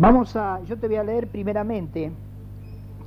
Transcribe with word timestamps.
Vamos 0.00 0.34
a, 0.34 0.62
yo 0.62 0.78
te 0.78 0.86
voy 0.86 0.96
a 0.96 1.04
leer 1.04 1.28
primeramente 1.28 2.10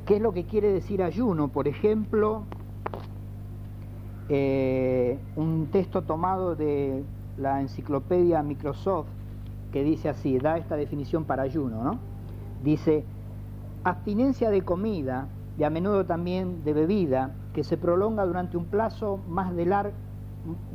qué 0.05 0.17
es 0.17 0.21
lo 0.21 0.31
que 0.31 0.45
quiere 0.45 0.71
decir 0.71 1.01
ayuno. 1.01 1.47
Por 1.47 1.67
ejemplo, 1.67 2.43
eh, 4.29 5.17
un 5.35 5.69
texto 5.71 6.03
tomado 6.03 6.55
de 6.55 7.03
la 7.39 7.61
enciclopedia 7.61 8.43
Microsoft 8.43 9.07
que 9.71 9.83
dice 9.83 10.07
así, 10.07 10.37
da 10.37 10.59
esta 10.59 10.75
definición 10.75 11.25
para 11.25 11.41
ayuno, 11.41 11.83
¿no? 11.83 11.97
Dice, 12.63 13.03
abstinencia 13.83 14.51
de 14.51 14.61
comida 14.61 15.29
y 15.57 15.63
a 15.63 15.71
menudo 15.71 16.05
también 16.05 16.63
de 16.63 16.73
bebida 16.73 17.33
que 17.55 17.63
se 17.63 17.75
prolonga 17.75 18.23
durante 18.23 18.55
un 18.55 18.65
plazo 18.65 19.19
más 19.27 19.55
de 19.55 19.65
lar 19.65 19.93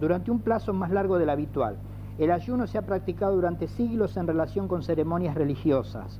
durante 0.00 0.32
un 0.32 0.40
plazo 0.40 0.72
más 0.72 0.90
largo 0.90 1.16
del 1.16 1.30
habitual. 1.30 1.76
El 2.18 2.32
ayuno 2.32 2.66
se 2.66 2.78
ha 2.78 2.82
practicado 2.82 3.36
durante 3.36 3.68
siglos 3.68 4.16
en 4.16 4.26
relación 4.26 4.66
con 4.66 4.82
ceremonias 4.82 5.36
religiosas. 5.36 6.18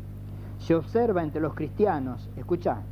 Se 0.59 0.77
observa 0.77 1.25
entre 1.25 1.41
los 1.41 1.55
cristianos, 1.55 2.31
escucha, 2.37 2.83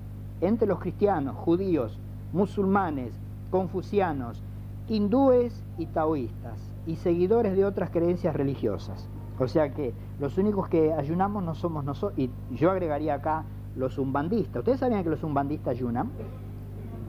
entre 0.41 0.67
los 0.67 0.81
cristianos, 0.81 1.37
judíos, 1.37 1.99
musulmanes, 2.33 3.13
confucianos, 3.51 4.43
hindúes 4.89 5.65
y 5.79 5.87
taoístas, 5.87 6.59
y 6.85 6.97
seguidores 6.97 7.57
de 7.57 7.65
otras 7.65 7.91
creencias 7.91 8.35
religiosas. 8.35 9.09
O 9.39 9.47
sea 9.47 9.73
que 9.73 9.95
los 10.19 10.37
únicos 10.37 10.69
que 10.69 10.93
ayunamos 10.93 11.45
no 11.45 11.55
somos 11.55 11.85
nosotros, 11.85 12.19
y 12.19 12.31
yo 12.57 12.73
agregaría 12.73 13.15
acá 13.15 13.45
los 13.77 13.99
umbandistas. 13.99 14.61
¿Ustedes 14.61 14.81
sabían 14.81 15.05
que 15.05 15.11
los 15.11 15.23
umbandistas 15.23 15.77
ayunan? 15.77 16.11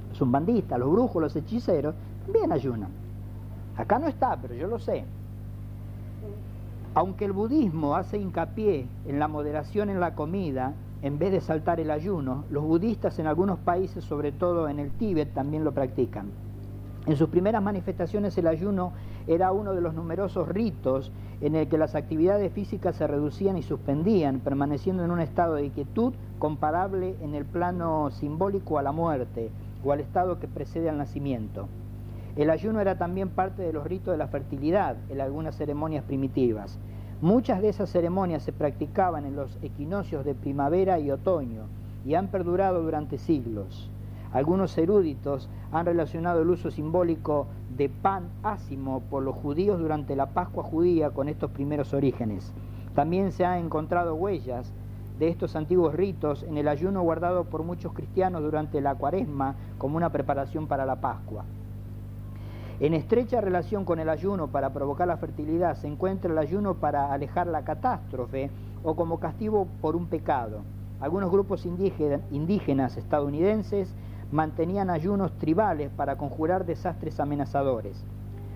Los 0.09 0.21
umbandistas, 0.21 0.77
los 0.77 0.91
brujos, 0.91 1.21
los 1.21 1.35
hechiceros, 1.35 1.95
también 2.23 2.51
ayunan. 2.51 2.89
Acá 3.75 3.97
no 3.97 4.07
está, 4.07 4.37
pero 4.39 4.53
yo 4.53 4.67
lo 4.67 4.77
sé. 4.77 5.05
Aunque 6.97 7.25
el 7.25 7.31
budismo 7.31 7.95
hace 7.95 8.17
hincapié 8.17 8.87
en 9.05 9.19
la 9.19 9.27
moderación 9.27 9.91
en 9.91 9.99
la 9.99 10.15
comida, 10.15 10.73
en 11.03 11.19
vez 11.19 11.31
de 11.31 11.41
saltar 11.41 11.79
el 11.79 11.91
ayuno, 11.91 12.45
los 12.49 12.63
budistas 12.63 13.19
en 13.19 13.27
algunos 13.27 13.59
países, 13.59 14.03
sobre 14.03 14.31
todo 14.31 14.67
en 14.67 14.79
el 14.79 14.89
Tíbet, 14.89 15.31
también 15.31 15.63
lo 15.63 15.73
practican. 15.73 16.31
En 17.05 17.15
sus 17.15 17.29
primeras 17.29 17.61
manifestaciones 17.61 18.35
el 18.39 18.47
ayuno 18.47 18.93
era 19.27 19.51
uno 19.51 19.75
de 19.75 19.81
los 19.81 19.93
numerosos 19.93 20.47
ritos 20.47 21.11
en 21.39 21.53
el 21.53 21.67
que 21.67 21.77
las 21.77 21.93
actividades 21.93 22.51
físicas 22.51 22.95
se 22.95 23.05
reducían 23.05 23.57
y 23.57 23.61
suspendían, 23.61 24.39
permaneciendo 24.39 25.05
en 25.05 25.11
un 25.11 25.19
estado 25.19 25.53
de 25.53 25.69
quietud 25.69 26.15
comparable 26.39 27.15
en 27.21 27.35
el 27.35 27.45
plano 27.45 28.09
simbólico 28.09 28.79
a 28.79 28.81
la 28.81 28.91
muerte 28.91 29.51
o 29.83 29.91
al 29.91 29.99
estado 29.99 30.39
que 30.39 30.47
precede 30.47 30.89
al 30.89 30.97
nacimiento. 30.97 31.67
El 32.37 32.51
ayuno 32.51 32.79
era 32.79 32.99
también 32.99 33.29
parte 33.29 33.63
de 33.63 33.73
los 33.73 33.83
ritos 33.83 34.11
de 34.11 34.17
la 34.19 34.27
fertilidad 34.27 34.97
en 35.09 35.21
algunas 35.21 35.57
ceremonias 35.57 36.03
primitivas. 36.03 36.77
Muchas 37.21 37.63
de 37.63 37.69
esas 37.69 37.89
ceremonias 37.89 38.43
se 38.43 38.53
practicaban 38.53 39.25
en 39.25 39.35
los 39.35 39.57
equinoccios 39.63 40.23
de 40.23 40.35
primavera 40.35 40.99
y 40.99 41.09
otoño 41.09 41.63
y 42.05 42.13
han 42.13 42.27
perdurado 42.27 42.83
durante 42.83 43.17
siglos. 43.17 43.89
Algunos 44.31 44.77
eruditos 44.77 45.49
han 45.71 45.87
relacionado 45.87 46.43
el 46.43 46.49
uso 46.51 46.69
simbólico 46.69 47.47
de 47.75 47.89
pan 47.89 48.29
ácimo 48.43 49.01
por 49.09 49.23
los 49.23 49.35
judíos 49.35 49.79
durante 49.79 50.15
la 50.15 50.27
Pascua 50.27 50.63
judía 50.63 51.09
con 51.09 51.27
estos 51.27 51.49
primeros 51.49 51.91
orígenes. 51.95 52.53
También 52.93 53.31
se 53.31 53.45
han 53.45 53.65
encontrado 53.65 54.13
huellas 54.13 54.71
de 55.17 55.29
estos 55.29 55.55
antiguos 55.55 55.95
ritos 55.95 56.43
en 56.43 56.59
el 56.59 56.67
ayuno 56.67 57.01
guardado 57.01 57.45
por 57.45 57.63
muchos 57.63 57.93
cristianos 57.93 58.43
durante 58.43 58.79
la 58.79 58.93
cuaresma 58.93 59.55
como 59.79 59.97
una 59.97 60.11
preparación 60.11 60.67
para 60.67 60.85
la 60.85 60.97
Pascua. 60.97 61.45
En 62.79 62.93
estrecha 62.93 63.41
relación 63.41 63.85
con 63.85 63.97
el 63.97 64.07
ayuno 64.07 64.49
para 64.49 64.71
provocar 64.71 65.07
la 65.07 65.17
fertilidad 65.17 65.75
se 65.75 65.87
encuentra 65.87 66.31
el 66.31 66.37
ayuno 66.37 66.75
para 66.75 67.11
alejar 67.11 67.47
la 67.47 67.63
catástrofe 67.63 68.51
o 68.83 68.95
como 68.95 69.19
castigo 69.19 69.67
por 69.81 69.95
un 69.95 70.05
pecado. 70.05 70.61
Algunos 70.99 71.31
grupos 71.31 71.65
indígenas 71.65 72.97
estadounidenses 72.97 73.95
mantenían 74.31 74.91
ayunos 74.91 75.35
tribales 75.39 75.89
para 75.89 76.17
conjurar 76.17 76.67
desastres 76.67 77.19
amenazadores. 77.19 78.05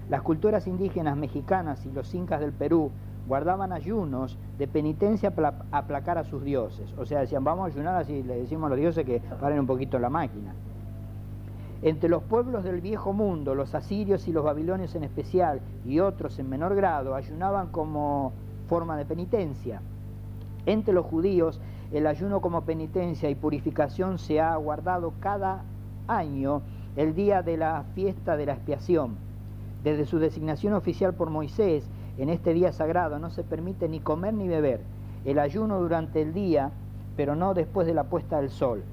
Las 0.07 0.21
culturas 0.21 0.67
indígenas 0.67 1.17
mexicanas 1.17 1.83
y 1.87 1.91
los 1.91 2.13
incas 2.13 2.41
del 2.41 2.53
Perú 2.53 2.91
guardaban 3.27 3.71
ayunos 3.71 4.37
de 4.59 4.67
penitencia 4.67 5.31
para 5.31 5.65
aplacar 5.71 6.19
a 6.19 6.25
sus 6.25 6.43
dioses. 6.43 6.93
O 6.99 7.07
sea, 7.07 7.21
decían, 7.21 7.43
vamos 7.43 7.63
a 7.63 7.73
ayunar 7.73 7.95
así, 7.95 8.21
le 8.21 8.41
decimos 8.41 8.67
a 8.67 8.69
los 8.69 8.77
dioses 8.77 9.03
que 9.03 9.19
paren 9.39 9.59
un 9.59 9.67
poquito 9.67 9.97
la 9.97 10.11
máquina. 10.11 10.53
Entre 11.83 12.09
los 12.09 12.21
pueblos 12.21 12.63
del 12.63 12.79
viejo 12.79 13.11
mundo, 13.11 13.55
los 13.55 13.73
asirios 13.73 14.27
y 14.27 14.31
los 14.31 14.43
babilonios 14.43 14.93
en 14.93 15.03
especial, 15.03 15.61
y 15.83 15.99
otros 15.99 16.37
en 16.37 16.47
menor 16.47 16.75
grado, 16.75 17.15
ayunaban 17.15 17.69
como 17.69 18.33
forma 18.67 18.95
de 18.97 19.05
penitencia. 19.05 19.81
Entre 20.67 20.93
los 20.93 21.07
judíos, 21.07 21.59
el 21.91 22.05
ayuno 22.05 22.39
como 22.39 22.61
penitencia 22.61 23.31
y 23.31 23.35
purificación 23.35 24.19
se 24.19 24.39
ha 24.39 24.55
guardado 24.57 25.13
cada 25.19 25.63
año 26.07 26.61
el 26.95 27.15
día 27.15 27.41
de 27.41 27.57
la 27.57 27.83
fiesta 27.95 28.37
de 28.37 28.45
la 28.45 28.53
expiación. 28.53 29.15
Desde 29.83 30.05
su 30.05 30.19
designación 30.19 30.73
oficial 30.73 31.15
por 31.15 31.31
Moisés, 31.31 31.89
en 32.19 32.29
este 32.29 32.53
día 32.53 32.71
sagrado 32.73 33.17
no 33.17 33.31
se 33.31 33.43
permite 33.43 33.89
ni 33.89 33.99
comer 33.99 34.35
ni 34.35 34.47
beber. 34.47 34.81
El 35.25 35.39
ayuno 35.39 35.79
durante 35.79 36.21
el 36.21 36.31
día, 36.31 36.69
pero 37.17 37.35
no 37.35 37.55
después 37.55 37.87
de 37.87 37.95
la 37.95 38.03
puesta 38.03 38.39
del 38.39 38.51
sol 38.51 38.83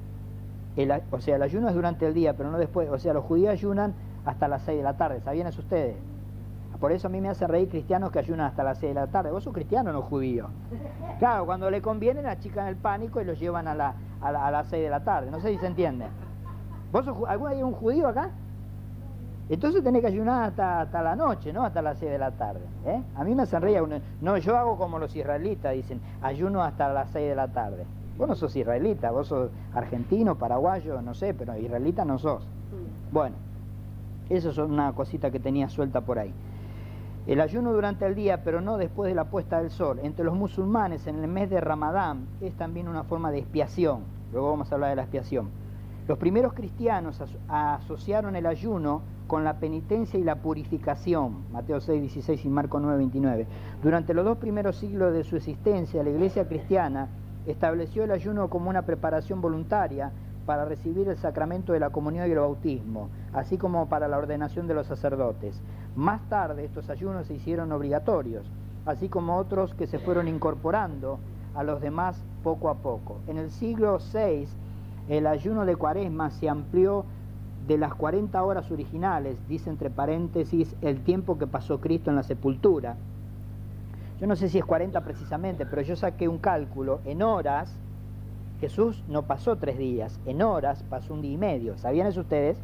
o 1.11 1.21
sea, 1.21 1.37
el 1.37 1.43
ayuno 1.43 1.69
es 1.69 1.75
durante 1.75 2.06
el 2.06 2.15
día, 2.15 2.37
pero 2.37 2.50
no 2.50 2.59
después. 2.59 2.89
O 2.91 2.99
sea, 2.99 3.12
los 3.12 3.25
judíos 3.25 3.50
ayunan 3.50 3.94
hasta 4.25 4.47
las 4.49 4.62
6 4.62 4.78
de 4.78 4.84
la 4.84 4.97
tarde. 4.97 5.21
¿Sabían 5.21 5.47
eso 5.47 5.61
ustedes? 5.61 5.97
Por 6.81 6.93
eso 6.93 7.09
a 7.09 7.11
mí 7.11 7.21
me 7.21 7.28
hace 7.28 7.47
reír 7.47 7.69
cristianos 7.69 8.12
que 8.12 8.21
ayunan 8.21 8.47
hasta 8.47 8.62
las 8.62 8.78
6 8.78 8.94
de 8.94 9.00
la 9.00 9.06
tarde. 9.09 9.33
Vos 9.33 9.43
sos 9.43 9.53
cristiano, 9.53 9.93
no 9.93 10.03
judío. 10.03 10.49
Claro, 11.19 11.44
cuando 11.44 11.71
le 11.71 11.83
conviene, 11.83 12.25
achican 12.28 12.69
el 12.69 12.77
pánico 12.77 13.21
y 13.21 13.25
los 13.25 13.41
llevan 13.41 13.67
a, 13.67 13.75
la, 13.75 13.94
a, 14.21 14.50
las 14.50 14.69
6 14.69 14.84
de 14.84 14.91
la 14.91 15.03
tarde. 15.03 15.31
No 15.31 15.41
sé 15.41 15.50
si 15.50 15.59
se 15.59 15.67
entiende. 15.67 16.06
¿Vos 16.93 17.05
sos, 17.05 17.17
¿Alguno 17.27 17.50
hay 17.50 17.62
un 17.62 17.72
judío 17.72 18.06
acá? 18.06 18.31
Entonces 19.49 19.83
tenés 19.83 20.03
que 20.03 20.09
ayunar 20.09 20.44
hasta, 20.44 20.83
hasta 20.83 21.03
la 21.03 21.17
noche, 21.17 21.53
¿no? 21.53 21.65
Hasta 21.65 21.83
las 21.83 21.99
6 21.99 22.12
de 22.12 22.19
la 22.19 22.31
tarde. 22.33 22.61
¿eh? 22.87 23.03
A 23.17 23.25
mí 23.25 23.34
me 23.34 23.43
hacen 23.43 23.61
reír. 23.61 23.83
No, 24.21 24.37
yo 24.37 24.56
hago 24.56 24.77
como 24.77 25.00
los 25.00 25.17
israelitas, 25.17 25.72
dicen, 25.72 26.00
ayuno 26.22 26.62
hasta 26.62 26.93
las 26.93 27.11
6 27.11 27.31
de 27.31 27.34
la 27.34 27.49
tarde. 27.49 27.87
Vos 28.19 28.29
no 28.29 28.34
sos 28.34 28.55
israelita, 28.56 29.12
vos 29.12 29.29
sos 29.29 29.51
argentino, 29.73 30.34
paraguayo, 30.34 31.01
no 31.01 31.15
sé, 31.15 31.34
pero 31.34 31.56
israelita 31.56 32.05
no 32.05 32.19
sos. 32.19 32.45
Mm. 32.45 33.15
Bueno, 33.15 33.37
eso 34.29 34.51
es 34.51 34.59
una 34.59 34.93
cosita 34.93 35.31
que 35.31 35.39
tenía 35.39 35.69
suelta 35.69 36.01
por 36.01 36.19
ahí. 36.19 36.34
El 37.29 37.41
ayuno 37.41 37.73
durante 37.73 38.06
el 38.06 38.15
día, 38.15 38.43
pero 38.43 38.61
no 38.61 38.77
después 38.77 39.09
de 39.09 39.15
la 39.15 39.25
puesta 39.25 39.61
del 39.61 39.71
sol. 39.71 40.01
Entre 40.03 40.25
los 40.25 40.34
musulmanes, 40.34 41.06
en 41.06 41.23
el 41.23 41.29
mes 41.29 41.49
de 41.49 41.61
Ramadán, 41.61 42.27
es 42.41 42.55
también 42.55 42.89
una 42.89 43.05
forma 43.05 43.31
de 43.31 43.39
expiación. 43.39 44.01
Luego 44.33 44.50
vamos 44.50 44.73
a 44.73 44.75
hablar 44.75 44.91
de 44.91 44.97
la 44.97 45.03
expiación. 45.03 45.50
Los 46.09 46.19
primeros 46.19 46.55
cristianos 46.55 47.23
asociaron 47.49 48.35
el 48.35 48.47
ayuno 48.47 49.03
con 49.27 49.45
la 49.45 49.61
penitencia 49.61 50.19
y 50.19 50.25
la 50.25 50.37
purificación, 50.37 51.45
Mateo 51.53 51.81
6, 51.83 52.00
16 52.00 52.47
y 52.47 52.49
Marco 52.49 52.81
9, 52.81 52.97
29. 52.97 53.47
Durante 53.83 54.15
los 54.15 54.25
dos 54.25 54.39
primeros 54.39 54.77
siglos 54.77 55.12
de 55.12 55.23
su 55.23 55.37
existencia, 55.37 56.03
la 56.03 56.09
iglesia 56.09 56.49
cristiana 56.49 57.09
estableció 57.50 58.04
el 58.04 58.10
ayuno 58.10 58.48
como 58.48 58.70
una 58.70 58.82
preparación 58.82 59.41
voluntaria 59.41 60.12
para 60.47 60.64
recibir 60.64 61.09
el 61.09 61.19
sacramento 61.19 61.72
de 61.72 61.81
la 61.81 61.91
comunión 61.91 62.28
y 62.28 62.32
el 62.32 62.38
bautismo, 62.38 63.09
así 63.32 63.59
como 63.59 63.88
para 63.88 64.09
la 64.09 64.19
ordenación 64.19 64.66
de 64.66 64.75
los 64.75 64.86
sacerdotes. 64.86 65.60
Más 65.97 66.20
tarde 66.28 66.64
estos 66.64 66.91
ayunos 66.91 67.26
se 67.26 67.34
hicieron 67.34 67.72
obligatorios, 67.72 68.47
así 68.87 69.08
como 69.08 69.37
otros 69.37 69.75
que 69.75 69.87
se 69.87 69.98
fueron 69.98 70.28
incorporando 70.28 71.19
a 71.54 71.62
los 71.64 71.81
demás 71.81 72.22
poco 72.42 72.69
a 72.70 72.76
poco. 72.76 73.19
En 73.26 73.38
el 73.38 73.50
siglo 73.50 73.98
VI 73.98 74.47
el 75.08 75.26
ayuno 75.26 75.64
de 75.64 75.76
cuaresma 75.76 76.31
se 76.31 76.48
amplió 76.48 77.04
de 77.66 77.78
las 77.78 77.94
40 77.94 78.42
horas 78.42 78.70
originales, 78.70 79.37
dice 79.48 79.70
entre 79.70 79.91
paréntesis 79.91 80.75
el 80.81 81.03
tiempo 81.03 81.38
que 81.38 81.47
pasó 81.47 81.81
Cristo 81.81 82.10
en 82.10 82.16
la 82.16 82.22
sepultura, 82.22 82.97
yo 84.21 84.27
no 84.27 84.37
sé 84.37 84.49
si 84.49 84.59
es 84.59 84.65
40 84.65 85.01
precisamente, 85.03 85.65
pero 85.65 85.82
yo 85.82 85.94
saqué 85.94 86.29
un 86.29 86.38
cálculo 86.38 87.00
en 87.05 87.23
horas. 87.23 87.75
Jesús 88.61 89.05
no 89.06 89.23
pasó 89.23 89.56
tres 89.56 89.79
días, 89.79 90.19
en 90.26 90.43
horas 90.43 90.82
pasó 90.91 91.15
un 91.15 91.23
día 91.23 91.32
y 91.32 91.37
medio. 91.37 91.79
¿Sabían 91.79 92.09
eso 92.09 92.20
ustedes? 92.20 92.59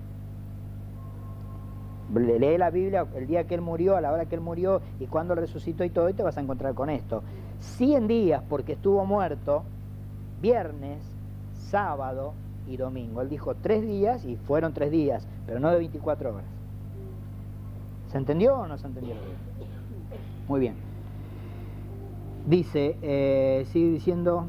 Lee 2.13 2.59
la 2.59 2.71
Biblia 2.71 3.07
el 3.15 3.27
día 3.27 3.45
que 3.45 3.55
Él 3.55 3.61
murió, 3.61 3.97
a 3.97 4.01
la 4.01 4.13
hora 4.13 4.27
que 4.27 4.35
Él 4.35 4.41
murió 4.41 4.83
y 4.99 5.07
cuando 5.07 5.35
resucitó 5.35 5.85
y 5.85 5.91
todo, 5.91 6.09
y 6.09 6.15
te 6.15 6.23
vas 6.23 6.37
a 6.37 6.41
encontrar 6.41 6.75
con 6.75 6.91
esto. 6.91 7.23
100 7.61 8.09
días 8.09 8.43
porque 8.49 8.73
estuvo 8.73 9.05
muerto, 9.07 9.63
viernes, 10.43 11.03
sábado 11.71 12.35
y 12.67 12.77
domingo. 12.77 13.23
Él 13.23 13.29
dijo 13.29 13.55
tres 13.55 13.83
días 13.83 14.25
y 14.25 14.37
fueron 14.37 14.75
tres 14.75 14.91
días, 14.91 15.27
pero 15.47 15.61
no 15.61 15.71
de 15.71 15.79
24 15.79 16.35
horas. 16.35 16.45
¿Se 18.11 18.19
entendió 18.19 18.57
o 18.57 18.67
no 18.67 18.77
se 18.77 18.87
entendió? 18.87 19.15
Muy 20.49 20.61
bien. 20.61 20.94
Dice, 22.47 22.99
eh, 23.01 23.67
sigue 23.73 23.91
diciendo, 23.91 24.47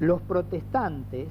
los 0.00 0.22
protestantes 0.22 1.28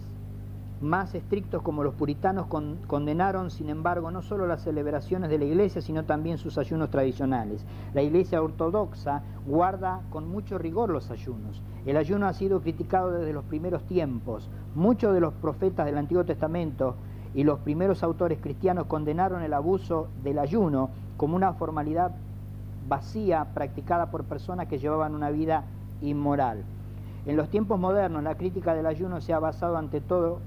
más 0.79 1.15
estrictos 1.15 1.63
como 1.63 1.83
los 1.83 1.95
puritanos 1.95 2.45
condenaron, 2.85 3.49
sin 3.49 3.69
embargo, 3.69 4.11
no 4.11 4.21
solo 4.21 4.45
las 4.45 4.61
celebraciones 4.61 5.31
de 5.31 5.39
la 5.39 5.45
iglesia, 5.45 5.81
sino 5.81 6.03
también 6.03 6.37
sus 6.37 6.59
ayunos 6.59 6.91
tradicionales. 6.91 7.65
La 7.95 8.03
iglesia 8.03 8.43
ortodoxa 8.43 9.23
guarda 9.47 10.01
con 10.11 10.29
mucho 10.29 10.59
rigor 10.59 10.91
los 10.91 11.09
ayunos. 11.09 11.63
El 11.87 11.97
ayuno 11.97 12.27
ha 12.27 12.33
sido 12.33 12.61
criticado 12.61 13.11
desde 13.11 13.33
los 13.33 13.43
primeros 13.45 13.83
tiempos. 13.83 14.49
Muchos 14.75 15.15
de 15.15 15.19
los 15.19 15.33
profetas 15.33 15.87
del 15.87 15.97
Antiguo 15.97 16.25
Testamento 16.25 16.95
y 17.33 17.43
los 17.43 17.59
primeros 17.59 18.03
autores 18.03 18.39
cristianos 18.39 18.85
condenaron 18.85 19.41
el 19.41 19.53
abuso 19.53 20.09
del 20.23 20.37
ayuno 20.37 20.91
como 21.17 21.35
una 21.35 21.53
formalidad 21.53 22.11
vacía 22.87 23.47
practicada 23.53 24.11
por 24.11 24.25
personas 24.25 24.67
que 24.67 24.77
llevaban 24.77 25.15
una 25.15 25.31
vida 25.31 25.65
inmoral. 26.01 26.63
En 27.25 27.35
los 27.35 27.49
tiempos 27.49 27.79
modernos 27.79 28.23
la 28.23 28.35
crítica 28.35 28.73
del 28.73 28.85
ayuno 28.85 29.19
se 29.19 29.33
ha 29.33 29.39
basado 29.39 29.77
ante 29.77 29.99
todo 30.01 30.39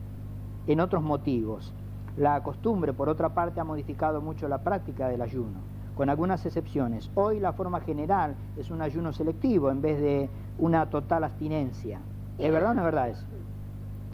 en 0.67 0.81
otros 0.81 1.03
motivos. 1.03 1.75
La 2.17 2.43
costumbre, 2.43 2.93
por 2.93 3.09
otra 3.09 3.31
parte, 3.31 3.61
ha 3.61 3.65
modificado 3.65 4.21
mucho 4.21 4.49
la 4.49 4.59
práctica 4.59 5.09
del 5.09 5.23
ayuno, 5.23 5.59
con 5.97 6.11
algunas 6.11 6.45
excepciones. 6.45 7.11
Hoy 7.15 7.39
la 7.39 7.53
forma 7.53 7.81
general 7.81 8.35
es 8.57 8.71
un 8.71 8.83
ayuno 8.83 9.13
selectivo 9.13 9.71
en 9.71 9.83
vez 9.83 10.01
de 10.01 10.31
una 10.59 10.87
total 10.91 11.25
abstinencia. 11.25 12.01
¿Es 12.39 12.53
verdad 12.53 12.71
o 12.71 12.75
no 12.75 12.81
es 12.81 12.85
verdad 12.87 13.09
eso? 13.11 13.27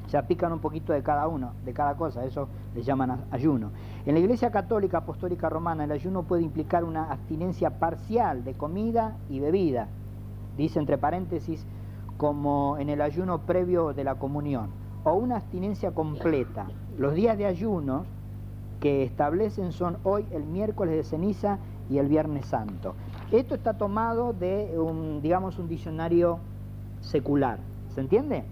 Se 0.08 0.16
apican 0.16 0.52
un 0.52 0.60
poquito 0.60 0.92
de 0.92 1.02
cada 1.02 1.26
uno, 1.26 1.52
de 1.64 1.72
cada 1.72 1.96
cosa, 1.96 2.24
eso 2.24 2.48
le 2.74 2.82
llaman 2.82 3.24
ayuno. 3.30 3.70
En 4.04 4.14
la 4.14 4.20
Iglesia 4.20 4.50
Católica 4.50 4.98
Apostólica 4.98 5.48
Romana 5.48 5.84
el 5.84 5.92
ayuno 5.92 6.22
puede 6.22 6.42
implicar 6.42 6.84
una 6.84 7.10
abstinencia 7.10 7.70
parcial 7.78 8.44
de 8.44 8.54
comida 8.54 9.16
y 9.28 9.40
bebida, 9.40 9.88
dice 10.56 10.78
entre 10.78 10.98
paréntesis, 10.98 11.66
como 12.16 12.78
en 12.78 12.88
el 12.88 13.00
ayuno 13.00 13.42
previo 13.42 13.92
de 13.92 14.04
la 14.04 14.14
comunión 14.16 14.70
o 15.04 15.14
una 15.14 15.36
abstinencia 15.36 15.92
completa. 15.92 16.66
Los 16.98 17.14
días 17.14 17.38
de 17.38 17.46
ayuno 17.46 18.04
que 18.80 19.04
establecen 19.04 19.72
son 19.72 19.98
hoy 20.02 20.26
el 20.32 20.44
miércoles 20.44 20.96
de 20.96 21.04
ceniza 21.04 21.58
y 21.88 21.98
el 21.98 22.08
viernes 22.08 22.46
santo. 22.46 22.94
Esto 23.30 23.54
está 23.54 23.74
tomado 23.74 24.32
de 24.32 24.78
un, 24.78 25.20
digamos, 25.22 25.58
un 25.58 25.68
diccionario 25.68 26.38
secular. 27.00 27.58
¿Se 27.94 28.00
entiende? 28.00 28.44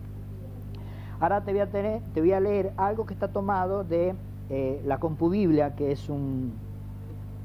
Ahora 1.20 1.42
te 1.42 1.52
voy 1.52 1.60
a, 1.60 1.70
tener, 1.70 2.02
te 2.12 2.20
voy 2.20 2.32
a 2.32 2.40
leer 2.40 2.72
algo 2.76 3.06
que 3.06 3.14
está 3.14 3.28
tomado 3.28 3.84
de 3.84 4.14
eh, 4.50 4.82
la 4.84 4.98
compubiblia, 4.98 5.74
que 5.74 5.92
es 5.92 6.08
un 6.08 6.52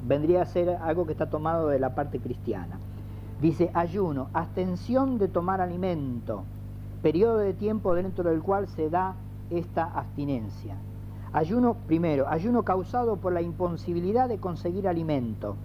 vendría 0.06 0.42
a 0.42 0.46
ser 0.46 0.70
algo 0.70 1.06
que 1.06 1.12
está 1.12 1.30
tomado 1.30 1.68
de 1.68 1.80
la 1.80 1.96
parte 1.96 2.20
cristiana. 2.20 2.80
Dice 3.42 3.72
ayuno, 3.74 4.28
abstención 4.34 5.18
de 5.18 5.30
tomar 5.30 5.62
alimento, 5.62 6.44
periodo 7.02 7.38
de 7.38 7.54
tiempo 7.54 7.96
dentro 7.96 8.30
del 8.30 8.42
cual 8.42 8.68
se 8.68 8.90
da 8.90 9.16
esta 9.50 9.86
abstinencia. 9.86 10.76
Ayuno, 11.32 11.76
primero, 11.88 12.28
ayuno 12.28 12.64
causado 12.64 13.16
por 13.16 13.32
la 13.32 13.42
imposibilidad 13.42 14.28
de 14.28 14.40
conseguir 14.40 14.90
alimento. 14.90 15.56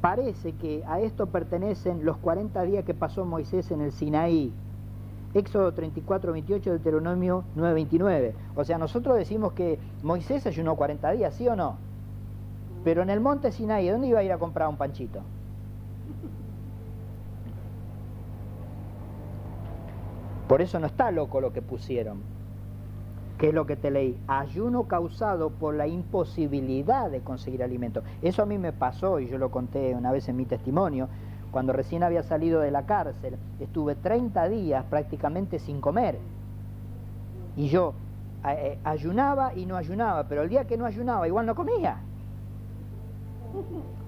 Parece 0.00 0.52
que 0.52 0.82
a 0.86 1.00
esto 1.00 1.26
pertenecen 1.26 2.06
los 2.06 2.16
40 2.16 2.62
días 2.62 2.84
que 2.86 2.94
pasó 2.94 3.26
Moisés 3.26 3.70
en 3.70 3.82
el 3.82 3.92
Sinaí. 3.92 4.50
Éxodo 5.34 5.74
34, 5.74 6.32
28, 6.32 6.70
Deuteronomio 6.70 7.44
9, 7.54 7.74
29. 7.74 8.34
O 8.56 8.64
sea, 8.64 8.78
nosotros 8.78 9.18
decimos 9.18 9.52
que 9.52 9.78
Moisés 10.02 10.46
ayunó 10.46 10.74
40 10.74 11.10
días, 11.10 11.34
¿sí 11.34 11.46
o 11.48 11.54
no? 11.54 11.76
Pero 12.82 13.02
en 13.02 13.10
el 13.10 13.20
monte 13.20 13.52
Sinaí, 13.52 13.90
¿dónde 13.90 14.06
iba 14.06 14.20
a 14.20 14.24
ir 14.24 14.32
a 14.32 14.38
comprar 14.38 14.68
un 14.70 14.76
panchito? 14.76 15.20
Por 20.50 20.62
eso 20.62 20.80
no 20.80 20.88
está 20.88 21.12
loco 21.12 21.40
lo 21.40 21.52
que 21.52 21.62
pusieron. 21.62 22.22
¿Qué 23.38 23.50
es 23.50 23.54
lo 23.54 23.66
que 23.66 23.76
te 23.76 23.88
leí? 23.88 24.18
Ayuno 24.26 24.88
causado 24.88 25.50
por 25.50 25.76
la 25.76 25.86
imposibilidad 25.86 27.08
de 27.08 27.20
conseguir 27.20 27.62
alimento. 27.62 28.02
Eso 28.20 28.42
a 28.42 28.46
mí 28.46 28.58
me 28.58 28.72
pasó 28.72 29.20
y 29.20 29.28
yo 29.28 29.38
lo 29.38 29.52
conté 29.52 29.94
una 29.94 30.10
vez 30.10 30.28
en 30.28 30.36
mi 30.36 30.46
testimonio. 30.46 31.08
Cuando 31.52 31.72
recién 31.72 32.02
había 32.02 32.24
salido 32.24 32.60
de 32.60 32.72
la 32.72 32.84
cárcel, 32.84 33.36
estuve 33.60 33.94
30 33.94 34.48
días 34.48 34.84
prácticamente 34.90 35.60
sin 35.60 35.80
comer. 35.80 36.18
Y 37.56 37.68
yo 37.68 37.94
eh, 38.44 38.76
ayunaba 38.82 39.54
y 39.54 39.66
no 39.66 39.76
ayunaba, 39.76 40.24
pero 40.24 40.42
el 40.42 40.48
día 40.48 40.64
que 40.64 40.76
no 40.76 40.84
ayunaba 40.84 41.28
igual 41.28 41.46
no 41.46 41.54
comía. 41.54 41.98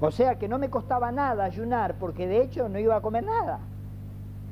O 0.00 0.10
sea 0.10 0.40
que 0.40 0.48
no 0.48 0.58
me 0.58 0.70
costaba 0.70 1.12
nada 1.12 1.44
ayunar 1.44 1.94
porque 2.00 2.26
de 2.26 2.42
hecho 2.42 2.68
no 2.68 2.80
iba 2.80 2.96
a 2.96 3.00
comer 3.00 3.22
nada. 3.22 3.60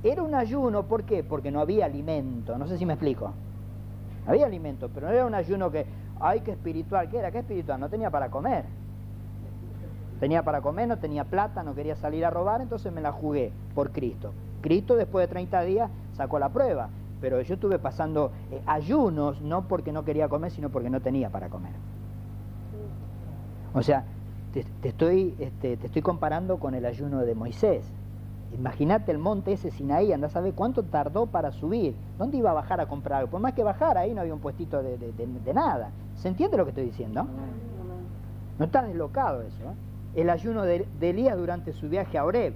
Era 0.02 0.22
un 0.22 0.34
ayuno, 0.34 0.84
¿por 0.84 1.04
qué? 1.04 1.22
Porque 1.22 1.50
no 1.50 1.60
había 1.60 1.84
alimento, 1.84 2.56
no 2.56 2.66
sé 2.66 2.78
si 2.78 2.86
me 2.86 2.94
explico. 2.94 3.32
Había 4.26 4.46
alimento, 4.46 4.88
pero 4.92 5.08
no 5.08 5.12
era 5.12 5.26
un 5.26 5.34
ayuno 5.34 5.70
que, 5.70 5.86
ay, 6.20 6.40
qué 6.40 6.52
espiritual, 6.52 7.08
¿qué 7.08 7.18
era? 7.18 7.30
¿Qué 7.30 7.38
espiritual? 7.38 7.80
No 7.80 7.88
tenía 7.88 8.10
para 8.10 8.30
comer. 8.30 8.64
Tenía 10.18 10.42
para 10.42 10.60
comer, 10.60 10.86
no 10.86 10.98
tenía 10.98 11.24
plata, 11.24 11.62
no 11.62 11.74
quería 11.74 11.96
salir 11.96 12.24
a 12.24 12.30
robar, 12.30 12.60
entonces 12.60 12.92
me 12.92 13.00
la 13.00 13.12
jugué 13.12 13.52
por 13.74 13.90
Cristo. 13.90 14.32
Cristo 14.60 14.96
después 14.96 15.26
de 15.26 15.28
30 15.28 15.62
días 15.62 15.90
sacó 16.12 16.38
la 16.38 16.50
prueba, 16.50 16.90
pero 17.20 17.40
yo 17.40 17.54
estuve 17.54 17.78
pasando 17.78 18.30
eh, 18.50 18.62
ayunos, 18.66 19.40
no 19.40 19.66
porque 19.66 19.92
no 19.92 20.04
quería 20.04 20.28
comer, 20.28 20.50
sino 20.50 20.68
porque 20.68 20.90
no 20.90 21.00
tenía 21.00 21.30
para 21.30 21.48
comer. 21.48 21.72
O 23.72 23.82
sea, 23.82 24.04
te, 24.52 24.64
estoy, 24.88 25.34
este, 25.38 25.76
te 25.76 25.86
estoy 25.86 26.02
comparando 26.02 26.58
con 26.58 26.74
el 26.74 26.84
ayuno 26.84 27.20
de 27.20 27.34
Moisés. 27.34 27.90
Imagínate 28.52 29.12
el 29.12 29.18
monte 29.18 29.52
ese 29.52 29.70
Sinaí, 29.70 30.12
anda 30.12 30.26
a 30.26 30.30
saber 30.30 30.54
cuánto 30.54 30.82
tardó 30.82 31.26
para 31.26 31.52
subir. 31.52 31.94
¿Dónde 32.18 32.36
iba 32.36 32.50
a 32.50 32.54
bajar 32.54 32.80
a 32.80 32.86
comprar 32.86 33.20
algo? 33.20 33.30
Por 33.30 33.40
más 33.40 33.54
que 33.54 33.62
bajar, 33.62 33.96
ahí 33.96 34.12
no 34.12 34.20
había 34.20 34.34
un 34.34 34.40
puestito 34.40 34.82
de, 34.82 35.52
nada. 35.54 35.90
¿Se 36.16 36.28
entiende 36.28 36.56
lo 36.56 36.64
que 36.64 36.70
estoy 36.70 36.86
diciendo? 36.86 37.26
No 38.58 38.64
está 38.64 38.82
deslocado 38.82 39.42
eso. 39.42 39.62
¿eh? 39.62 40.20
El 40.20 40.30
ayuno 40.30 40.64
de, 40.64 40.86
Elías 41.00 41.36
durante 41.36 41.72
su 41.72 41.88
viaje 41.88 42.18
a 42.18 42.24
Oreb, 42.24 42.54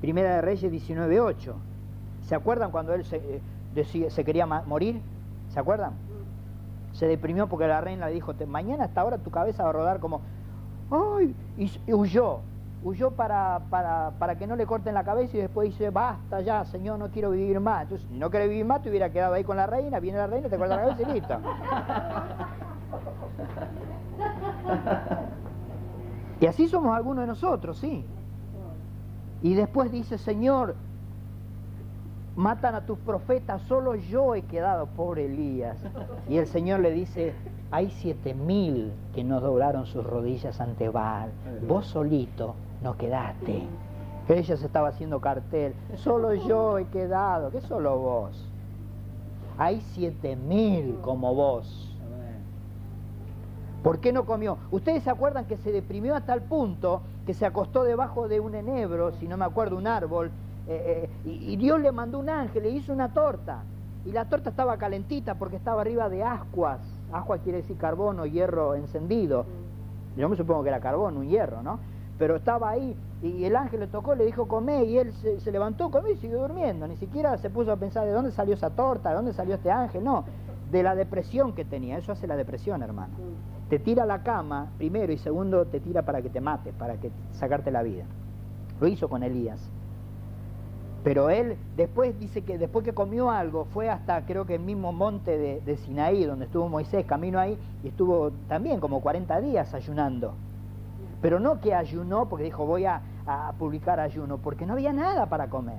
Primera 0.00 0.36
de 0.36 0.42
Reyes 0.42 0.72
19.8. 0.72 1.54
¿Se 2.22 2.34
acuerdan 2.36 2.70
cuando 2.70 2.94
él 2.94 3.04
se, 3.04 3.16
eh, 3.16 4.10
se 4.10 4.24
quería 4.24 4.46
morir? 4.46 5.02
¿Se 5.48 5.58
acuerdan? 5.58 5.94
Se 6.92 7.06
deprimió 7.06 7.48
porque 7.48 7.66
la 7.66 7.80
reina 7.80 8.06
le 8.06 8.14
dijo, 8.14 8.32
mañana 8.46 8.84
hasta 8.84 9.00
ahora 9.00 9.18
tu 9.18 9.30
cabeza 9.30 9.64
va 9.64 9.70
a 9.70 9.72
rodar 9.72 9.98
como, 9.98 10.20
¡ay! 10.90 11.34
y 11.58 11.92
huyó 11.92 12.40
huyó 12.82 13.10
para, 13.10 13.62
para, 13.70 14.12
para, 14.18 14.36
que 14.38 14.46
no 14.46 14.56
le 14.56 14.66
corten 14.66 14.94
la 14.94 15.04
cabeza 15.04 15.36
y 15.36 15.40
después 15.40 15.70
dice, 15.70 15.90
basta 15.90 16.40
ya, 16.40 16.64
señor, 16.64 16.98
no 16.98 17.10
quiero 17.10 17.30
vivir 17.30 17.60
más. 17.60 17.82
Entonces, 17.82 18.08
si 18.08 18.18
no 18.18 18.30
querés 18.30 18.48
vivir 18.48 18.64
más, 18.64 18.82
te 18.82 18.88
hubiera 18.88 19.10
quedado 19.10 19.34
ahí 19.34 19.44
con 19.44 19.56
la 19.56 19.66
reina, 19.66 20.00
viene 20.00 20.18
la 20.18 20.26
reina, 20.26 20.48
te 20.48 20.56
corta 20.56 20.76
la 20.76 20.82
cabeza 20.82 21.02
y 21.02 21.12
listo. 21.14 21.38
Y 26.40 26.46
así 26.46 26.68
somos 26.68 26.96
algunos 26.96 27.22
de 27.22 27.26
nosotros, 27.26 27.78
sí. 27.78 28.04
Y 29.42 29.54
después 29.54 29.92
dice, 29.92 30.16
Señor, 30.16 30.74
matan 32.34 32.74
a 32.74 32.86
tus 32.86 32.98
profetas, 32.98 33.60
solo 33.62 33.94
yo 33.94 34.34
he 34.34 34.42
quedado, 34.42 34.86
pobre 34.86 35.26
Elías. 35.26 35.78
Y 36.30 36.38
el 36.38 36.46
Señor 36.46 36.80
le 36.80 36.92
dice, 36.92 37.34
hay 37.70 37.90
siete 37.90 38.32
mil 38.32 38.92
que 39.14 39.22
no 39.22 39.40
doblaron 39.40 39.84
sus 39.84 40.04
rodillas 40.04 40.60
ante 40.62 40.88
Baal. 40.88 41.30
Vos 41.68 41.86
solito 41.86 42.54
no 42.82 42.96
quedaste. 42.96 43.62
Ella 44.28 44.56
se 44.56 44.66
estaba 44.66 44.88
haciendo 44.88 45.20
cartel. 45.20 45.74
Solo 45.96 46.34
yo 46.34 46.78
he 46.78 46.86
quedado. 46.86 47.50
¿Qué 47.50 47.60
solo 47.60 47.98
vos? 47.98 48.48
Hay 49.58 49.80
siete 49.92 50.36
mil 50.36 50.98
como 51.02 51.34
vos. 51.34 51.86
¿Por 53.82 53.98
qué 53.98 54.12
no 54.12 54.26
comió? 54.26 54.58
Ustedes 54.70 55.02
se 55.02 55.10
acuerdan 55.10 55.46
que 55.46 55.56
se 55.56 55.72
deprimió 55.72 56.14
hasta 56.14 56.34
el 56.34 56.42
punto 56.42 57.00
que 57.26 57.34
se 57.34 57.46
acostó 57.46 57.82
debajo 57.82 58.28
de 58.28 58.40
un 58.40 58.54
enebro, 58.54 59.12
si 59.12 59.26
no 59.26 59.36
me 59.36 59.44
acuerdo, 59.44 59.76
un 59.76 59.86
árbol, 59.86 60.30
eh, 60.68 61.08
eh, 61.24 61.28
y, 61.28 61.56
Dios 61.56 61.80
le 61.80 61.90
mandó 61.90 62.18
un 62.18 62.28
ángel, 62.28 62.62
le 62.62 62.70
hizo 62.70 62.92
una 62.92 63.12
torta. 63.12 63.62
Y 64.04 64.12
la 64.12 64.26
torta 64.26 64.50
estaba 64.50 64.76
calentita 64.76 65.34
porque 65.34 65.56
estaba 65.56 65.80
arriba 65.80 66.08
de 66.08 66.22
ascuas. 66.22 66.80
Ascuas 67.12 67.40
quiere 67.42 67.58
decir 67.58 67.76
carbono, 67.76 68.26
hierro 68.26 68.74
encendido. 68.74 69.46
Yo 70.16 70.28
me 70.28 70.36
supongo 70.36 70.62
que 70.62 70.68
era 70.68 70.80
carbón, 70.80 71.16
un 71.16 71.28
hierro, 71.28 71.62
¿no? 71.62 71.78
Pero 72.20 72.36
estaba 72.36 72.68
ahí 72.68 72.94
y 73.22 73.44
el 73.44 73.56
ángel 73.56 73.80
le 73.80 73.86
tocó, 73.86 74.14
le 74.14 74.26
dijo 74.26 74.46
come 74.46 74.84
y 74.84 74.98
él 74.98 75.10
se, 75.14 75.50
levantó, 75.50 75.90
comió 75.90 76.12
y 76.12 76.16
siguió 76.18 76.42
durmiendo. 76.42 76.86
Ni 76.86 76.96
siquiera 76.96 77.38
se 77.38 77.48
puso 77.48 77.72
a 77.72 77.76
pensar 77.78 78.04
de 78.04 78.12
dónde 78.12 78.30
salió 78.30 78.54
esa 78.54 78.68
torta, 78.68 79.08
de 79.08 79.14
dónde 79.14 79.32
salió 79.32 79.54
este 79.54 79.70
ángel, 79.70 80.04
no, 80.04 80.26
de 80.70 80.82
la 80.82 80.94
depresión 80.94 81.54
que 81.54 81.64
tenía. 81.64 81.96
Eso 81.96 82.12
hace 82.12 82.26
la 82.26 82.36
depresión, 82.36 82.82
hermano. 82.82 83.14
Te 83.70 83.78
tira 83.78 84.04
la 84.04 84.22
cama, 84.22 84.70
primero, 84.76 85.14
y 85.14 85.16
segundo, 85.16 85.64
te 85.64 85.80
tira 85.80 86.02
para 86.02 86.20
que 86.20 86.28
te 86.28 86.42
mate, 86.42 86.74
para 86.74 86.98
que 86.98 87.10
sacarte 87.32 87.70
la 87.70 87.82
vida. 87.82 88.04
Lo 88.78 88.86
hizo 88.86 89.08
con 89.08 89.22
Elías. 89.22 89.58
Pero 91.02 91.30
él 91.30 91.56
después 91.74 92.18
dice 92.20 92.42
que 92.42 92.58
después 92.58 92.84
que 92.84 92.92
comió 92.92 93.30
algo, 93.30 93.64
fue 93.64 93.88
hasta 93.88 94.26
creo 94.26 94.44
que 94.44 94.56
el 94.56 94.62
mismo 94.62 94.92
monte 94.92 95.38
de, 95.38 95.62
de 95.62 95.76
Sinaí, 95.78 96.26
donde 96.26 96.44
estuvo 96.44 96.68
Moisés, 96.68 97.06
camino 97.06 97.38
ahí, 97.38 97.56
y 97.82 97.88
estuvo 97.88 98.30
también 98.46 98.78
como 98.78 99.00
40 99.00 99.40
días 99.40 99.72
ayunando. 99.72 100.34
Pero 101.20 101.40
no 101.40 101.60
que 101.60 101.74
ayunó 101.74 102.28
porque 102.28 102.44
dijo 102.44 102.66
voy 102.66 102.86
a, 102.86 103.02
publicar 103.58 104.00
ayuno, 104.00 104.38
porque 104.38 104.66
no 104.66 104.72
había 104.72 104.92
nada 104.92 105.26
para 105.26 105.48
comer. 105.48 105.78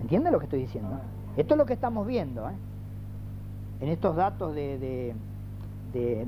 ¿Entiende 0.00 0.30
lo 0.30 0.38
que 0.38 0.46
estoy 0.46 0.60
diciendo? 0.60 0.98
Esto 1.36 1.54
es 1.54 1.58
lo 1.58 1.66
que 1.66 1.74
estamos 1.74 2.06
viendo. 2.06 2.48
¿eh? 2.48 2.54
en 3.82 3.88
estos 3.88 4.14
datos 4.14 4.54
de, 4.54 5.12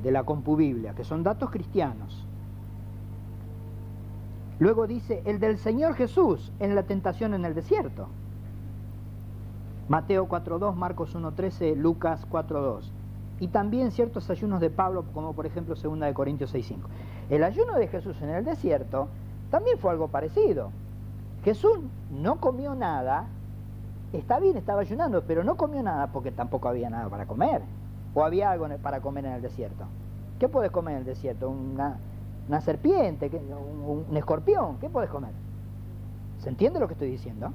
la 0.05 0.25
compubiblia, 0.25 0.93
que 0.95 1.05
son 1.05 1.23
datos 1.23 1.51
cristianos. 1.51 2.27
Luego 4.59 4.89
dice, 4.89 5.23
el 5.25 5.39
del 5.39 5.59
Señor 5.59 5.95
Jesús 5.95 6.53
en 6.59 6.75
la 6.75 6.83
tentación 6.83 7.33
en 7.33 7.45
el 7.45 7.55
desierto. 7.55 8.09
Mateo 9.89 10.29
4.2, 10.29 10.75
Marcos 10.75 11.15
1.13, 11.15 11.77
Lucas 11.77 12.27
4.2. 12.29 12.91
Y 13.39 13.49
también 13.49 13.93
ciertos 13.93 14.31
ayunos 14.31 14.61
de 14.61 14.71
Pablo, 14.71 15.05
como 15.15 15.33
por 15.33 15.47
ejemplo 15.47 15.77
2 15.77 16.01
de 16.01 16.13
Corintios 16.13 16.53
6.5. 16.53 16.79
El 17.31 17.43
ayuno 17.43 17.75
de 17.75 17.89
Jesús 17.89 18.21
en 18.23 18.31
el 18.31 18.45
desierto 18.45 19.09
también 19.51 19.79
fue 19.79 19.91
algo 19.91 20.09
parecido. 20.09 20.71
Jesús 21.45 21.79
no 22.11 22.37
comió 22.37 22.75
nada, 22.75 23.27
está 24.13 24.41
bien, 24.41 24.57
estaba 24.57 24.81
ayunando, 24.81 25.23
pero 25.27 25.45
no 25.45 25.57
comió 25.57 25.83
nada 25.83 26.09
porque 26.09 26.31
tampoco 26.31 26.69
había 26.69 26.91
nada 26.91 27.09
para 27.09 27.27
comer. 27.27 27.63
O 28.15 28.25
había 28.25 28.51
algo 28.51 28.69
para 28.83 29.01
comer 29.01 29.27
en 29.27 29.33
el 29.33 29.43
desierto. 29.43 29.85
¿Qué 30.39 30.49
puedes 30.49 30.71
comer 30.71 30.95
en 30.95 31.01
el 31.01 31.07
desierto? 31.07 31.51
Una, 31.51 31.99
serpiente, 32.61 33.31
un, 33.87 34.17
escorpión, 34.17 34.79
¿qué 34.79 34.89
puedes 34.89 35.11
comer? 35.11 35.33
¿Se 36.39 36.49
entiende 36.49 36.79
lo 36.79 36.87
que 36.87 36.93
estoy 36.93 37.11
diciendo? 37.11 37.53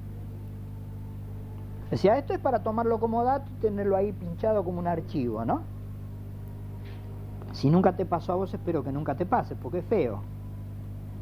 Decía, 1.91 2.17
esto 2.17 2.33
es 2.33 2.39
para 2.39 2.61
tomarlo 2.61 2.99
como 2.99 3.23
dato 3.23 3.49
y 3.57 3.61
tenerlo 3.61 3.95
ahí 3.95 4.11
pinchado 4.11 4.63
como 4.63 4.79
un 4.79 4.87
archivo, 4.87 5.45
¿no? 5.45 5.61
Si 7.59 7.69
nunca 7.69 7.97
te 7.97 8.05
pasó 8.05 8.31
a 8.31 8.35
vos, 8.37 8.53
espero 8.53 8.85
que 8.85 8.93
nunca 8.93 9.15
te 9.15 9.25
pase, 9.25 9.53
porque 9.53 9.79
es 9.79 9.85
feo. 9.85 10.21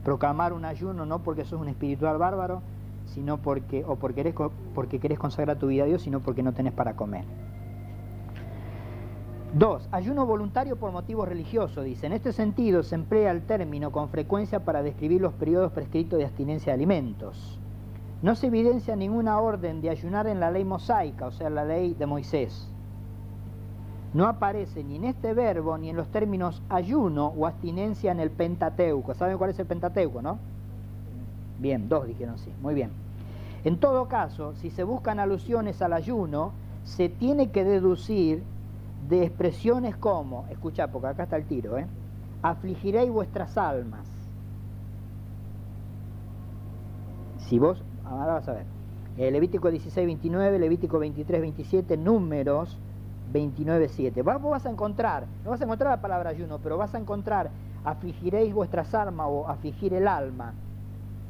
Proclamar 0.04 0.54
un 0.54 0.66
ayuno 0.66 1.04
no 1.04 1.24
porque 1.24 1.46
sos 1.46 1.60
un 1.60 1.68
espiritual 1.68 2.20
bárbaro, 2.20 2.62
sino 3.08 3.40
porque, 3.40 3.84
o 3.88 3.96
porque, 3.96 4.22
eres, 4.22 4.36
porque 4.76 5.00
querés 5.00 5.18
consagrar 5.18 5.58
tu 5.58 5.66
vida 5.66 5.86
a 5.86 5.88
Dios, 5.88 6.04
sino 6.04 6.20
porque 6.20 6.44
no 6.44 6.54
tenés 6.54 6.74
para 6.74 6.96
comer. 6.96 7.26
Dos, 9.56 9.90
ayuno 9.92 10.28
voluntario 10.28 10.76
por 10.76 10.92
motivos 10.92 11.28
religiosos, 11.28 11.84
dice. 11.84 12.06
En 12.06 12.14
este 12.14 12.32
sentido 12.32 12.84
se 12.84 12.94
emplea 12.94 13.32
el 13.32 13.42
término 13.42 13.92
con 13.92 14.10
frecuencia 14.10 14.64
para 14.64 14.84
describir 14.84 15.22
los 15.22 15.34
periodos 15.34 15.72
prescritos 15.72 16.20
de 16.20 16.26
abstinencia 16.26 16.72
de 16.72 16.76
alimentos. 16.76 17.60
No 18.22 18.36
se 18.36 18.46
evidencia 18.46 18.96
ninguna 18.96 19.40
orden 19.40 19.82
de 19.82 19.90
ayunar 19.90 20.28
en 20.28 20.40
la 20.40 20.52
ley 20.52 20.66
mosaica, 20.66 21.26
o 21.26 21.32
sea, 21.32 21.50
la 21.50 21.66
ley 21.66 21.96
de 21.96 22.06
Moisés. 22.06 22.72
No 24.14 24.28
aparece 24.28 24.84
ni 24.84 24.96
en 24.96 25.06
este 25.06 25.34
verbo 25.34 25.78
ni 25.78 25.90
en 25.90 25.96
los 25.96 26.08
términos 26.10 26.62
ayuno 26.70 27.34
o 27.38 27.46
abstinencia 27.46 28.12
en 28.12 28.20
el 28.20 28.32
Pentateuco. 28.32 29.14
¿Saben 29.14 29.38
cuál 29.38 29.52
es 29.52 29.60
el 29.60 29.66
Pentateuco, 29.66 30.22
no? 30.22 30.40
Bien, 31.60 31.90
dos 31.90 32.08
dijeron 32.08 32.38
sí, 32.38 32.52
muy 32.62 32.74
bien. 32.74 32.92
En 33.64 33.80
todo 33.80 34.08
caso, 34.08 34.54
si 34.56 34.70
se 34.70 34.84
buscan 34.84 35.20
alusiones 35.20 35.82
al 35.82 35.94
ayuno, 35.94 36.52
se 36.84 37.10
tiene 37.10 37.52
que 37.52 37.64
deducir 37.64 38.44
de 39.10 39.24
expresiones 39.24 39.96
como, 39.98 40.46
escucha, 40.50 40.88
porque 40.88 41.08
acá 41.08 41.24
está 41.24 41.36
el 41.36 41.46
tiro, 41.46 41.78
¿eh? 41.78 41.86
afligiréis 42.42 43.12
vuestras 43.12 43.58
almas. 43.58 44.08
Si 47.40 47.60
vos, 47.60 47.84
ahora 48.06 48.34
vas 48.34 48.48
a 48.48 48.54
ver, 48.54 48.66
eh, 49.18 49.32
Levítico 49.32 49.72
16, 49.72 50.06
29, 50.06 50.60
Levítico 50.60 51.00
23, 51.00 51.42
27, 51.42 51.98
Números 51.98 52.78
29, 53.32 53.90
7. 53.90 54.22
Vos 54.22 54.42
vas 54.42 54.66
a 54.66 54.70
encontrar, 54.70 55.26
no 55.44 55.52
vas 55.52 55.62
a 55.62 55.64
encontrar 55.66 55.92
la 55.92 56.02
palabra 56.02 56.30
ayuno, 56.30 56.60
pero 56.60 56.78
vas 56.78 56.94
a 56.96 56.98
encontrar 56.98 57.50
afligiréis 57.84 58.54
vuestras 58.54 58.94
almas 58.94 59.28
o 59.30 59.48
afligir 59.48 59.94
el 59.94 60.08
alma. 60.08 60.54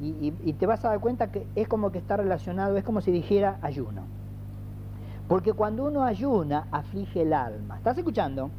y 0.00 0.52
te 0.52 0.66
vas 0.66 0.84
a 0.84 0.90
dar 0.90 1.00
cuenta 1.00 1.32
que 1.32 1.46
es 1.56 1.66
como 1.66 1.90
que 1.90 1.98
está 1.98 2.16
relacionado, 2.16 2.76
es 2.76 2.84
como 2.84 3.00
si 3.00 3.10
dijera 3.10 3.58
ayuno. 3.62 4.02
Porque 5.28 5.52
cuando 5.52 5.84
uno 5.84 6.04
ayuna, 6.04 6.66
aflige 6.72 7.22
el 7.22 7.34
alma. 7.34 7.76
¿Estás 7.76 7.98
escuchando? 7.98 8.50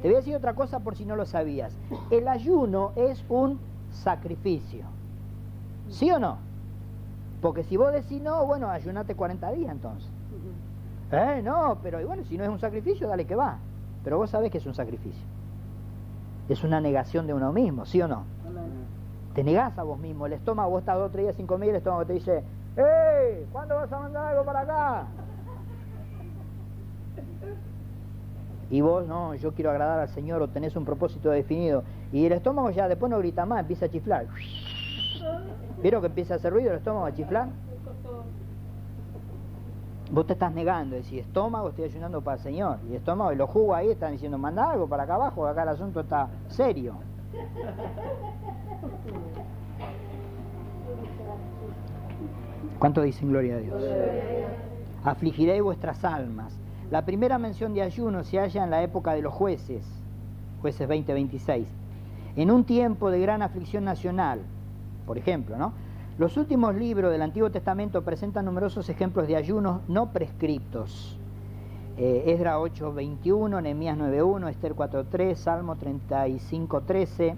Te 0.00 0.08
voy 0.08 0.14
a 0.14 0.18
decir 0.18 0.36
otra 0.36 0.54
cosa 0.54 0.78
por 0.78 0.94
si 0.94 1.04
no 1.04 1.16
lo 1.16 1.26
sabías. 1.26 1.76
El 2.10 2.28
ayuno 2.28 2.92
es 2.94 3.24
un 3.28 3.58
sacrificio. 3.90 4.84
¿Sí 5.88 6.10
o 6.10 6.18
no? 6.18 6.38
Porque 7.40 7.64
si 7.64 7.76
vos 7.76 7.92
decís 7.92 8.22
no, 8.22 8.46
bueno, 8.46 8.70
ayunate 8.70 9.16
40 9.16 9.50
días 9.52 9.72
entonces. 9.72 10.08
Eh, 11.12 11.40
no, 11.42 11.78
pero 11.82 12.04
bueno, 12.06 12.24
si 12.24 12.36
no 12.36 12.44
es 12.44 12.50
un 12.50 12.58
sacrificio, 12.58 13.08
dale 13.08 13.26
que 13.26 13.34
va. 13.34 13.58
Pero 14.02 14.18
vos 14.18 14.30
sabés 14.30 14.50
que 14.50 14.58
es 14.58 14.66
un 14.66 14.74
sacrificio. 14.74 15.24
Es 16.48 16.62
una 16.64 16.80
negación 16.80 17.26
de 17.26 17.34
uno 17.34 17.52
mismo, 17.52 17.86
¿sí 17.86 18.02
o 18.02 18.08
no? 18.08 18.24
Te 19.34 19.42
negás 19.42 19.78
a 19.78 19.82
vos 19.82 19.98
mismo. 19.98 20.26
El 20.26 20.34
estómago, 20.34 20.70
vos 20.70 20.80
estás 20.80 20.98
dos 20.98 21.10
tres 21.10 21.24
días 21.24 21.36
sin 21.36 21.46
comer 21.46 21.68
y 21.68 21.70
el 21.70 21.76
estómago 21.76 22.04
te 22.04 22.12
dice, 22.12 22.44
¡Ey! 22.76 23.46
¿Cuándo 23.52 23.76
vas 23.76 23.92
a 23.92 23.98
mandar 23.98 24.26
algo 24.26 24.44
para 24.44 24.60
acá? 24.60 25.06
y 28.70 28.80
vos 28.80 29.06
no, 29.06 29.34
yo 29.36 29.52
quiero 29.52 29.70
agradar 29.70 30.00
al 30.00 30.08
Señor 30.08 30.42
o 30.42 30.48
tenés 30.48 30.74
un 30.74 30.84
propósito 30.84 31.30
definido 31.30 31.84
y 32.12 32.26
el 32.26 32.32
estómago 32.32 32.70
ya 32.70 32.88
después 32.88 33.08
no 33.08 33.18
grita 33.18 33.46
más, 33.46 33.60
empieza 33.60 33.86
a 33.86 33.88
chiflar. 33.88 34.26
¿Vieron 35.80 36.00
que 36.00 36.08
empieza 36.08 36.34
a 36.34 36.36
hacer 36.38 36.52
ruido 36.52 36.70
el 36.70 36.78
estómago 36.78 37.06
a 37.06 37.14
chiflar? 37.14 37.48
Vos 40.10 40.26
te 40.26 40.34
estás 40.34 40.52
negando, 40.52 40.96
decís, 40.96 41.20
estómago, 41.20 41.70
estoy 41.70 41.84
ayunando 41.84 42.20
para 42.20 42.36
el 42.36 42.42
Señor. 42.42 42.78
Y 42.90 42.94
estómago, 42.94 43.32
y 43.32 43.36
los 43.36 43.48
jugos 43.50 43.76
ahí 43.76 43.90
están 43.90 44.12
diciendo, 44.12 44.38
manda 44.38 44.70
algo 44.70 44.86
para 44.86 45.04
acá 45.04 45.14
abajo, 45.14 45.46
acá 45.46 45.62
el 45.62 45.70
asunto 45.70 46.00
está 46.00 46.28
serio. 46.48 46.94
¿Cuánto 52.78 53.02
dicen 53.02 53.30
gloria 53.30 53.56
a 53.56 53.58
Dios? 53.58 53.82
Afligiréis 55.04 55.62
vuestras 55.62 56.04
almas 56.04 56.58
la 56.90 57.04
primera 57.04 57.38
mención 57.38 57.74
de 57.74 57.82
ayuno 57.82 58.24
se 58.24 58.38
halla 58.38 58.62
en 58.62 58.70
la 58.70 58.82
época 58.82 59.14
de 59.14 59.22
los 59.22 59.32
jueces, 59.32 59.84
jueces 60.60 60.88
20-26, 60.88 61.64
en 62.36 62.50
un 62.50 62.64
tiempo 62.64 63.10
de 63.10 63.20
gran 63.20 63.42
aflicción 63.42 63.84
nacional, 63.84 64.42
por 65.06 65.16
ejemplo, 65.16 65.56
¿no? 65.56 65.72
Los 66.16 66.36
últimos 66.36 66.74
libros 66.74 67.10
del 67.10 67.22
Antiguo 67.22 67.50
Testamento 67.50 68.02
presentan 68.02 68.44
numerosos 68.44 68.88
ejemplos 68.88 69.26
de 69.26 69.36
ayunos 69.36 69.80
no 69.88 70.12
prescriptos. 70.12 71.18
Eh, 71.96 72.24
Esdra 72.26 72.58
8.21, 72.58 73.62
Nehemías 73.62 73.98
9.1, 73.98 74.48
Esther 74.48 74.74
4.3, 74.74 75.34
Salmo 75.34 75.76
35.13, 75.76 77.34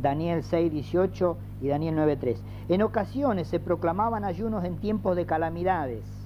Daniel 0.00 0.42
6.18 0.42 1.36
y 1.62 1.68
Daniel 1.68 1.96
9.3. 1.96 2.36
En 2.68 2.82
ocasiones 2.82 3.48
se 3.48 3.60
proclamaban 3.60 4.24
ayunos 4.24 4.64
en 4.64 4.76
tiempos 4.76 5.16
de 5.16 5.26
calamidades 5.26 6.18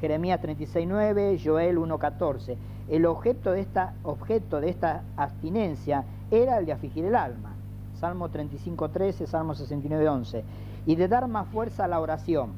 Jeremías 0.00 0.40
36.9, 0.40 1.40
Joel 1.42 1.78
1.14. 1.78 2.56
El 2.88 3.06
objeto 3.06 3.52
de, 3.52 3.60
esta, 3.60 3.94
objeto 4.02 4.60
de 4.60 4.68
esta 4.70 5.02
abstinencia 5.16 6.04
era 6.30 6.58
el 6.58 6.66
de 6.66 6.72
afligir 6.72 7.04
el 7.04 7.16
alma. 7.16 7.54
Salmo 7.98 8.28
35.13, 8.28 9.26
Salmo 9.26 9.54
69.11. 9.54 10.42
Y 10.86 10.94
de 10.94 11.08
dar 11.08 11.28
más 11.28 11.48
fuerza 11.48 11.84
a 11.84 11.88
la 11.88 12.00
oración. 12.00 12.50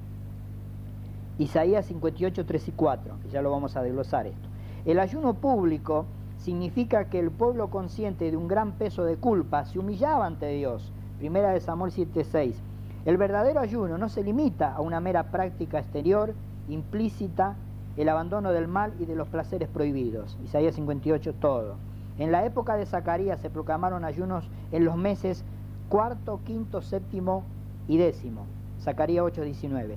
Isaías 1.38 1.87
58, 1.87 2.44
3 2.44 2.68
y 2.68 2.73
4, 2.73 3.14
que 3.23 3.30
ya 3.30 3.42
lo 3.42 3.50
vamos 3.50 3.76
a 3.76 3.82
desglosar 3.82 4.26
esto. 4.26 4.49
El 4.85 4.99
ayuno 4.99 5.35
público 5.35 6.04
significa 6.38 7.08
que 7.08 7.18
el 7.18 7.30
pueblo 7.30 7.68
consciente 7.68 8.30
de 8.30 8.37
un 8.37 8.49
gran 8.49 8.73
peso 8.73 9.04
de 9.04 9.16
culpa 9.16 9.64
se 9.64 9.78
humillaba 9.78 10.26
ante 10.26 10.49
Dios. 10.49 10.92
Primera 11.18 11.50
de 11.50 11.61
Samuel 11.61 11.92
7:6. 11.92 12.54
El 13.04 13.16
verdadero 13.16 13.61
ayuno 13.61 13.99
no 13.99 14.08
se 14.08 14.23
limita 14.23 14.75
a 14.75 14.80
una 14.80 15.00
mera 15.00 15.30
práctica 15.30 15.78
exterior 15.78 16.35
implícita 16.68 17.56
el 17.97 18.08
abandono 18.08 18.52
del 18.52 18.68
mal 18.68 18.92
y 19.00 19.06
de 19.06 19.16
los 19.16 19.28
placeres 19.28 19.68
prohibidos. 19.68 20.38
Isaías 20.44 20.75
58, 20.75 21.35
todo. 21.35 21.76
En 22.18 22.32
la 22.32 22.44
época 22.44 22.76
de 22.76 22.87
Zacarías 22.87 23.40
se 23.40 23.50
proclamaron 23.50 24.04
ayunos 24.04 24.49
en 24.73 24.85
los 24.85 24.97
meses 24.97 25.44
cuarto, 25.88 26.40
quinto, 26.44 26.82
séptimo 26.82 27.44
y 27.88 27.97
décimo. 27.97 28.47
Zacarías 28.80 29.25
8, 29.25 29.42
19. 29.42 29.97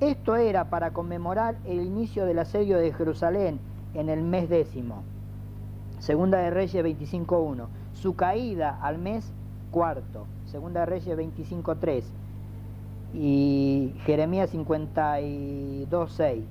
Esto 0.00 0.36
era 0.36 0.70
para 0.70 0.92
conmemorar 0.92 1.58
el 1.64 1.82
inicio 1.82 2.24
del 2.24 2.38
asedio 2.38 2.78
de 2.78 2.92
Jerusalén 2.92 3.60
en 3.94 4.08
el 4.08 4.22
mes 4.22 4.48
décimo. 4.48 5.02
Segunda 5.98 6.38
de 6.38 6.50
Reyes 6.50 6.84
25.1. 6.84 7.66
Su 7.92 8.16
caída 8.16 8.78
al 8.82 8.98
mes 8.98 9.32
cuarto. 9.70 10.26
Segunda 10.46 10.80
de 10.80 10.86
Reyes 10.86 11.18
25.3 11.18 12.04
y 13.14 13.92
Jeremías 14.04 14.50
52, 14.50 16.12
6, 16.12 16.44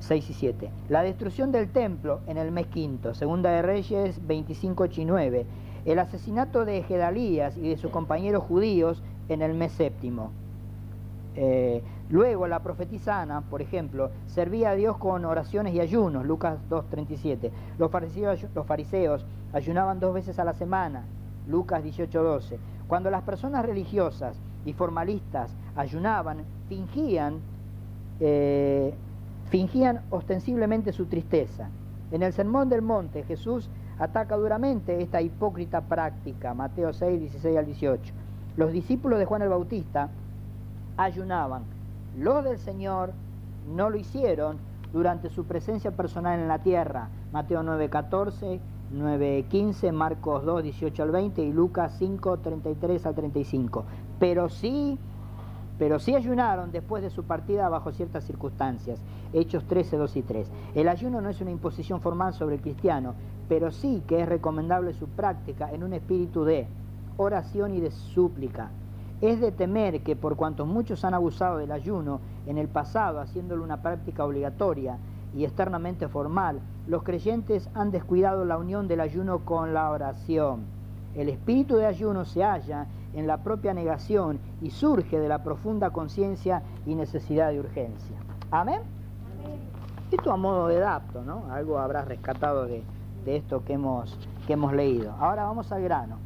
6 0.00 0.30
y 0.30 0.34
7. 0.34 0.70
La 0.88 1.02
destrucción 1.02 1.52
del 1.52 1.70
templo 1.70 2.20
en 2.26 2.36
el 2.36 2.52
mes 2.52 2.66
quinto, 2.66 3.14
Segunda 3.14 3.50
de 3.50 3.62
Reyes 3.62 4.26
25, 4.26 4.84
8 4.84 5.00
y 5.00 5.04
9. 5.04 5.46
El 5.86 5.98
asesinato 5.98 6.64
de 6.64 6.82
Gedalías 6.82 7.56
y 7.56 7.68
de 7.70 7.76
sus 7.78 7.90
compañeros 7.90 8.42
judíos 8.44 9.02
en 9.30 9.42
el 9.42 9.54
mes 9.54 9.72
séptimo. 9.72 10.30
Eh, 11.36 11.82
luego 12.10 12.46
la 12.48 12.58
profetisa 12.60 13.22
Ana, 13.22 13.42
por 13.42 13.62
ejemplo, 13.62 14.10
servía 14.26 14.70
a 14.70 14.74
Dios 14.74 14.96
con 14.96 15.24
oraciones 15.24 15.74
y 15.74 15.80
ayunos, 15.80 16.26
Lucas 16.26 16.58
2.37. 16.68 17.50
Los 17.78 17.90
fariseos, 17.90 18.44
los 18.54 18.66
fariseos 18.66 19.24
ayunaban 19.52 20.00
dos 20.00 20.12
veces 20.12 20.38
a 20.38 20.44
la 20.44 20.54
semana, 20.54 21.04
Lucas 21.48 21.84
18.12. 21.84 22.58
Cuando 22.88 23.10
las 23.10 23.22
personas 23.22 23.64
religiosas 23.64 24.36
y 24.64 24.72
formalistas 24.72 25.54
ayunaban, 25.76 26.44
fingían, 26.68 27.38
eh, 28.18 28.92
fingían 29.48 30.00
ostensiblemente 30.10 30.92
su 30.92 31.06
tristeza. 31.06 31.70
En 32.10 32.24
el 32.24 32.32
Sermón 32.32 32.68
del 32.68 32.82
Monte 32.82 33.22
Jesús 33.22 33.70
ataca 34.00 34.36
duramente 34.36 35.00
esta 35.00 35.22
hipócrita 35.22 35.82
práctica, 35.82 36.54
Mateo 36.54 36.92
6, 36.92 37.20
16 37.20 37.56
al 37.56 37.66
18. 37.66 38.19
Los 38.56 38.72
discípulos 38.72 39.18
de 39.18 39.24
Juan 39.24 39.42
el 39.42 39.48
Bautista 39.48 40.10
ayunaban, 40.96 41.62
los 42.18 42.44
del 42.44 42.58
Señor 42.58 43.12
no 43.74 43.90
lo 43.90 43.96
hicieron 43.96 44.58
durante 44.92 45.30
su 45.30 45.44
presencia 45.44 45.92
personal 45.92 46.40
en 46.40 46.48
la 46.48 46.58
tierra, 46.58 47.08
Mateo 47.32 47.62
9, 47.62 47.88
14, 47.88 48.60
9, 48.92 49.44
15, 49.48 49.92
Marcos 49.92 50.44
2, 50.44 50.64
18 50.64 51.02
al 51.02 51.10
20 51.12 51.42
y 51.42 51.52
Lucas 51.52 51.94
5, 51.98 52.38
33 52.38 53.06
al 53.06 53.14
35. 53.14 53.84
Pero 54.18 54.48
sí 54.48 54.98
pero 55.80 55.98
sí 55.98 56.14
ayunaron 56.14 56.72
después 56.72 57.02
de 57.02 57.08
su 57.08 57.24
partida 57.24 57.70
bajo 57.70 57.90
ciertas 57.90 58.24
circunstancias. 58.24 59.00
Hechos 59.32 59.64
13, 59.64 59.96
2 59.96 60.16
y 60.16 60.22
3. 60.22 60.50
El 60.74 60.88
ayuno 60.88 61.22
no 61.22 61.30
es 61.30 61.40
una 61.40 61.52
imposición 61.52 62.02
formal 62.02 62.34
sobre 62.34 62.56
el 62.56 62.60
cristiano, 62.60 63.14
pero 63.48 63.70
sí 63.70 64.02
que 64.06 64.20
es 64.20 64.28
recomendable 64.28 64.92
su 64.92 65.08
práctica 65.08 65.72
en 65.72 65.82
un 65.82 65.94
espíritu 65.94 66.44
de 66.44 66.68
oración 67.16 67.74
y 67.74 67.80
de 67.80 67.90
súplica. 67.90 68.70
Es 69.20 69.40
de 69.40 69.52
temer 69.52 70.02
que 70.02 70.16
por 70.16 70.36
cuanto 70.36 70.64
muchos 70.64 71.04
han 71.04 71.14
abusado 71.14 71.58
del 71.58 71.72
ayuno 71.72 72.20
en 72.46 72.58
el 72.58 72.68
pasado, 72.68 73.20
haciéndolo 73.20 73.62
una 73.62 73.82
práctica 73.82 74.24
obligatoria 74.24 74.98
y 75.34 75.44
externamente 75.44 76.08
formal, 76.08 76.60
los 76.86 77.02
creyentes 77.02 77.68
han 77.74 77.90
descuidado 77.90 78.44
la 78.44 78.56
unión 78.56 78.88
del 78.88 79.00
ayuno 79.00 79.44
con 79.44 79.74
la 79.74 79.90
oración. 79.90 80.64
El 81.14 81.28
espíritu 81.28 81.76
de 81.76 81.86
ayuno 81.86 82.24
se 82.24 82.42
halla 82.42 82.86
en 83.14 83.26
la 83.26 83.38
propia 83.38 83.74
negación 83.74 84.38
y 84.62 84.70
surge 84.70 85.18
de 85.18 85.28
la 85.28 85.42
profunda 85.42 85.90
conciencia 85.90 86.62
y 86.86 86.94
necesidad 86.94 87.50
de 87.50 87.60
urgencia. 87.60 88.16
Amén. 88.50 88.80
Esto 90.10 90.32
a 90.32 90.36
modo 90.36 90.66
de 90.66 90.78
adapto, 90.78 91.22
¿no? 91.22 91.44
Algo 91.52 91.78
habrás 91.78 92.06
rescatado 92.08 92.66
de, 92.66 92.82
esto 93.26 93.64
que 93.64 93.74
hemos, 93.74 94.16
que 94.46 94.54
hemos 94.54 94.72
leído. 94.72 95.12
Ahora 95.20 95.44
vamos 95.44 95.70
al 95.70 95.82
grano. 95.82 96.16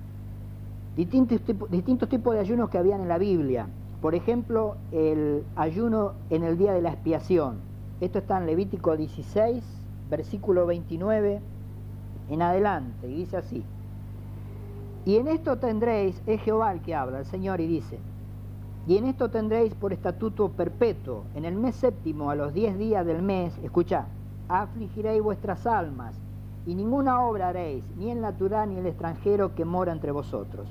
Distintos, 0.97 1.41
distintos 1.71 2.09
tipos 2.09 2.35
de 2.35 2.41
ayunos 2.41 2.71
que 2.71 2.79
habían 2.79 3.01
en 3.01 3.09
la 3.09 3.19
Biblia. 3.19 3.67
Por 4.01 4.15
ejemplo, 4.15 4.77
el 4.93 5.45
ayuno 5.57 6.13
en 6.31 6.45
el 6.45 6.57
día 6.57 6.73
de 6.73 6.83
la 6.83 6.91
expiación. 6.91 7.57
Esto 8.01 8.19
está 8.19 8.39
en 8.39 8.47
Levítico 8.47 8.97
16, 8.97 9.65
versículo 10.11 10.67
29 10.67 11.41
en 12.31 12.43
adelante, 12.43 13.09
y 13.09 13.15
dice 13.15 13.37
así. 13.37 13.65
Y 15.05 15.17
en 15.17 15.29
esto 15.29 15.59
tendréis, 15.59 16.21
es 16.27 16.41
Jehová 16.41 16.73
el 16.73 16.81
que 16.81 16.95
habla, 16.95 17.19
el 17.21 17.27
Señor, 17.27 17.61
y 17.61 17.67
dice, 17.67 17.99
y 18.87 18.97
en 18.97 19.07
esto 19.07 19.31
tendréis 19.31 19.75
por 19.75 19.93
estatuto 19.93 20.51
perpetuo, 20.51 21.25
en 21.35 21.45
el 21.45 21.55
mes 21.57 21.75
séptimo, 21.77 22.31
a 22.31 22.35
los 22.35 22.55
diez 22.55 22.79
días 22.79 23.05
del 23.05 23.23
mes, 23.23 23.59
escucha, 23.63 24.07
afligiréis 24.49 25.23
vuestras 25.23 25.67
almas, 25.67 26.15
y 26.67 26.75
ninguna 26.75 27.21
obra 27.21 27.49
haréis, 27.49 27.85
ni 27.97 28.11
el 28.11 28.21
natural 28.21 28.71
ni 28.71 28.79
el 28.79 28.87
extranjero 28.87 29.55
que 29.55 29.65
mora 29.65 29.93
entre 29.93 30.11
vosotros, 30.11 30.67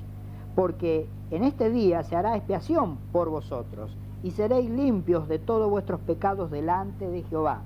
porque 0.54 1.08
en 1.30 1.44
este 1.44 1.70
día 1.70 2.02
se 2.02 2.16
hará 2.16 2.36
expiación 2.36 2.98
por 3.12 3.28
vosotros, 3.28 3.96
y 4.22 4.30
seréis 4.30 4.70
limpios 4.70 5.28
de 5.28 5.38
todos 5.38 5.70
vuestros 5.70 6.00
pecados 6.00 6.50
delante 6.50 7.08
de 7.08 7.22
Jehová. 7.22 7.62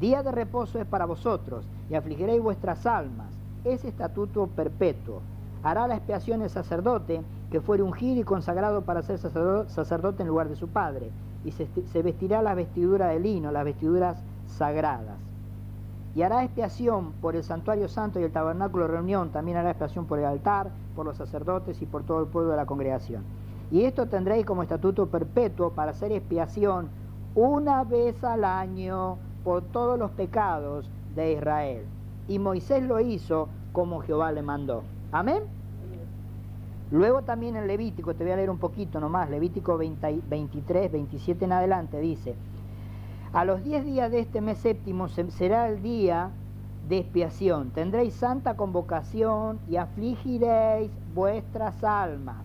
Día 0.00 0.22
de 0.22 0.32
reposo 0.32 0.78
es 0.78 0.86
para 0.86 1.06
vosotros, 1.06 1.66
y 1.90 1.94
afligiréis 1.94 2.42
vuestras 2.42 2.86
almas, 2.86 3.32
es 3.64 3.84
estatuto 3.84 4.46
perpetuo 4.46 5.20
hará 5.64 5.88
la 5.88 5.96
expiación 5.96 6.42
el 6.42 6.50
sacerdote 6.50 7.22
que 7.50 7.60
fuere 7.60 7.82
ungido 7.82 8.20
y 8.20 8.24
consagrado 8.24 8.82
para 8.82 9.02
ser 9.02 9.18
sacerdote 9.18 10.22
en 10.22 10.28
lugar 10.28 10.48
de 10.48 10.56
su 10.56 10.68
padre, 10.68 11.10
y 11.44 11.50
se, 11.52 12.02
vestirá 12.02 12.42
la 12.42 12.54
vestidura 12.54 13.08
de 13.08 13.18
lino, 13.18 13.50
las 13.50 13.64
vestiduras 13.64 14.22
sagradas. 14.46 15.18
Y 16.14 16.22
hará 16.22 16.44
expiación 16.44 17.12
por 17.20 17.34
el 17.34 17.42
santuario 17.42 17.88
santo 17.88 18.20
y 18.20 18.22
el 18.22 18.32
tabernáculo 18.32 18.86
de 18.86 18.92
reunión, 18.92 19.30
también 19.30 19.56
hará 19.56 19.70
expiación 19.70 20.06
por 20.06 20.18
el 20.18 20.24
altar, 20.24 20.70
por 20.94 21.06
los 21.06 21.16
sacerdotes 21.16 21.82
y 21.82 21.86
por 21.86 22.04
todo 22.04 22.20
el 22.20 22.26
pueblo 22.26 22.50
de 22.50 22.56
la 22.56 22.66
congregación. 22.66 23.24
Y 23.70 23.84
esto 23.84 24.06
tendréis 24.06 24.46
como 24.46 24.62
estatuto 24.62 25.06
perpetuo 25.06 25.70
para 25.70 25.90
hacer 25.90 26.12
expiación 26.12 26.88
una 27.34 27.82
vez 27.82 28.22
al 28.22 28.44
año 28.44 29.18
por 29.42 29.62
todos 29.62 29.98
los 29.98 30.12
pecados 30.12 30.88
de 31.16 31.32
Israel. 31.32 31.84
Y 32.28 32.38
Moisés 32.38 32.82
lo 32.84 33.00
hizo 33.00 33.48
como 33.72 34.00
Jehová 34.00 34.30
le 34.30 34.42
mandó. 34.42 34.82
Amén. 35.10 35.42
Luego 36.90 37.22
también 37.22 37.56
en 37.56 37.66
Levítico, 37.66 38.14
te 38.14 38.22
voy 38.22 38.32
a 38.34 38.36
leer 38.36 38.50
un 38.50 38.58
poquito 38.58 39.00
nomás, 39.00 39.28
Levítico 39.28 39.76
23, 39.76 40.92
27 40.92 41.44
en 41.44 41.52
adelante, 41.52 41.98
dice, 41.98 42.36
a 43.34 43.44
los 43.44 43.64
10 43.64 43.84
días 43.84 44.12
de 44.12 44.20
este 44.20 44.40
mes 44.40 44.58
séptimo 44.58 45.08
será 45.08 45.68
el 45.68 45.82
día 45.82 46.30
de 46.88 46.98
expiación, 46.98 47.70
tendréis 47.70 48.14
santa 48.14 48.56
convocación 48.56 49.58
y 49.68 49.74
afligiréis 49.74 50.92
vuestras 51.14 51.82
almas 51.82 52.44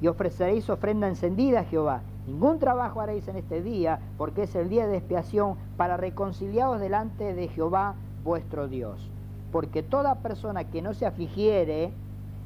y 0.00 0.06
ofreceréis 0.06 0.70
ofrenda 0.70 1.06
encendida 1.06 1.60
a 1.60 1.64
Jehová. 1.64 2.00
Ningún 2.26 2.58
trabajo 2.58 3.00
haréis 3.02 3.28
en 3.28 3.36
este 3.36 3.62
día, 3.62 4.00
porque 4.16 4.44
es 4.44 4.54
el 4.54 4.68
día 4.68 4.86
de 4.86 4.96
expiación 4.96 5.56
para 5.76 5.96
reconciliaros 5.96 6.80
delante 6.80 7.34
de 7.34 7.48
Jehová 7.48 7.94
vuestro 8.24 8.68
Dios. 8.68 9.10
Porque 9.52 9.82
toda 9.82 10.16
persona 10.16 10.64
que 10.64 10.82
no 10.82 10.92
se 10.92 11.06
afligiere, 11.06 11.92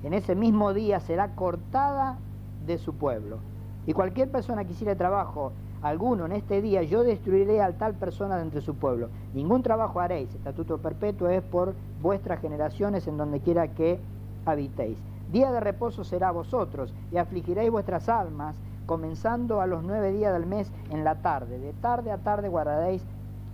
en 0.02 0.12
ese 0.12 0.34
mismo 0.34 0.74
día 0.74 1.00
será 1.00 1.34
cortada 1.34 2.18
de 2.66 2.78
su 2.78 2.94
pueblo. 2.94 3.38
Y 3.86 3.94
cualquier 3.94 4.30
persona 4.30 4.64
que 4.64 4.72
hiciera 4.72 4.94
trabajo 4.96 5.52
alguno 5.82 6.26
en 6.26 6.32
este 6.32 6.60
día, 6.60 6.82
yo 6.82 7.02
destruiré 7.02 7.62
a 7.62 7.72
tal 7.72 7.94
persona 7.94 8.36
de 8.36 8.42
entre 8.42 8.60
su 8.60 8.74
pueblo. 8.74 9.08
Ningún 9.34 9.62
trabajo 9.62 10.00
haréis, 10.00 10.34
estatuto 10.34 10.78
perpetuo 10.78 11.28
es 11.28 11.42
por 11.42 11.74
vuestras 12.02 12.40
generaciones 12.40 13.06
en 13.06 13.16
donde 13.16 13.40
quiera 13.40 13.68
que 13.68 13.98
habitéis. 14.44 14.98
Día 15.32 15.52
de 15.52 15.60
reposo 15.60 16.04
será 16.04 16.30
vosotros, 16.32 16.92
y 17.12 17.16
afligiréis 17.16 17.70
vuestras 17.70 18.08
almas, 18.08 18.56
comenzando 18.86 19.60
a 19.60 19.66
los 19.66 19.84
nueve 19.84 20.12
días 20.12 20.32
del 20.32 20.46
mes 20.46 20.72
en 20.90 21.04
la 21.04 21.16
tarde. 21.16 21.58
De 21.58 21.72
tarde 21.74 22.10
a 22.10 22.18
tarde 22.18 22.48
guardaréis 22.48 23.02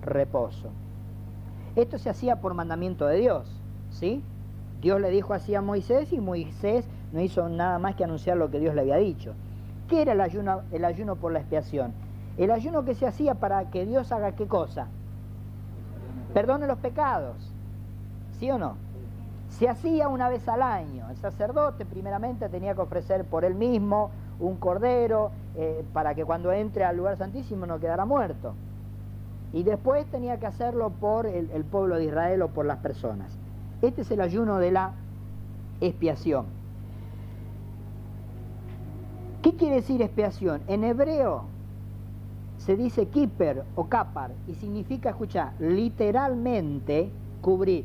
reposo. 0.03 0.71
Esto 1.77 1.99
se 1.99 2.09
hacía 2.09 2.41
por 2.41 2.55
mandamiento 2.55 3.07
de 3.07 3.19
Dios, 3.19 3.61
¿sí? 3.91 4.23
Dios 4.81 5.01
le 5.01 5.11
dijo 5.11 5.35
así 5.35 5.55
a 5.55 5.61
Moisés 5.61 6.13
y 6.13 6.21
Moisés 6.21 6.87
no 7.13 7.21
hizo 7.21 7.49
nada 7.49 7.79
más 7.79 7.95
que 7.97 8.05
anunciar 8.05 8.37
lo 8.37 8.51
que 8.51 8.61
Dios 8.61 8.75
le 8.75 8.81
había 8.81 8.97
dicho. 8.97 9.35
¿Qué 9.89 10.03
era 10.03 10.13
el 10.13 10.21
ayuno, 10.21 10.63
el 10.73 10.85
ayuno 10.85 11.17
por 11.17 11.33
la 11.33 11.41
expiación? 11.41 11.93
El 12.39 12.51
ayuno 12.51 12.85
que 12.85 12.95
se 12.95 13.07
hacía 13.07 13.35
para 13.35 13.71
que 13.71 13.87
Dios 13.87 14.13
haga 14.13 14.33
qué 14.33 14.47
cosa? 14.47 14.89
Perdone 16.35 16.67
los 16.67 16.79
pecados. 16.79 17.37
¿Sí 18.39 18.51
o 18.51 18.59
no? 18.59 18.77
Se 19.49 19.69
hacía 19.69 20.09
una 20.09 20.29
vez 20.29 20.47
al 20.49 20.61
año. 20.61 21.09
El 21.09 21.17
sacerdote 21.17 21.87
primeramente 21.87 22.49
tenía 22.49 22.75
que 22.75 22.83
ofrecer 22.83 23.25
por 23.25 23.45
él 23.45 23.55
mismo 23.55 24.11
un 24.39 24.57
cordero 24.57 25.31
eh, 25.55 25.83
para 25.95 26.15
que 26.15 26.27
cuando 26.27 26.53
entre 26.53 26.85
al 26.85 26.97
lugar 26.97 27.17
santísimo 27.17 27.65
no 27.65 27.81
quedara 27.81 28.05
muerto. 28.05 28.55
Y 29.55 29.63
después 29.63 30.05
tenía 30.07 30.39
que 30.39 30.47
hacerlo 30.47 30.91
por 30.91 31.27
el 31.27 31.65
pueblo 31.65 31.97
de 31.97 32.05
Israel 32.05 32.43
o 32.43 32.49
por 32.49 32.67
las 32.67 32.79
personas. 32.79 33.39
Este 33.81 34.03
es 34.03 34.11
el 34.11 34.21
ayuno 34.21 34.59
de 34.59 34.73
la 34.73 34.93
expiación. 35.81 36.47
¿Qué 39.41 39.55
quiere 39.55 39.77
decir 39.77 40.03
expiación? 40.03 40.61
En 40.67 40.85
hebreo 40.85 41.45
se 42.67 42.77
dice 42.77 43.07
kiper 43.07 43.63
o 43.77 43.87
kapar 43.87 44.33
y 44.49 44.55
significa, 44.55 45.11
escucha, 45.11 45.53
literalmente 45.61 47.11
cubrir. 47.41 47.85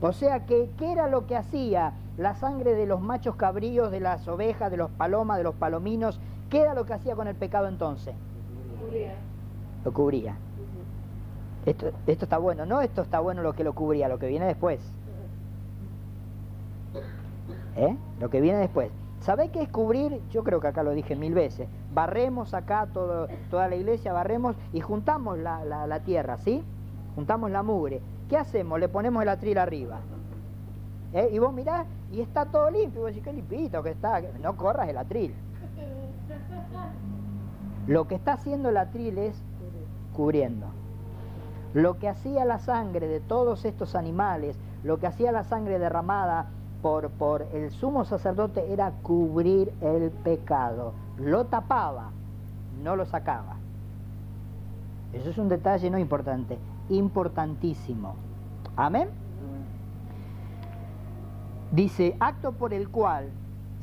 O 0.00 0.12
sea 0.12 0.46
que, 0.46 0.70
¿qué 0.78 0.92
era 0.92 1.06
lo 1.06 1.26
que 1.26 1.36
hacía 1.36 1.92
la 2.16 2.34
sangre 2.34 2.74
de 2.74 2.86
los 2.86 3.02
machos 3.02 3.36
cabríos, 3.36 3.90
de 3.90 4.00
las 4.00 4.26
ovejas, 4.26 4.70
de 4.70 4.78
los 4.78 4.90
palomas, 4.90 5.36
de 5.36 5.44
los 5.44 5.54
palominos? 5.54 6.18
¿Qué 6.48 6.60
era 6.60 6.72
lo 6.72 6.86
que 6.86 6.94
hacía 6.94 7.14
con 7.14 7.28
el 7.28 7.34
pecado 7.34 7.68
entonces? 7.68 8.14
Lo 8.14 8.86
cubría. 8.86 9.14
Lo 9.84 9.92
cubría. 9.92 10.36
Esto, 11.66 11.92
está 12.06 12.38
bueno, 12.38 12.64
no 12.64 12.80
esto 12.80 13.02
está 13.02 13.20
bueno 13.20 13.42
lo 13.42 13.52
que 13.52 13.64
lo 13.64 13.74
cubría, 13.74 14.08
lo 14.08 14.18
que 14.18 14.28
viene 14.28 14.46
después. 14.46 14.80
¿Eh? 17.76 17.94
Lo 18.18 18.30
que 18.30 18.40
viene 18.40 18.60
después. 18.60 18.90
¿Sabéis 19.20 19.50
qué 19.50 19.62
es 19.62 19.68
cubrir? 19.68 20.22
Yo 20.30 20.44
creo 20.44 20.60
que 20.60 20.68
acá 20.68 20.82
lo 20.82 20.92
dije 20.92 21.16
mil 21.16 21.34
veces. 21.34 21.68
Barremos 21.92 22.54
acá 22.54 22.88
todo, 22.92 23.28
toda 23.50 23.68
la 23.68 23.76
iglesia, 23.76 24.12
barremos 24.12 24.56
y 24.72 24.80
juntamos 24.80 25.38
la, 25.38 26.00
tierra, 26.04 26.38
¿sí? 26.38 26.62
Juntamos 27.14 27.50
la 27.50 27.62
mugre. 27.62 28.00
¿Qué 28.28 28.36
hacemos? 28.36 28.78
Le 28.78 28.88
ponemos 28.88 29.22
el 29.22 29.28
atril 29.28 29.58
arriba. 29.58 29.98
¿Eh? 31.12 31.30
Y 31.32 31.38
vos 31.38 31.52
mirás 31.52 31.86
y 32.12 32.20
está 32.20 32.46
todo 32.46 32.70
limpio. 32.70 33.00
Y 33.00 33.02
vos 33.02 33.10
decís, 33.10 33.24
qué 33.24 33.32
limpito 33.32 33.82
que 33.82 33.90
está. 33.90 34.20
No 34.40 34.56
corras 34.56 34.88
el 34.88 34.98
atril. 34.98 35.34
Lo 37.86 38.06
que 38.06 38.14
está 38.14 38.34
haciendo 38.34 38.68
el 38.68 38.76
atril 38.76 39.18
es 39.18 39.42
cubriendo. 40.14 40.66
Lo 41.74 41.98
que 41.98 42.08
hacía 42.08 42.44
la 42.44 42.58
sangre 42.58 43.08
de 43.08 43.20
todos 43.20 43.64
estos 43.64 43.94
animales, 43.94 44.58
lo 44.84 44.98
que 44.98 45.06
hacía 45.06 45.32
la 45.32 45.44
sangre 45.44 45.78
derramada 45.78 46.50
por, 46.82 47.10
por 47.10 47.42
el 47.52 47.70
sumo 47.70 48.04
sacerdote 48.04 48.72
era 48.72 48.92
cubrir 49.02 49.72
el 49.80 50.10
pecado. 50.10 50.92
Lo 51.18 51.46
tapaba, 51.46 52.10
no 52.82 52.96
lo 52.96 53.04
sacaba. 53.04 53.56
Eso 55.12 55.30
es 55.30 55.38
un 55.38 55.48
detalle 55.48 55.90
no 55.90 55.98
importante. 55.98 56.58
importantísimo. 56.88 58.14
Amén. 58.76 59.08
Dice, 61.70 62.16
acto 62.18 62.52
por 62.52 62.72
el 62.72 62.88
cual 62.88 63.28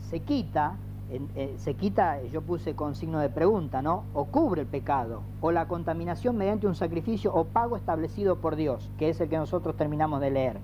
se 0.09 0.21
quita, 0.21 0.77
eh, 1.09 1.53
se 1.57 1.75
quita, 1.75 2.23
yo 2.23 2.41
puse 2.41 2.75
con 2.75 2.95
signo 2.95 3.19
de 3.19 3.29
pregunta, 3.29 3.83
¿no? 3.83 4.05
O 4.13 4.25
cubre 4.25 4.61
el 4.61 4.67
pecado, 4.67 5.21
o 5.39 5.51
la 5.51 5.67
contaminación 5.67 6.35
mediante 6.35 6.65
un 6.65 6.73
sacrificio 6.73 7.31
o 7.33 7.45
pago 7.45 7.75
establecido 7.75 8.37
por 8.37 8.55
Dios, 8.55 8.89
que 8.97 9.09
es 9.09 9.21
el 9.21 9.29
que 9.29 9.37
nosotros 9.37 9.75
terminamos 9.75 10.19
de 10.19 10.31
leer. 10.31 10.57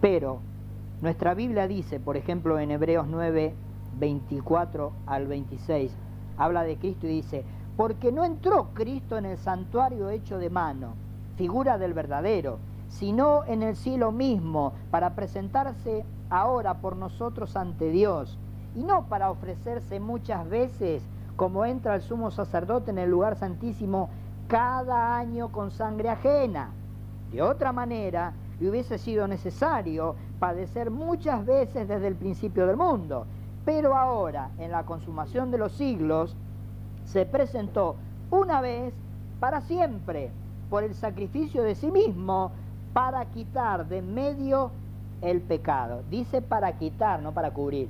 Pero 0.00 0.40
nuestra 1.02 1.34
Biblia 1.34 1.68
dice, 1.68 2.00
por 2.00 2.16
ejemplo, 2.16 2.58
en 2.58 2.70
Hebreos 2.70 3.06
9, 3.08 3.54
24 3.98 4.92
al 5.06 5.26
26, 5.26 5.96
habla 6.36 6.62
de 6.62 6.78
Cristo 6.78 7.06
y 7.06 7.10
dice, 7.10 7.44
porque 7.76 8.12
no 8.12 8.24
entró 8.24 8.70
Cristo 8.74 9.18
en 9.18 9.26
el 9.26 9.38
santuario 9.38 10.10
hecho 10.10 10.38
de 10.38 10.50
mano, 10.50 10.94
figura 11.36 11.78
del 11.78 11.94
verdadero, 11.94 12.58
sino 12.88 13.44
en 13.44 13.62
el 13.62 13.76
cielo 13.76 14.10
mismo, 14.10 14.72
para 14.90 15.14
presentarse 15.14 16.04
ahora 16.28 16.80
por 16.80 16.96
nosotros 16.96 17.56
ante 17.56 17.90
Dios, 17.90 18.38
y 18.74 18.82
no 18.82 19.06
para 19.06 19.30
ofrecerse 19.30 20.00
muchas 20.00 20.48
veces, 20.48 21.02
como 21.36 21.64
entra 21.64 21.94
el 21.94 22.02
sumo 22.02 22.30
sacerdote 22.30 22.90
en 22.90 22.98
el 22.98 23.10
lugar 23.10 23.36
santísimo 23.36 24.10
cada 24.48 25.16
año 25.16 25.52
con 25.52 25.70
sangre 25.70 26.10
ajena. 26.10 26.72
De 27.32 27.42
otra 27.42 27.72
manera, 27.72 28.34
le 28.60 28.70
hubiese 28.70 28.98
sido 28.98 29.26
necesario 29.26 30.14
padecer 30.38 30.90
muchas 30.90 31.44
veces 31.46 31.88
desde 31.88 32.06
el 32.06 32.14
principio 32.14 32.66
del 32.66 32.76
mundo. 32.76 33.26
Pero 33.64 33.96
ahora, 33.96 34.50
en 34.58 34.70
la 34.70 34.84
consumación 34.84 35.50
de 35.50 35.58
los 35.58 35.72
siglos, 35.72 36.36
se 37.04 37.26
presentó 37.26 37.96
una 38.30 38.60
vez 38.60 38.94
para 39.40 39.60
siempre 39.62 40.30
por 40.68 40.84
el 40.84 40.94
sacrificio 40.94 41.62
de 41.62 41.74
sí 41.74 41.90
mismo 41.90 42.52
para 42.92 43.24
quitar 43.26 43.88
de 43.88 44.02
medio 44.02 44.70
el 45.22 45.40
pecado. 45.40 46.02
Dice 46.10 46.42
para 46.42 46.78
quitar, 46.78 47.22
no 47.22 47.32
para 47.32 47.52
cubrir. 47.52 47.88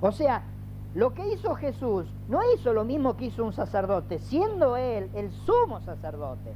O 0.00 0.12
sea, 0.12 0.42
lo 0.94 1.14
que 1.14 1.32
hizo 1.32 1.54
Jesús 1.54 2.06
no 2.28 2.40
hizo 2.54 2.72
lo 2.72 2.84
mismo 2.84 3.16
que 3.16 3.26
hizo 3.26 3.44
un 3.44 3.52
sacerdote, 3.52 4.18
siendo 4.18 4.76
él 4.76 5.10
el 5.14 5.30
sumo 5.30 5.80
sacerdote. 5.80 6.52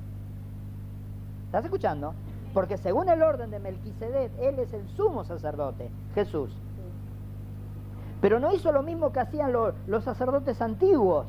¿Estás 1.46 1.64
escuchando? 1.64 2.14
Porque 2.54 2.78
según 2.78 3.08
el 3.08 3.20
orden 3.22 3.50
de 3.50 3.58
Melquisedec, 3.58 4.30
él 4.38 4.60
es 4.60 4.72
el 4.72 4.88
sumo 4.90 5.24
sacerdote, 5.24 5.90
Jesús. 6.14 6.56
Pero 8.20 8.38
no 8.38 8.54
hizo 8.54 8.70
lo 8.70 8.84
mismo 8.84 9.12
que 9.12 9.20
hacían 9.20 9.52
los, 9.52 10.04
sacerdotes 10.04 10.62
antiguos, 10.62 11.26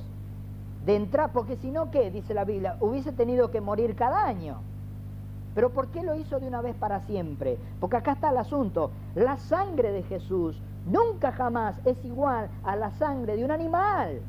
de 0.85 0.95
entrar, 0.95 1.31
porque 1.33 1.55
si 1.57 1.71
no, 1.71 1.89
¿qué? 1.89 2.11
Dice 2.11 2.35
la 2.35 2.45
Biblia, 2.45 2.77
hubiese 2.79 3.11
tenido 3.11 3.49
que 3.49 3.59
morir 3.59 3.95
cada 3.95 4.23
año. 4.23 4.59
Pero 5.55 5.71
¿por 5.71 5.87
qué 5.87 6.03
lo 6.03 6.15
hizo 6.15 6.39
de 6.39 6.47
una 6.47 6.61
vez 6.61 6.75
para 6.75 6.99
siempre? 7.01 7.57
Porque 7.79 7.97
acá 7.97 8.11
está 8.11 8.29
el 8.29 8.37
asunto. 8.37 8.91
La 9.15 9.37
sangre 9.37 9.91
de 9.91 10.03
Jesús 10.03 10.61
nunca 10.85 11.31
jamás 11.31 11.75
es 11.85 11.97
igual 12.05 12.49
a 12.63 12.75
la 12.75 12.91
sangre 12.91 13.35
de 13.35 13.43
un 13.43 13.51
animal. 13.51 14.21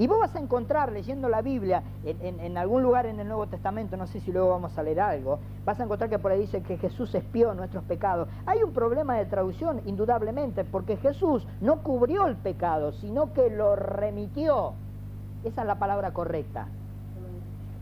Y 0.00 0.06
vos 0.06 0.18
vas 0.18 0.34
a 0.34 0.38
encontrar 0.38 0.92
leyendo 0.92 1.28
la 1.28 1.42
Biblia 1.42 1.82
en, 2.06 2.56
algún 2.56 2.82
lugar 2.82 3.04
en 3.04 3.20
el 3.20 3.28
Nuevo 3.28 3.48
Testamento, 3.48 3.98
no 3.98 4.06
sé 4.06 4.18
si 4.20 4.32
luego 4.32 4.48
vamos 4.48 4.78
a 4.78 4.82
leer 4.82 4.98
algo, 4.98 5.40
vas 5.66 5.78
a 5.78 5.84
encontrar 5.84 6.08
que 6.08 6.18
por 6.18 6.32
ahí 6.32 6.40
dice 6.40 6.62
que 6.62 6.78
Jesús 6.78 7.14
espió 7.14 7.52
nuestros 7.52 7.84
pecados. 7.84 8.26
Hay 8.46 8.62
un 8.62 8.72
problema 8.72 9.16
de 9.18 9.26
traducción, 9.26 9.82
indudablemente, 9.84 10.64
porque 10.64 10.96
Jesús 10.96 11.46
no 11.60 11.82
cubrió 11.82 12.26
el 12.28 12.36
pecado, 12.36 12.92
sino 12.92 13.34
que 13.34 13.50
lo 13.50 13.76
remitió. 13.76 14.72
Esa 15.44 15.60
es 15.60 15.66
la 15.66 15.78
palabra 15.78 16.14
correcta. 16.14 16.68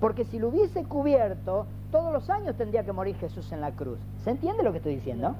Porque 0.00 0.24
si 0.24 0.40
lo 0.40 0.48
hubiese 0.48 0.83
cubierto, 0.87 1.66
todos 1.92 2.12
los 2.12 2.28
años 2.31 2.57
tendría 2.57 2.83
que 2.83 2.90
morir 2.90 3.14
Jesús 3.18 3.52
en 3.52 3.61
la 3.61 3.70
cruz. 3.70 4.00
¿Se 4.24 4.31
entiende 4.31 4.64
lo 4.64 4.72
que 4.72 4.78
estoy 4.78 4.96
diciendo? 4.96 5.37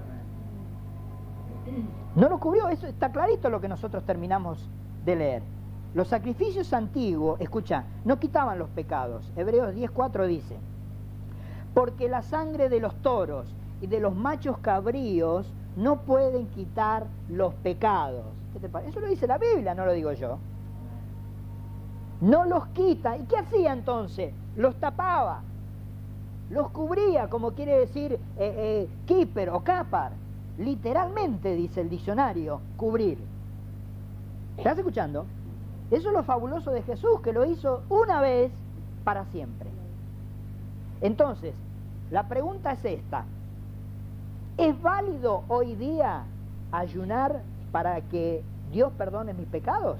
No 2.15 2.29
lo 2.29 2.39
cubrió, 2.39 2.69
eso 2.69 2.87
está 2.87 3.11
clarito 3.11 3.51
lo 3.51 3.61
que 3.61 3.67
nosotros 3.67 4.05
terminamos 4.05 4.71
de 5.05 5.17
leer. 5.17 5.58
Los 5.95 6.09
sacrificios 6.09 6.73
antiguos, 6.73 7.41
escucha, 7.41 7.85
no 8.05 8.19
quitaban 8.19 8.59
los 8.59 8.69
pecados. 8.69 9.31
Hebreos 9.37 9.75
10.4 9.75 10.27
dice, 10.27 10.57
porque 11.75 12.09
la 12.09 12.23
sangre 12.23 12.69
de 12.69 12.81
los 12.81 12.95
toros 12.97 13.55
y 13.81 13.87
de 13.87 14.01
los 14.01 14.15
machos 14.15 14.59
cabríos 14.59 15.53
no 15.77 16.01
pueden 16.03 16.47
quitar 16.49 17.07
los 17.29 17.55
pecados. 17.55 18.25
¿Qué 18.53 18.61
te 18.61 18.69
parece? 18.69 18.91
Eso 18.91 19.01
lo 19.01 19.09
dice 19.09 19.27
la 19.27 19.39
Biblia, 19.39 19.75
no 19.75 19.87
lo 19.87 19.93
digo 19.93 20.13
yo. 20.13 20.39
No 22.21 22.45
los 22.45 22.67
quita. 22.69 23.17
¿Y 23.17 23.23
qué 23.25 23.37
hacía 23.39 23.73
entonces? 23.73 24.35
Los 24.57 24.75
tapaba. 24.77 25.43
Los 26.51 26.71
cubría, 26.71 27.29
como 27.29 27.53
quiere 27.53 27.79
decir 27.79 28.15
eh, 28.15 28.19
eh, 28.39 28.89
keeper 29.07 29.51
o 29.51 29.61
capar. 29.61 30.13
Literalmente, 30.59 31.55
dice 31.55 31.81
el 31.81 31.89
diccionario, 31.89 32.61
cubrir. 32.77 33.19
¿Estás 34.57 34.79
escuchando? 34.79 35.27
Eso 35.91 36.09
es 36.09 36.15
lo 36.15 36.23
fabuloso 36.23 36.71
de 36.71 36.83
Jesús, 36.83 37.21
que 37.23 37.33
lo 37.33 37.45
hizo 37.45 37.83
una 37.89 38.21
vez 38.21 38.53
para 39.05 39.25
siempre. 39.27 39.71
Entonces, 41.01 41.55
la 42.11 42.29
pregunta 42.29 42.73
es 42.73 42.85
esta. 42.85 43.25
¿Es 44.57 44.81
válido 44.83 45.45
hoy 45.49 45.75
día 45.77 46.25
ayunar 46.73 47.43
para 47.73 48.01
que 48.03 48.43
Dios 48.71 48.93
perdone 48.99 49.33
mis 49.33 49.47
pecados? 49.47 49.99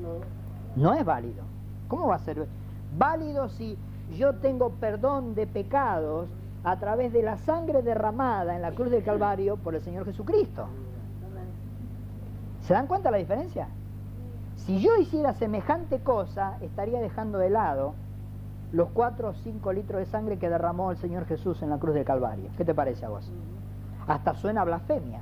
No. 0.00 0.82
No 0.82 0.94
es 0.94 1.04
válido. 1.04 1.44
¿Cómo 1.88 2.08
va 2.08 2.16
a 2.16 2.20
ser 2.20 2.46
válido 2.98 3.48
si 3.48 3.76
yo 4.16 4.34
tengo 4.36 4.70
perdón 4.70 5.34
de 5.34 5.46
pecados 5.46 6.28
a 6.64 6.78
través 6.78 7.12
de 7.12 7.22
la 7.22 7.36
sangre 7.38 7.82
derramada 7.82 8.56
en 8.56 8.62
la 8.62 8.72
cruz 8.72 8.90
del 8.90 9.04
Calvario 9.04 9.56
por 9.56 9.74
el 9.74 9.82
Señor 9.82 10.04
Jesucristo? 10.04 10.66
¿Se 12.64 12.72
dan 12.72 12.86
cuenta 12.86 13.10
la 13.10 13.18
diferencia? 13.18 13.68
Si 14.56 14.80
yo 14.80 14.96
hiciera 14.96 15.34
semejante 15.34 15.98
cosa, 16.00 16.56
estaría 16.62 17.00
dejando 17.00 17.38
de 17.38 17.50
lado 17.50 17.94
los 18.72 18.88
4 18.90 19.28
o 19.28 19.34
5 19.34 19.72
litros 19.74 20.00
de 20.00 20.06
sangre 20.06 20.38
que 20.38 20.48
derramó 20.48 20.90
el 20.90 20.96
Señor 20.96 21.26
Jesús 21.26 21.62
en 21.62 21.70
la 21.70 21.78
cruz 21.78 21.94
del 21.94 22.04
Calvario. 22.04 22.48
¿Qué 22.56 22.64
te 22.64 22.74
parece 22.74 23.04
a 23.04 23.10
vos? 23.10 23.30
Hasta 24.06 24.34
suena 24.34 24.64
blasfemia. 24.64 25.20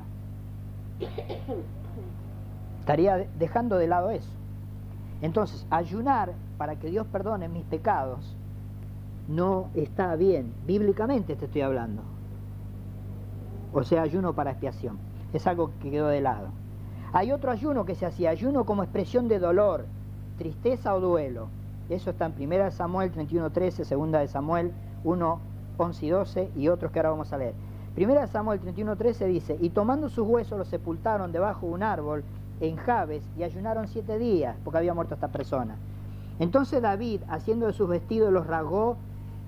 Estaría 2.78 3.26
dejando 3.38 3.76
de 3.76 3.88
lado 3.88 4.10
eso. 4.10 4.30
Entonces, 5.20 5.66
ayunar 5.70 6.32
para 6.58 6.76
que 6.76 6.90
Dios 6.90 7.06
perdone 7.08 7.48
mis 7.48 7.64
pecados 7.64 8.36
no 9.28 9.68
está 9.74 10.14
bien. 10.14 10.52
Bíblicamente 10.64 11.34
te 11.34 11.46
estoy 11.46 11.62
hablando. 11.62 12.02
O 13.72 13.82
sea, 13.82 14.02
ayuno 14.02 14.32
para 14.32 14.52
expiación. 14.52 14.98
Es 15.32 15.46
algo 15.48 15.72
que 15.80 15.90
quedó 15.90 16.06
de 16.06 16.20
lado. 16.20 16.61
Hay 17.14 17.30
otro 17.30 17.50
ayuno 17.50 17.84
que 17.84 17.94
se 17.94 18.06
hacía, 18.06 18.30
ayuno 18.30 18.64
como 18.64 18.82
expresión 18.82 19.28
de 19.28 19.38
dolor, 19.38 19.84
tristeza 20.38 20.94
o 20.94 21.00
duelo. 21.00 21.48
Eso 21.90 22.08
está 22.08 22.24
en 22.24 22.52
1 22.52 22.70
Samuel 22.70 23.12
31.13, 23.12 23.84
2 23.84 24.12
de 24.12 24.28
Samuel 24.28 24.72
1, 25.04 25.40
11 25.76 26.06
y 26.06 26.08
12 26.08 26.50
y 26.56 26.68
otros 26.68 26.90
que 26.90 26.98
ahora 27.00 27.10
vamos 27.10 27.30
a 27.34 27.36
leer. 27.36 27.52
1 27.98 28.26
Samuel 28.28 28.62
31.13 28.62 29.26
dice, 29.26 29.58
y 29.60 29.68
tomando 29.68 30.08
sus 30.08 30.26
huesos 30.26 30.56
los 30.56 30.68
sepultaron 30.68 31.32
debajo 31.32 31.66
de 31.66 31.72
un 31.72 31.82
árbol 31.82 32.24
en 32.60 32.76
Jabes 32.76 33.22
y 33.36 33.42
ayunaron 33.42 33.88
siete 33.88 34.18
días 34.18 34.56
porque 34.64 34.78
había 34.78 34.94
muerto 34.94 35.12
esta 35.12 35.28
persona. 35.28 35.76
Entonces 36.38 36.80
David, 36.80 37.20
haciendo 37.28 37.66
de 37.66 37.74
sus 37.74 37.90
vestidos, 37.90 38.32
los 38.32 38.46
rasgó 38.46 38.96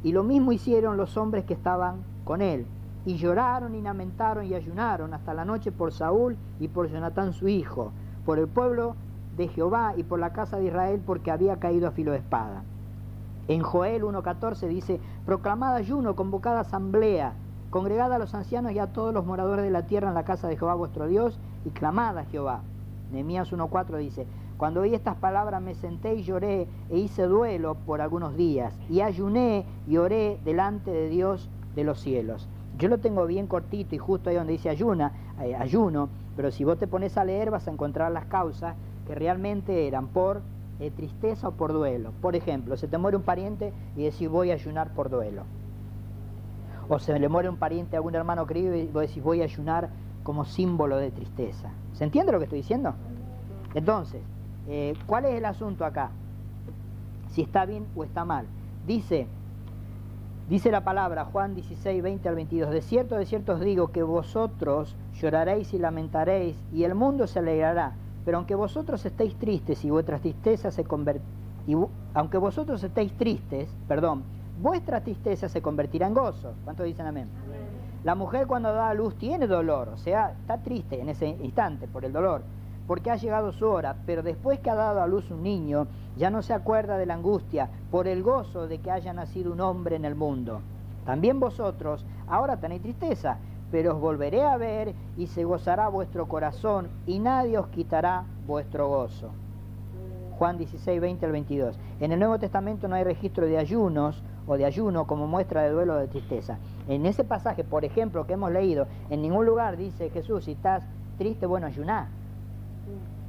y 0.03 0.12
lo 0.12 0.22
mismo 0.22 0.53
hicieron 0.53 0.98
los 0.98 1.16
hombres 1.16 1.46
que 1.46 1.55
estaban 1.55 2.05
con 2.24 2.42
él 2.42 2.66
y 3.07 3.17
lloraron 3.17 3.75
y 3.75 3.83
lamentaron 3.83 4.47
y 4.47 4.55
ayunaron 4.55 5.14
hasta 5.14 5.35
la 5.35 5.45
noche 5.45 5.73
por 5.73 5.93
Saúl 5.93 6.37
y 6.61 6.69
por 6.69 6.88
Jonatán 6.88 7.33
su 7.33 7.49
hijo, 7.49 7.93
por 8.25 8.38
el 8.38 8.49
pueblo 8.49 8.97
de 9.37 9.49
Jehová 9.49 9.95
y 9.97 10.05
por 10.05 10.19
la 10.19 10.33
casa 10.33 10.59
de 10.59 10.67
Israel 10.67 11.03
porque 11.05 11.31
había 11.31 11.59
caído 11.59 11.88
a 11.88 11.93
filo 11.93 12.12
de 12.12 12.19
espada. 12.19 12.62
En 13.49 13.61
Joel 13.61 14.03
1.14 14.03 14.69
dice, 14.69 15.01
proclamada 15.27 15.77
ayuno, 15.77 16.17
convocada 16.17 16.61
asamblea, 16.61 17.35
congregada 17.69 18.17
a 18.17 18.19
los 18.19 18.35
ancianos 18.35 18.73
y 18.73 18.79
a 18.79 18.93
todos 18.93 19.12
los 19.12 19.27
moradores 19.27 19.64
de 19.64 19.71
la 19.71 19.87
tierra 19.87 20.09
en 20.09 20.14
la 20.14 20.25
casa 20.25 20.49
de 20.49 20.57
Jehová 20.57 20.75
vuestro 20.75 21.07
Dios 21.09 21.38
y 21.67 21.71
clamada 21.71 22.23
a 22.23 22.25
Jehová. 22.25 22.62
Nehemías 23.12 23.53
1.4 23.53 23.99
dice, 23.99 24.27
cuando 24.57 24.81
oí 24.81 24.95
estas 24.95 25.17
palabras 25.17 25.61
me 25.61 25.75
senté 25.75 26.14
y 26.14 26.23
lloré 26.23 26.69
e 26.88 26.99
hice 26.99 27.25
duelo 27.25 27.75
por 27.75 28.01
algunos 28.01 28.37
días 28.37 28.79
y 28.88 29.01
ayuné 29.01 29.67
y 29.87 29.97
oré 29.97 30.38
delante 30.45 30.90
de 30.90 31.09
Dios 31.09 31.51
de 31.75 31.85
los 31.85 32.01
cielos. 32.01 32.49
Yo 32.76 32.88
lo 32.88 32.98
tengo 32.98 33.26
bien 33.26 33.46
cortito 33.46 33.94
y 33.94 33.98
justo 33.98 34.30
ahí 34.30 34.37
donde 34.37 34.52
dice 34.52 34.68
ayuna, 34.68 35.12
eh, 35.40 35.54
ayuno, 35.54 36.08
pero 36.37 36.50
si 36.50 36.64
vos 36.64 36.78
te 36.78 36.87
pones 36.87 37.16
a 37.16 37.24
leer 37.24 37.50
vas 37.50 37.68
a 37.68 37.70
encontrar 37.70 38.10
las 38.12 38.26
causas 38.26 38.76
que 39.06 39.14
realmente 39.14 39.87
eran 39.87 40.08
por 40.08 40.42
eh, 40.80 40.90
tristeza 40.90 41.48
o 41.48 41.52
por 41.52 41.72
duelo. 41.72 42.12
Por 42.20 42.34
ejemplo, 42.34 42.76
se 42.76 42.88
te 42.88 42.98
muere 42.98 43.16
un 43.16 43.22
pariente 43.22 43.72
y 43.96 44.04
decís 44.04 44.28
voy 44.28 44.50
a 44.50 44.54
ayunar 44.54 44.92
por 44.94 45.10
duelo. 45.10 45.44
O 46.88 46.98
se 46.98 47.18
le 47.18 47.28
muere 47.28 47.48
un 47.48 47.56
pariente 47.56 47.96
a 47.96 47.98
algún 47.98 48.14
hermano 48.14 48.46
querido 48.46 48.74
y 48.74 48.87
vos 48.87 49.02
decís 49.02 49.22
voy 49.22 49.40
a 49.40 49.44
ayunar 49.44 49.90
como 50.22 50.44
símbolo 50.44 50.96
de 50.96 51.10
tristeza. 51.10 51.70
¿Se 51.92 52.04
entiende 52.04 52.32
lo 52.32 52.38
que 52.38 52.44
estoy 52.44 52.58
diciendo? 52.58 52.94
Entonces, 53.74 54.20
eh, 54.68 54.94
¿cuál 55.06 55.26
es 55.26 55.34
el 55.34 55.44
asunto 55.44 55.84
acá? 55.84 56.10
si 57.34 57.42
está 57.42 57.66
bien 57.66 57.88
o 57.96 58.04
está 58.04 58.24
mal. 58.24 58.46
Dice, 58.87 59.26
dice 60.48 60.70
la 60.70 60.85
palabra, 60.85 61.24
Juan 61.24 61.54
16, 61.54 62.02
20 62.02 62.28
al 62.28 62.35
22, 62.35 62.70
de 62.70 62.83
cierto, 62.83 63.16
de 63.16 63.26
cierto 63.26 63.54
os 63.54 63.61
digo 63.61 63.88
que 63.88 64.02
vosotros 64.02 64.96
lloraréis 65.14 65.72
y 65.74 65.78
lamentaréis 65.78 66.57
y 66.72 66.85
el 66.85 66.94
mundo 66.94 67.26
se 67.26 67.38
alegrará, 67.38 67.94
pero 68.24 68.38
aunque 68.38 68.54
vosotros 68.54 69.04
estéis 69.04 69.35
tristes 69.37 69.85
y 69.85 69.90
vuestras 69.90 70.20
tristezas 70.20 70.74
se 70.74 70.85
y 71.66 71.74
aunque 72.14 72.38
vosotros 72.38 72.83
estéis 72.83 73.12
tristes, 73.16 73.74
perdón, 73.88 74.22
vuestra 74.61 75.00
tristeza 75.00 75.48
se 75.48 75.62
convertirá 75.62 76.07
en 76.07 76.14
gozo. 76.14 76.52
¿Cuántos 76.64 76.87
dicen 76.87 77.07
amén? 77.07 77.28
La 78.04 78.14
mujer 78.14 78.46
cuando 78.46 78.72
da 78.72 78.90
a 78.90 78.94
luz 78.94 79.14
tiene 79.16 79.46
dolor, 79.46 79.88
o 79.88 79.96
sea, 79.96 80.33
está 80.33 80.59
triste 80.59 81.00
en 81.00 81.09
ese 81.09 81.28
instante 81.28 81.88
por 81.88 82.04
el 82.04 82.12
dolor, 82.12 82.42
porque 82.87 83.11
ha 83.11 83.16
llegado 83.16 83.53
su 83.53 83.66
hora, 83.66 83.97
pero 84.07 84.23
después 84.23 84.61
que 84.61 84.70
ha 84.70 84.75
dado 84.75 85.01
a 85.01 85.07
luz 85.07 85.31
un 85.31 85.42
niño, 85.42 85.87
ya 86.16 86.31
no 86.31 86.42
se 86.42 86.55
acuerda 86.55 86.99
de 86.99 87.07
la 87.07 87.14
angustia 87.14 87.68
por 87.90 88.07
el 88.07 88.23
gozo 88.23 88.68
de 88.68 88.79
que 88.79 88.90
haya 88.90 89.12
nacido 89.12 89.53
un 89.53 89.61
hombre 89.61 89.97
en 89.97 90.05
el 90.05 90.14
mundo. 90.14 90.61
También 91.05 91.40
vosotros 91.40 92.05
ahora 92.29 92.57
tenéis 92.57 92.83
tristeza, 92.83 93.38
pero 93.70 93.94
os 93.94 94.01
volveré 94.01 94.44
a 94.44 94.57
ver 94.57 94.94
y 95.16 95.27
se 95.27 95.44
gozará 95.44 95.88
vuestro 95.88 96.27
corazón 96.27 96.88
y 97.07 97.18
nadie 97.18 97.59
os 97.59 97.68
quitará 97.68 98.25
vuestro 98.47 98.88
gozo. 98.88 99.31
Juan 100.38 100.59
16, 100.59 101.01
20 101.01 101.27
al 101.27 101.33
22. 101.33 101.79
En 102.01 102.12
el 102.12 102.18
Nuevo 102.18 102.38
Testamento 102.38 102.88
no 102.88 102.97
hay 102.97 103.05
registro 103.05 103.47
de 103.47 103.59
ayunos 103.59 104.23
o 104.47 104.57
de 104.57 104.64
ayuno 104.64 105.07
como 105.07 105.27
muestra 105.27 105.62
de 105.62 105.70
duelo 105.70 105.94
o 105.94 105.99
de 105.99 106.09
tristeza. 106.09 106.59
En 106.88 107.07
ese 107.07 107.25
pasaje, 107.25 107.64
por 107.64 107.85
ejemplo, 107.85 108.27
que 108.27 108.35
hemos 108.35 108.53
leído, 108.53 108.87
en 109.11 109.23
ningún 109.23 109.47
lugar 109.47 109.77
dice 109.77 110.11
Jesús, 110.11 110.44
si 110.44 110.53
estás 110.53 110.85
triste, 111.18 111.47
bueno, 111.47 111.66
ayuná. 111.66 112.09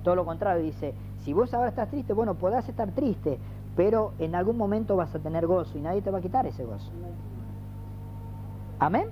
Todo 0.06 0.15
lo 0.15 0.24
contrario, 0.24 0.62
dice, 0.62 0.94
si 1.24 1.34
vos 1.34 1.52
ahora 1.56 1.70
estás 1.70 1.89
triste, 1.89 2.13
bueno, 2.13 2.36
podás 2.36 2.70
estar 2.70 2.91
triste, 2.91 3.39
pero 3.76 4.13
en 4.20 4.36
algún 4.36 4.56
momento 4.56 4.96
vas 4.96 5.15
a 5.15 5.20
tener 5.20 5.48
gozo 5.48 5.80
y 5.80 5.82
nadie 5.82 6.04
te 6.04 6.12
va 6.12 6.20
a 6.20 6.22
quitar 6.22 6.46
ese 6.46 6.63
gozo. 6.63 6.91
Amén. 8.78 9.08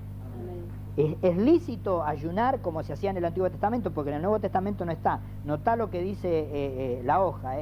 Es, 0.96 1.36
lícito 1.36 2.04
ayunar 2.04 2.60
como 2.62 2.84
se 2.84 2.94
hacía 2.94 3.10
en 3.10 3.18
el 3.18 3.26
Antiguo 3.26 3.50
Testamento, 3.50 3.90
porque 3.90 4.12
en 4.12 4.18
el 4.18 4.22
Nuevo 4.22 4.40
Testamento 4.40 4.86
no 4.86 4.92
está. 4.92 5.20
Nota 5.46 5.76
lo 5.76 5.90
que 5.90 6.04
dice 6.04 6.30
eh, 6.30 6.48
eh, 6.54 7.02
la 7.04 7.24
hoja. 7.24 7.56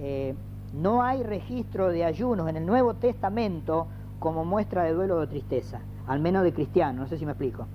Eh. 0.00 0.34
no 0.74 1.02
hay 1.02 1.22
registro 1.22 1.88
de 1.88 2.04
ayunos 2.04 2.50
en 2.50 2.58
el 2.58 2.66
Nuevo 2.66 2.92
Testamento 2.92 3.86
como 4.18 4.44
muestra 4.44 4.82
de 4.82 4.92
duelo 4.92 5.16
o 5.16 5.20
de 5.20 5.28
tristeza, 5.28 5.80
al 6.06 6.20
menos 6.20 6.44
de 6.44 6.52
cristianos, 6.52 7.00
no 7.00 7.06
sé 7.06 7.16
si 7.16 7.24
me 7.24 7.32
explico. 7.32 7.66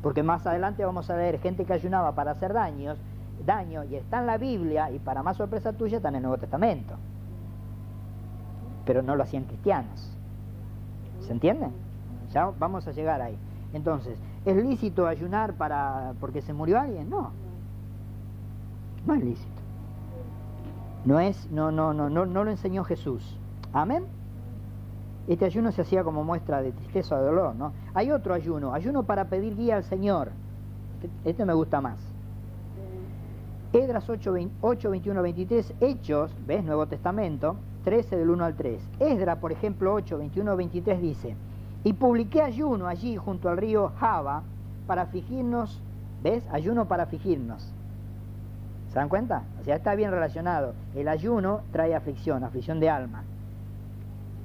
Porque 0.00 0.22
más 0.22 0.46
adelante 0.46 0.84
vamos 0.84 1.10
a 1.10 1.16
ver 1.16 1.40
gente 1.40 1.64
que 1.64 1.72
ayunaba 1.72 2.14
para 2.14 2.30
hacer 2.30 2.52
daños, 2.52 2.98
daño, 3.46 3.84
y 3.84 3.96
está 3.96 4.20
en 4.20 4.26
la 4.26 4.38
Biblia, 4.38 4.90
y 4.90 4.98
para 4.98 5.22
más 5.22 5.36
sorpresa 5.36 5.72
tuya 5.72 5.98
está 5.98 6.08
en 6.08 6.16
el 6.16 6.22
Nuevo 6.22 6.38
Testamento. 6.38 6.94
Pero 8.84 9.02
no 9.02 9.16
lo 9.16 9.22
hacían 9.22 9.44
cristianos. 9.44 10.10
¿Se 11.20 11.32
entiende? 11.32 11.68
Ya 12.32 12.50
vamos 12.58 12.86
a 12.86 12.92
llegar 12.92 13.20
ahí. 13.22 13.36
Entonces, 13.72 14.18
¿es 14.44 14.56
lícito 14.56 15.06
ayunar 15.06 15.54
para 15.54 16.12
porque 16.20 16.42
se 16.42 16.52
murió 16.52 16.78
alguien? 16.80 17.08
No. 17.08 17.30
No 19.06 19.14
es 19.14 19.24
lícito. 19.24 19.62
No 21.04 21.20
es, 21.20 21.50
no, 21.50 21.70
no, 21.70 21.92
no, 21.92 22.08
no, 22.08 22.26
no 22.26 22.44
lo 22.44 22.50
enseñó 22.50 22.84
Jesús. 22.84 23.36
Amén. 23.72 24.04
Este 25.26 25.44
ayuno 25.44 25.72
se 25.72 25.82
hacía 25.82 26.04
como 26.04 26.24
muestra 26.24 26.62
de 26.62 26.72
tristeza 26.72 27.16
o 27.16 27.18
de 27.18 27.24
dolor, 27.24 27.56
¿no? 27.56 27.72
Hay 27.94 28.10
otro 28.10 28.34
ayuno, 28.34 28.74
ayuno 28.74 29.04
para 29.04 29.26
pedir 29.26 29.56
guía 29.56 29.76
al 29.76 29.84
Señor. 29.84 30.30
Este, 31.02 31.30
este 31.30 31.44
me 31.44 31.54
gusta 31.54 31.80
más. 31.80 31.98
Edras 33.74 34.08
8, 34.08 34.32
8, 34.60 34.90
21, 34.90 35.20
23, 35.20 35.74
Hechos, 35.80 36.30
¿ves? 36.46 36.62
Nuevo 36.62 36.86
Testamento, 36.86 37.56
13 37.82 38.16
del 38.16 38.30
1 38.30 38.44
al 38.44 38.54
3. 38.54 38.80
Esdra, 39.00 39.40
por 39.40 39.50
ejemplo, 39.50 39.92
8, 39.92 40.16
21, 40.16 40.56
23 40.56 41.02
dice, 41.02 41.36
y 41.82 41.92
publiqué 41.94 42.40
ayuno 42.40 42.86
allí 42.86 43.16
junto 43.16 43.48
al 43.48 43.56
río 43.56 43.90
Java 43.98 44.44
para 44.86 45.06
fingirnos, 45.06 45.82
¿ves? 46.22 46.46
Ayuno 46.52 46.86
para 46.86 47.06
fingirnos. 47.06 47.74
¿Se 48.90 48.94
dan 48.94 49.08
cuenta? 49.08 49.42
O 49.60 49.64
sea, 49.64 49.74
está 49.74 49.96
bien 49.96 50.12
relacionado. 50.12 50.74
El 50.94 51.08
ayuno 51.08 51.62
trae 51.72 51.96
aflicción, 51.96 52.44
aflicción 52.44 52.78
de 52.78 52.90
alma. 52.90 53.24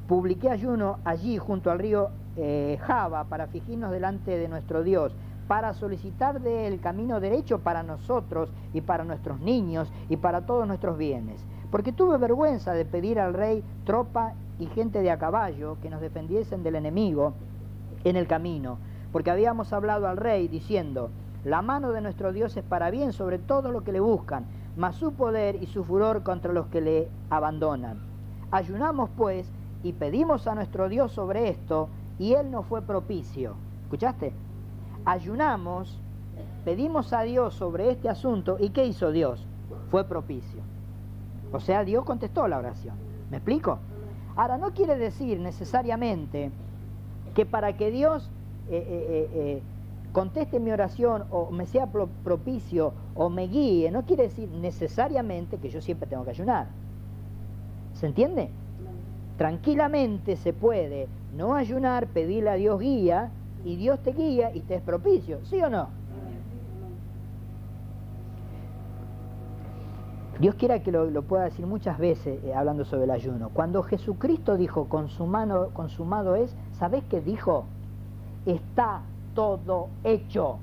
Publiqué 0.08 0.50
ayuno 0.50 0.98
allí 1.06 1.38
junto 1.38 1.70
al 1.70 1.78
río 1.78 2.10
eh, 2.36 2.80
Java 2.82 3.26
para 3.26 3.46
fingirnos 3.46 3.92
delante 3.92 4.40
de 4.40 4.48
nuestro 4.48 4.82
Dios, 4.82 5.14
para 5.50 5.74
solicitar 5.74 6.42
de 6.42 6.68
él 6.68 6.80
camino 6.80 7.20
derecho 7.20 7.58
para 7.62 7.82
nosotros 7.82 8.52
y 8.72 8.82
para 8.82 9.04
nuestros 9.04 9.40
niños 9.40 9.92
y 10.08 10.18
para 10.18 10.46
todos 10.46 10.68
nuestros 10.68 10.96
bienes. 10.96 11.44
Porque 11.72 11.92
tuve 11.92 12.20
vergüenza 12.20 12.74
de 12.74 12.86
pedir 12.86 13.20
al 13.20 13.34
rey 13.34 13.64
tropa 13.84 14.36
y 14.60 14.68
gente 14.68 15.02
de 15.02 15.10
a 15.10 15.18
caballo 15.18 15.78
que 15.82 15.90
nos 15.90 16.02
defendiesen 16.02 16.62
del 16.62 16.76
enemigo 16.76 17.34
en 18.04 18.16
el 18.16 18.28
camino, 18.28 18.78
porque 19.12 19.32
habíamos 19.32 19.74
hablado 19.74 20.08
al 20.08 20.18
rey 20.18 20.48
diciendo, 20.48 21.10
la 21.44 21.64
mano 21.64 21.94
de 21.94 22.02
nuestro 22.02 22.32
Dios 22.32 22.56
es 22.56 22.64
para 22.64 22.92
bien 22.92 23.12
sobre 23.12 23.40
todo 23.40 23.72
lo 23.72 23.84
que 23.84 23.92
le 23.92 24.02
buscan, 24.02 24.46
mas 24.78 24.98
su 24.98 25.14
poder 25.14 25.56
y 25.64 25.66
su 25.66 25.84
furor 25.84 26.22
contra 26.22 26.54
los 26.54 26.68
que 26.68 26.82
le 26.82 27.08
abandonan. 27.32 27.98
Ayunamos 28.52 29.10
pues 29.18 29.52
y 29.82 29.94
pedimos 29.94 30.46
a 30.46 30.54
nuestro 30.54 30.90
Dios 30.90 31.12
sobre 31.12 31.50
esto, 31.50 31.90
y 32.20 32.34
él 32.34 32.52
nos 32.52 32.68
fue 32.68 32.84
propicio. 32.84 33.56
¿Escuchaste? 33.86 34.32
Ayunamos, 35.10 35.98
pedimos 36.64 37.14
a 37.14 37.24
Dios 37.24 37.56
sobre 37.56 37.90
este 37.90 38.10
asunto, 38.10 38.58
¿y 38.60 38.70
qué 38.70 38.86
hizo 38.86 39.12
Dios? 39.12 39.44
Fue 39.90 40.04
propicio. 40.04 40.62
O 41.52 41.60
sea, 41.60 41.84
Dios 41.84 42.06
contestó 42.06 42.48
la 42.48 42.60
oración. 42.60 42.94
¿Me 43.32 43.38
explico? 43.38 43.80
Ahora, 44.36 44.60
no 44.60 44.72
quiere 44.72 45.00
decir 45.00 45.40
necesariamente 45.40 46.52
que 47.34 47.48
para 47.48 47.76
que 47.76 47.90
Dios 47.90 48.30
eh, 48.70 48.86
eh, 48.88 49.30
eh, 49.34 49.62
conteste 50.12 50.60
mi 50.60 50.70
oración 50.70 51.24
o 51.32 51.50
me 51.50 51.66
sea 51.66 51.88
propicio 51.88 52.94
o 53.16 53.32
me 53.32 53.48
guíe, 53.48 53.90
no 53.90 54.04
quiere 54.04 54.24
decir 54.24 54.48
necesariamente 54.48 55.58
que 55.58 55.70
yo 55.70 55.82
siempre 55.82 56.08
tengo 56.08 56.24
que 56.24 56.30
ayunar. 56.30 56.68
¿Se 57.96 58.06
entiende? 58.06 58.52
Tranquilamente 59.40 60.36
se 60.36 60.54
puede 60.54 61.08
no 61.36 61.56
ayunar, 61.56 62.06
pedirle 62.06 62.52
a 62.52 62.54
Dios 62.54 62.80
guía 62.80 63.32
y 63.64 63.76
Dios 63.76 64.00
te 64.00 64.14
guía 64.14 64.52
y 64.54 64.62
te 64.62 64.76
es 64.76 64.82
propicio, 64.82 65.40
¿sí 65.46 65.62
o 65.62 65.70
no? 65.70 65.90
Dios 70.40 70.56
quiera 70.56 70.80
que 70.80 70.92
lo, 70.92 71.22
pueda 71.24 71.44
decir 71.44 71.68
muchas 71.68 71.98
veces 71.98 72.42
eh, 72.46 72.54
hablando 72.54 72.86
sobre 72.86 73.04
el 73.04 73.12
ayuno. 73.12 73.50
Cuando 73.50 73.84
Jesucristo 73.84 74.56
dijo 74.56 74.88
consumado, 74.88 75.72
consumado 75.74 76.36
es, 76.36 76.56
¿sabés 76.78 77.04
qué 77.10 77.20
dijo? 77.20 77.66
Está 78.46 79.02
todo 79.36 79.90
hecho. 80.06 80.60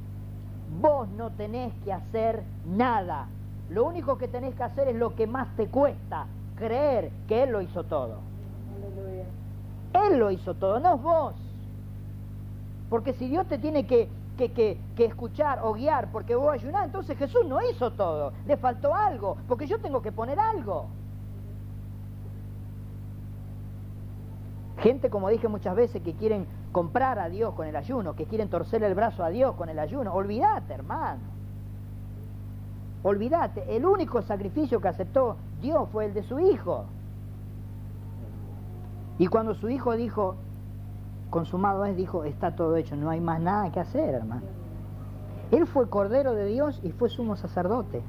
Vos 0.81 1.09
no 1.11 1.31
tenés 1.33 1.75
que 1.85 1.93
hacer 1.93 2.43
nada. 2.67 3.29
Lo 3.69 3.85
único 3.85 4.17
que 4.17 4.29
tenés 4.29 4.55
que 4.55 4.63
hacer 4.63 4.89
es 4.89 4.97
lo 4.97 5.15
que 5.15 5.27
más 5.27 5.55
te 5.57 5.69
cuesta, 5.69 6.27
creer 6.57 7.11
que 7.29 7.43
Él 7.43 7.51
lo 7.51 7.61
hizo 7.61 7.85
todo. 7.85 8.21
Él 9.93 10.19
lo 10.19 10.31
hizo 10.31 10.55
todo, 10.55 10.81
no 10.81 10.97
vos. 10.97 11.35
Porque 12.89 13.13
si 13.15 13.29
Dios 13.29 13.47
te 13.47 13.59
tiene 13.59 13.87
que 13.87 14.09
que, 14.37 14.79
escuchar 14.99 15.61
o 15.63 15.73
guiar 15.73 16.11
porque 16.13 16.35
vos 16.35 16.53
ayunar, 16.53 16.85
entonces 16.85 17.17
Jesús 17.17 17.47
no 17.47 17.59
hizo 17.71 17.93
todo, 17.93 18.33
le 18.47 18.57
faltó 18.57 18.95
algo, 18.95 19.37
porque 19.49 19.67
yo 19.67 19.81
tengo 19.81 20.03
que 20.03 20.13
poner 20.13 20.39
algo. 20.39 20.87
Gente, 24.79 25.09
como 25.09 25.31
dije 25.31 25.49
muchas 25.49 25.75
veces, 25.75 26.03
que 26.03 26.13
quieren 26.15 26.47
comprar 26.71 27.19
a 27.19 27.31
Dios 27.31 27.55
con 27.55 27.67
el 27.67 27.75
ayuno, 27.75 28.15
que 28.15 28.27
quieren 28.27 28.51
torcer 28.51 28.85
el 28.85 28.95
brazo 28.95 29.25
a 29.25 29.31
Dios 29.31 29.55
con 29.57 29.71
el 29.71 29.79
ayuno. 29.79 30.13
Olvídate, 30.13 30.75
hermano. 30.75 31.23
Olvídate, 33.03 33.75
el 33.75 33.87
único 33.87 34.21
sacrificio 34.21 34.81
que 34.81 34.89
aceptó 34.89 35.37
Dios 35.63 35.89
fue 35.91 36.05
el 36.05 36.15
de 36.15 36.23
su 36.25 36.39
Hijo. 36.39 36.85
Y 39.19 39.29
cuando 39.29 39.55
su 39.55 39.71
Hijo 39.71 39.97
dijo, 39.97 40.37
consumado 41.31 41.85
es, 41.85 41.97
dijo, 41.97 42.25
está 42.25 42.57
todo 42.57 42.77
hecho, 42.77 42.97
no 42.97 43.11
hay 43.11 43.21
más 43.21 43.41
nada 43.41 43.71
que 43.73 43.81
hacer, 43.81 44.15
hermano. 44.15 44.43
Él 45.51 45.67
fue 45.67 45.89
Cordero 45.89 46.35
de 46.35 46.47
Dios 46.47 46.81
y 46.83 46.91
fue 46.91 47.09
sumo 47.09 47.37
sacerdote. 47.37 48.03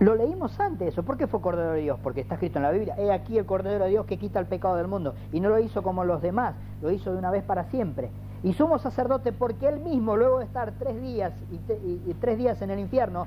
Lo 0.00 0.14
leímos 0.14 0.58
antes 0.58 0.88
eso. 0.88 1.02
¿Por 1.02 1.16
qué 1.16 1.26
fue 1.26 1.40
Cordero 1.40 1.72
de 1.72 1.82
Dios? 1.82 1.98
Porque 2.02 2.20
está 2.22 2.34
escrito 2.34 2.58
en 2.58 2.62
la 2.62 2.70
Biblia. 2.70 2.94
He 2.98 3.12
aquí 3.12 3.38
el 3.38 3.46
Cordero 3.46 3.84
de 3.84 3.90
Dios 3.90 4.06
que 4.06 4.18
quita 4.18 4.40
el 4.40 4.46
pecado 4.46 4.76
del 4.76 4.88
mundo. 4.88 5.14
Y 5.32 5.40
no 5.40 5.48
lo 5.48 5.58
hizo 5.58 5.82
como 5.82 6.04
los 6.04 6.22
demás, 6.22 6.54
lo 6.82 6.90
hizo 6.90 7.12
de 7.12 7.18
una 7.18 7.30
vez 7.30 7.44
para 7.44 7.64
siempre. 7.64 8.10
Y 8.42 8.54
sumo 8.54 8.78
sacerdote 8.78 9.32
porque 9.32 9.68
él 9.68 9.80
mismo, 9.80 10.16
luego 10.16 10.38
de 10.38 10.46
estar 10.46 10.72
tres 10.78 11.00
días 11.00 11.32
y 11.50 12.14
tres 12.14 12.38
días 12.38 12.60
en 12.62 12.70
el 12.70 12.78
infierno, 12.78 13.26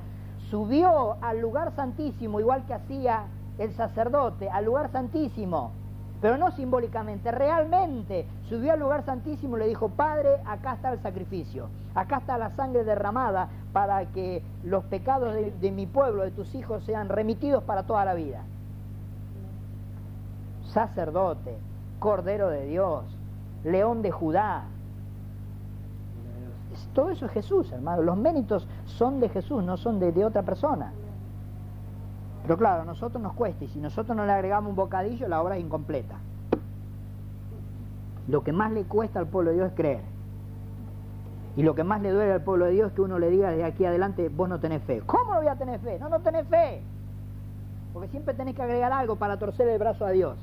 subió 0.50 1.18
al 1.22 1.40
lugar 1.40 1.72
santísimo, 1.76 2.40
igual 2.40 2.66
que 2.66 2.74
hacía 2.74 3.26
el 3.58 3.72
sacerdote, 3.74 4.50
al 4.50 4.66
lugar 4.66 4.92
santísimo 4.92 5.72
pero 6.22 6.38
no 6.38 6.52
simbólicamente, 6.52 7.32
realmente 7.32 8.26
subió 8.50 8.74
al 8.74 8.80
lugar 8.80 9.06
santísimo 9.06 9.56
y 9.56 9.62
le 9.62 9.68
dijo, 9.68 9.90
Padre, 9.90 10.38
acá 10.46 10.74
está 10.74 10.92
el 10.92 11.02
sacrificio, 11.02 11.70
acá 11.96 12.18
está 12.18 12.38
la 12.38 12.50
sangre 12.52 12.84
derramada 12.84 13.48
para 13.72 14.06
que 14.08 14.44
los 14.64 14.84
pecados 14.86 15.34
de, 15.34 15.72
mi 15.72 15.86
pueblo, 15.86 16.24
de 16.24 16.32
tus 16.32 16.54
hijos, 16.56 16.84
sean 16.84 17.08
remitidos 17.08 17.64
para 17.64 17.84
toda 17.84 18.04
la 18.04 18.14
vida. 18.14 18.44
sacerdote, 20.66 21.58
cordero 22.00 22.50
de 22.50 22.66
Dios, 22.66 23.04
león 23.64 24.02
de 24.02 24.12
Judá. 24.12 24.66
Todo 26.94 27.10
eso 27.10 27.26
es 27.26 27.32
Jesús, 27.32 27.72
hermano. 27.72 28.04
Los 28.04 28.18
méritos 28.18 28.68
son 28.86 29.20
de 29.20 29.30
Jesús, 29.30 29.64
no 29.64 29.78
son 29.78 30.00
de, 30.00 30.12
de 30.12 30.26
otra 30.26 30.44
persona. 30.44 30.94
Pero 32.44 32.58
claro, 32.58 32.82
a 32.84 32.86
nosotros 32.86 33.22
nos 33.22 33.34
cuesta 33.34 33.64
y 33.64 33.68
si 33.68 33.80
nosotros 33.80 34.16
no 34.16 34.26
le 34.26 34.32
agregamos 34.32 34.70
un 34.70 34.76
bocadillo, 34.76 35.28
la 35.28 35.42
obra 35.42 35.58
es 35.58 35.64
incompleta. 35.64 36.16
Lo 38.28 38.44
que 38.44 38.54
más 38.54 38.72
le 38.72 38.84
cuesta 38.84 39.20
al 39.20 39.28
pueblo 39.28 39.52
de 39.52 39.58
Dios 39.58 39.70
es 39.70 39.76
creer. 39.76 40.02
Y 41.56 41.64
lo 41.64 41.76
que 41.76 41.84
más 41.84 42.02
le 42.02 42.12
duele 42.12 42.32
al 42.32 42.44
pueblo 42.44 42.66
de 42.66 42.72
Dios 42.72 42.90
es 42.90 42.94
que 42.94 43.02
uno 43.02 43.20
le 43.20 43.30
diga 43.30 43.52
de 43.52 43.64
aquí 43.64 43.86
adelante, 43.86 44.30
vos 44.30 44.48
no 44.48 44.60
tenés 44.60 44.84
fe. 44.84 45.02
¿Cómo 45.06 45.34
no 45.34 45.40
voy 45.40 45.48
a 45.48 45.56
tener 45.56 45.80
fe? 45.80 46.00
No, 46.00 46.10
no 46.10 46.20
tenés 46.20 46.48
fe. 46.48 46.82
Porque 47.92 48.08
siempre 48.10 48.34
tenés 48.34 48.56
que 48.56 48.62
agregar 48.62 48.92
algo 48.94 49.16
para 49.16 49.38
torcer 49.38 49.68
el 49.68 49.80
brazo 49.80 50.06
a 50.06 50.12
Dios. 50.12 50.38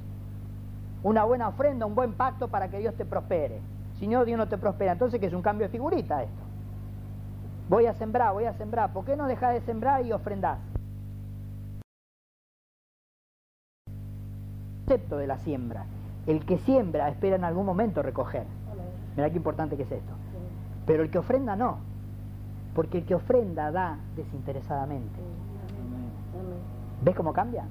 Una 1.03 1.25
buena 1.25 1.49
ofrenda, 1.49 1.87
un 1.87 1.95
buen 1.95 2.13
pacto 2.13 2.49
para 2.49 2.69
que 2.69 2.79
Dios 2.79 2.95
te 2.97 3.05
prospere. 3.05 3.61
Si 3.99 4.09
no, 4.09 4.25
Dios 4.25 4.37
no 4.37 4.49
te 4.49 4.59
prospera. 4.59 4.93
Entonces, 4.93 5.21
que 5.21 5.27
es 5.27 5.33
un 5.33 5.43
cambio 5.43 5.69
de 5.69 5.71
figurita 5.71 6.23
esto. 6.23 6.43
Voy 7.69 7.87
a 7.87 7.95
sembrar, 7.95 8.33
voy 8.33 8.45
a 8.45 8.53
sembrar. 8.55 8.93
¿Por 8.93 9.05
qué 9.05 9.17
no 9.17 9.27
dejas 9.27 9.55
de 9.55 9.61
sembrar 9.61 10.05
y 10.05 10.13
ofrendás? 10.13 10.59
Concepto 14.87 15.17
de 15.17 15.27
la 15.27 15.39
siembra. 15.39 15.85
El 16.27 16.45
que 16.45 16.59
siembra 16.59 17.09
espera 17.09 17.37
en 17.37 17.45
algún 17.45 17.67
momento 17.67 18.03
recoger. 18.03 18.45
Mira 19.17 19.31
qué 19.31 19.37
importante 19.37 19.77
que 19.77 19.83
es 19.83 19.91
esto. 19.91 20.13
Pero 20.87 21.03
el 21.03 21.11
que 21.11 21.19
ofrenda 21.19 21.57
no. 21.57 21.79
Porque 22.75 22.99
el 22.99 23.05
que 23.05 23.17
ofrenda 23.17 23.73
da 23.73 23.99
desinteresadamente. 24.15 25.19
¿Ves 27.03 27.17
cómo 27.17 27.33
cambia? 27.33 27.65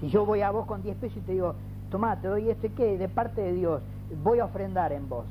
Si 0.00 0.08
yo 0.08 0.24
voy 0.24 0.42
a 0.42 0.50
vos 0.52 0.66
con 0.66 0.82
10 0.82 0.96
pesos 0.96 1.18
y 1.18 1.20
te 1.22 1.32
digo, 1.32 1.54
tomá, 1.90 2.20
te 2.20 2.28
doy 2.28 2.50
este 2.50 2.68
qué, 2.70 2.98
de 2.98 3.08
parte 3.08 3.40
de 3.40 3.52
Dios, 3.52 3.82
voy 4.22 4.38
a 4.38 4.44
ofrendar 4.44 4.92
en 4.92 5.08
vos. 5.08 5.26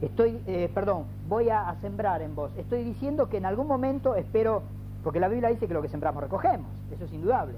Estoy, 0.00 0.40
eh, 0.46 0.70
perdón, 0.72 1.04
voy 1.28 1.48
a 1.50 1.74
sembrar 1.80 2.22
en 2.22 2.36
vos. 2.36 2.50
Estoy 2.56 2.84
diciendo 2.84 3.28
que 3.28 3.38
en 3.38 3.46
algún 3.46 3.66
momento 3.66 4.14
espero, 4.14 4.62
porque 5.02 5.18
la 5.18 5.28
Biblia 5.28 5.48
dice 5.48 5.66
que 5.66 5.74
lo 5.74 5.82
que 5.82 5.88
sembramos 5.88 6.22
recogemos, 6.22 6.68
eso 6.92 7.04
es 7.04 7.12
indudable. 7.12 7.54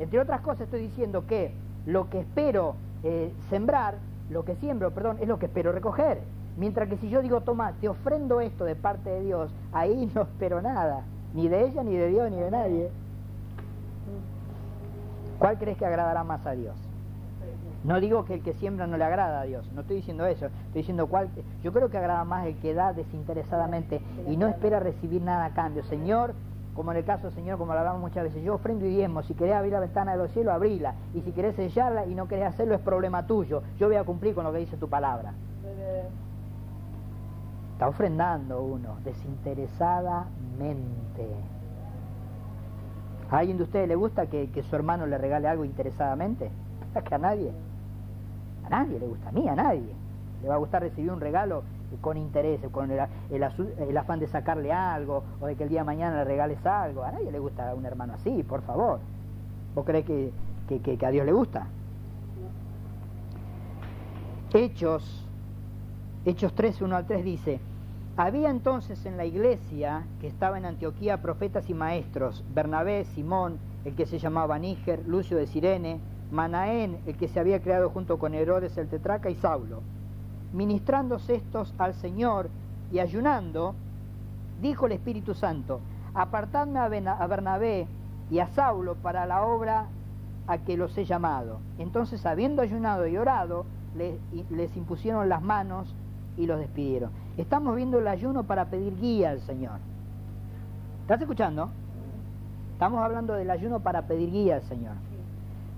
Entre 0.00 0.18
otras 0.18 0.40
cosas 0.40 0.62
estoy 0.62 0.80
diciendo 0.80 1.26
que 1.26 1.52
lo 1.84 2.08
que 2.08 2.20
espero 2.20 2.74
eh, 3.04 3.32
sembrar, 3.50 3.98
lo 4.30 4.46
que 4.46 4.56
siembro, 4.56 4.92
perdón, 4.92 5.18
es 5.20 5.28
lo 5.28 5.38
que 5.38 5.46
espero 5.46 5.72
recoger. 5.72 6.22
Mientras 6.56 6.88
que 6.88 6.96
si 6.96 7.10
yo 7.10 7.20
digo, 7.20 7.42
toma, 7.42 7.72
te 7.80 7.88
ofrendo 7.88 8.40
esto 8.40 8.64
de 8.64 8.74
parte 8.74 9.10
de 9.10 9.20
Dios, 9.20 9.50
ahí 9.72 10.10
no 10.14 10.22
espero 10.22 10.62
nada, 10.62 11.04
ni 11.34 11.48
de 11.48 11.66
ella, 11.66 11.82
ni 11.82 11.96
de 11.96 12.08
Dios, 12.08 12.30
ni 12.30 12.38
de 12.38 12.50
nadie. 12.50 12.90
¿Cuál 15.38 15.58
crees 15.58 15.76
que 15.76 15.84
agradará 15.84 16.24
más 16.24 16.46
a 16.46 16.52
Dios? 16.52 16.74
No 17.84 18.00
digo 18.00 18.24
que 18.24 18.34
el 18.34 18.42
que 18.42 18.54
siembra 18.54 18.86
no 18.86 18.96
le 18.96 19.04
agrada 19.04 19.40
a 19.40 19.44
Dios, 19.44 19.70
no 19.74 19.82
estoy 19.82 19.96
diciendo 19.96 20.26
eso, 20.26 20.46
estoy 20.46 20.82
diciendo 20.82 21.06
cuál, 21.06 21.30
yo 21.62 21.72
creo 21.72 21.88
que 21.88 21.96
agrada 21.96 22.24
más 22.24 22.46
el 22.46 22.56
que 22.56 22.74
da 22.74 22.92
desinteresadamente 22.92 24.02
y 24.28 24.36
no 24.36 24.48
espera 24.48 24.80
recibir 24.80 25.22
nada 25.22 25.46
a 25.46 25.54
cambio. 25.54 25.82
Señor, 25.84 26.34
como 26.74 26.92
en 26.92 26.98
el 26.98 27.04
caso, 27.04 27.30
Señor, 27.32 27.58
como 27.58 27.72
lo 27.72 27.80
hablamos 27.80 28.00
muchas 28.00 28.24
veces, 28.24 28.42
yo 28.42 28.54
ofrendo 28.54 28.86
y 28.86 28.90
diezmo, 28.90 29.22
si 29.22 29.34
querés 29.34 29.54
abrir 29.54 29.72
la 29.72 29.80
ventana 29.80 30.12
de 30.12 30.18
los 30.18 30.30
cielos, 30.30 30.54
abrila, 30.54 30.94
y 31.14 31.22
si 31.22 31.32
querés 31.32 31.56
sellarla 31.56 32.06
y 32.06 32.14
no 32.14 32.28
querés 32.28 32.46
hacerlo, 32.46 32.74
es 32.74 32.80
problema 32.80 33.26
tuyo, 33.26 33.62
yo 33.78 33.88
voy 33.88 33.96
a 33.96 34.04
cumplir 34.04 34.34
con 34.34 34.44
lo 34.44 34.52
que 34.52 34.58
dice 34.58 34.76
tu 34.76 34.88
palabra. 34.88 35.32
Está 37.72 37.88
ofrendando 37.88 38.62
uno, 38.62 38.96
desinteresadamente. 39.04 41.26
¿A 43.30 43.38
alguien 43.38 43.56
de 43.56 43.62
ustedes 43.62 43.88
le 43.88 43.94
gusta 43.94 44.26
que, 44.26 44.62
su 44.68 44.76
hermano 44.76 45.06
le 45.06 45.16
regale 45.16 45.48
algo 45.48 45.64
interesadamente? 45.64 46.50
Es 46.94 47.02
que 47.04 47.14
a 47.14 47.18
nadie. 47.18 47.52
A 48.66 48.68
nadie 48.68 48.98
le 48.98 49.06
gusta, 49.06 49.30
a 49.30 49.32
mí, 49.32 49.48
a 49.48 49.54
nadie. 49.54 49.94
Le 50.42 50.48
va 50.48 50.56
a 50.56 50.58
gustar 50.58 50.82
recibir 50.82 51.10
un 51.10 51.20
regalo 51.20 51.62
con 52.00 52.16
interés, 52.16 52.60
con 52.70 52.90
el, 52.90 53.00
el, 53.30 53.96
afán 53.96 54.20
de 54.20 54.26
sacarle 54.26 54.72
algo 54.72 55.24
o 55.40 55.46
de 55.46 55.56
que 55.56 55.64
el 55.64 55.68
día 55.68 55.80
de 55.80 55.84
mañana 55.84 56.16
le 56.16 56.24
regales 56.24 56.64
algo. 56.64 57.02
A 57.02 57.12
nadie 57.12 57.30
le 57.30 57.38
gusta 57.38 57.70
a 57.70 57.74
un 57.74 57.84
hermano 57.84 58.14
así, 58.14 58.42
por 58.42 58.62
favor. 58.62 59.00
¿Vos 59.74 59.84
crees 59.84 60.04
que, 60.04 60.32
a 61.04 61.10
Dios 61.10 61.26
le 61.26 61.32
gusta? 61.32 61.66
Hechos, 64.52 65.26
Hechos 66.24 66.54
3, 66.54 66.82
1 66.82 66.96
al 66.96 67.06
3 67.06 67.24
dice, 67.24 67.60
había 68.16 68.50
entonces 68.50 69.06
en 69.06 69.16
la 69.16 69.24
iglesia 69.24 70.04
que 70.20 70.26
estaba 70.26 70.58
en 70.58 70.64
Antioquía 70.64 71.22
profetas 71.22 71.70
y 71.70 71.74
maestros, 71.74 72.44
Bernabé, 72.52 73.04
Simón, 73.04 73.58
el 73.84 73.94
que 73.94 74.06
se 74.06 74.18
llamaba 74.18 74.58
Níger, 74.58 75.06
Lucio 75.06 75.36
de 75.36 75.46
Sirene, 75.46 76.00
Manaén, 76.32 76.98
el 77.06 77.16
que 77.16 77.28
se 77.28 77.38
había 77.40 77.60
creado 77.60 77.90
junto 77.90 78.18
con 78.18 78.34
Herodes 78.34 78.76
el 78.76 78.88
tetraca 78.88 79.30
y 79.30 79.36
Saulo 79.36 79.82
ministrándose 80.52 81.36
estos 81.36 81.74
al 81.78 81.94
Señor 81.94 82.50
y 82.92 82.98
ayunando, 82.98 83.74
dijo 84.60 84.86
el 84.86 84.92
Espíritu 84.92 85.34
Santo, 85.34 85.80
apartadme 86.14 86.78
a 86.78 87.26
Bernabé 87.26 87.86
y 88.30 88.38
a 88.38 88.48
Saulo 88.48 88.96
para 88.96 89.26
la 89.26 89.44
obra 89.44 89.86
a 90.46 90.58
que 90.58 90.76
los 90.76 90.96
he 90.98 91.04
llamado. 91.04 91.60
Entonces, 91.78 92.26
habiendo 92.26 92.62
ayunado 92.62 93.06
y 93.06 93.16
orado, 93.16 93.64
les, 93.96 94.18
les 94.50 94.76
impusieron 94.76 95.28
las 95.28 95.42
manos 95.42 95.94
y 96.36 96.46
los 96.46 96.58
despidieron. 96.58 97.10
Estamos 97.36 97.76
viendo 97.76 97.98
el 97.98 98.08
ayuno 98.08 98.44
para 98.44 98.66
pedir 98.66 98.98
guía 98.98 99.30
al 99.30 99.40
Señor. 99.40 99.78
¿Estás 101.02 101.20
escuchando? 101.20 101.70
Estamos 102.72 103.00
hablando 103.02 103.34
del 103.34 103.50
ayuno 103.50 103.80
para 103.80 104.02
pedir 104.02 104.30
guía 104.30 104.56
al 104.56 104.62
Señor. 104.62 104.94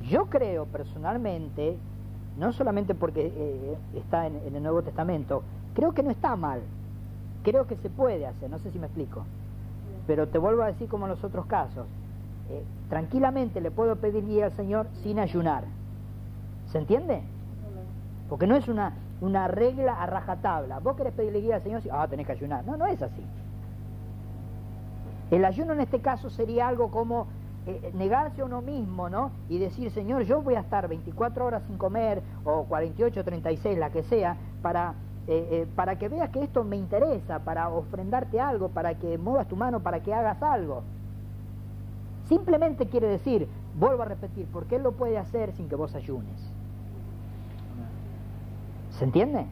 Yo 0.08 0.26
creo 0.26 0.66
personalmente 0.66 1.76
no 2.38 2.52
solamente 2.52 2.94
porque 2.94 3.32
eh, 3.34 3.78
está 3.94 4.26
en, 4.26 4.40
el 4.54 4.62
Nuevo 4.62 4.82
Testamento, 4.82 5.42
creo 5.74 5.92
que 5.92 6.02
no 6.02 6.10
está 6.10 6.36
mal, 6.36 6.60
creo 7.42 7.66
que 7.66 7.76
se 7.76 7.90
puede 7.90 8.26
hacer, 8.26 8.50
no 8.50 8.58
sé 8.58 8.70
si 8.70 8.78
me 8.78 8.86
explico, 8.86 9.24
pero 10.06 10.28
te 10.28 10.38
vuelvo 10.38 10.62
a 10.62 10.66
decir 10.66 10.88
como 10.88 11.06
en 11.06 11.10
los 11.10 11.24
otros 11.24 11.46
casos, 11.46 11.86
eh, 12.50 12.62
tranquilamente 12.88 13.60
le 13.60 13.70
puedo 13.70 13.96
pedir 13.96 14.24
guía 14.26 14.46
al 14.46 14.52
Señor 14.52 14.86
sin 15.02 15.18
ayunar, 15.18 15.64
¿se 16.70 16.78
entiende? 16.78 17.22
Porque 18.28 18.46
no 18.46 18.56
es 18.56 18.66
una, 18.68 18.94
una 19.20 19.46
regla 19.48 20.02
a 20.02 20.06
rajatabla, 20.06 20.78
vos 20.78 20.96
querés 20.96 21.12
pedirle 21.12 21.40
guía 21.40 21.56
al 21.56 21.62
Señor, 21.62 21.82
ah, 21.92 22.06
tenés 22.08 22.26
que 22.26 22.32
ayunar, 22.32 22.64
no, 22.64 22.76
no 22.76 22.86
es 22.86 23.02
así. 23.02 23.22
El 25.30 25.46
ayuno 25.46 25.72
en 25.72 25.80
este 25.80 26.00
caso 26.00 26.28
sería 26.28 26.68
algo 26.68 26.90
como 26.90 27.26
eh, 27.64 27.92
negarse 27.94 28.42
a 28.42 28.44
uno 28.44 28.60
mismo, 28.60 29.08
¿no? 29.08 29.30
Y 29.48 29.58
decir, 29.58 29.90
Señor, 29.92 30.22
yo 30.22 30.42
voy 30.42 30.56
a 30.56 30.60
estar 30.60 30.88
24 30.88 31.46
horas 31.46 31.62
sin 31.68 31.78
comer, 31.78 32.20
o 32.44 32.64
48, 32.64 33.22
36, 33.22 33.78
la 33.78 33.90
que 33.90 34.02
sea, 34.02 34.36
para, 34.62 34.94
eh, 35.28 35.48
eh, 35.50 35.66
para 35.76 35.96
que 35.96 36.08
veas 36.08 36.30
que 36.30 36.42
esto 36.42 36.64
me 36.64 36.76
interesa, 36.76 37.38
para 37.38 37.68
ofrendarte 37.68 38.40
algo, 38.40 38.68
para 38.68 38.98
que 38.98 39.16
muevas 39.16 39.46
tu 39.46 39.54
mano, 39.54 39.80
para 39.80 40.02
que 40.02 40.12
hagas 40.12 40.42
algo. 40.42 40.82
Simplemente 42.24 42.88
quiere 42.88 43.06
decir, 43.06 43.48
vuelvo 43.78 44.02
a 44.02 44.06
repetir, 44.06 44.48
porque 44.52 44.76
Él 44.76 44.82
lo 44.82 44.92
puede 44.92 45.16
hacer 45.16 45.52
sin 45.52 45.68
que 45.68 45.76
vos 45.76 45.94
ayunes. 45.94 46.52
¿Se 48.90 49.04
entiende? 49.04 49.46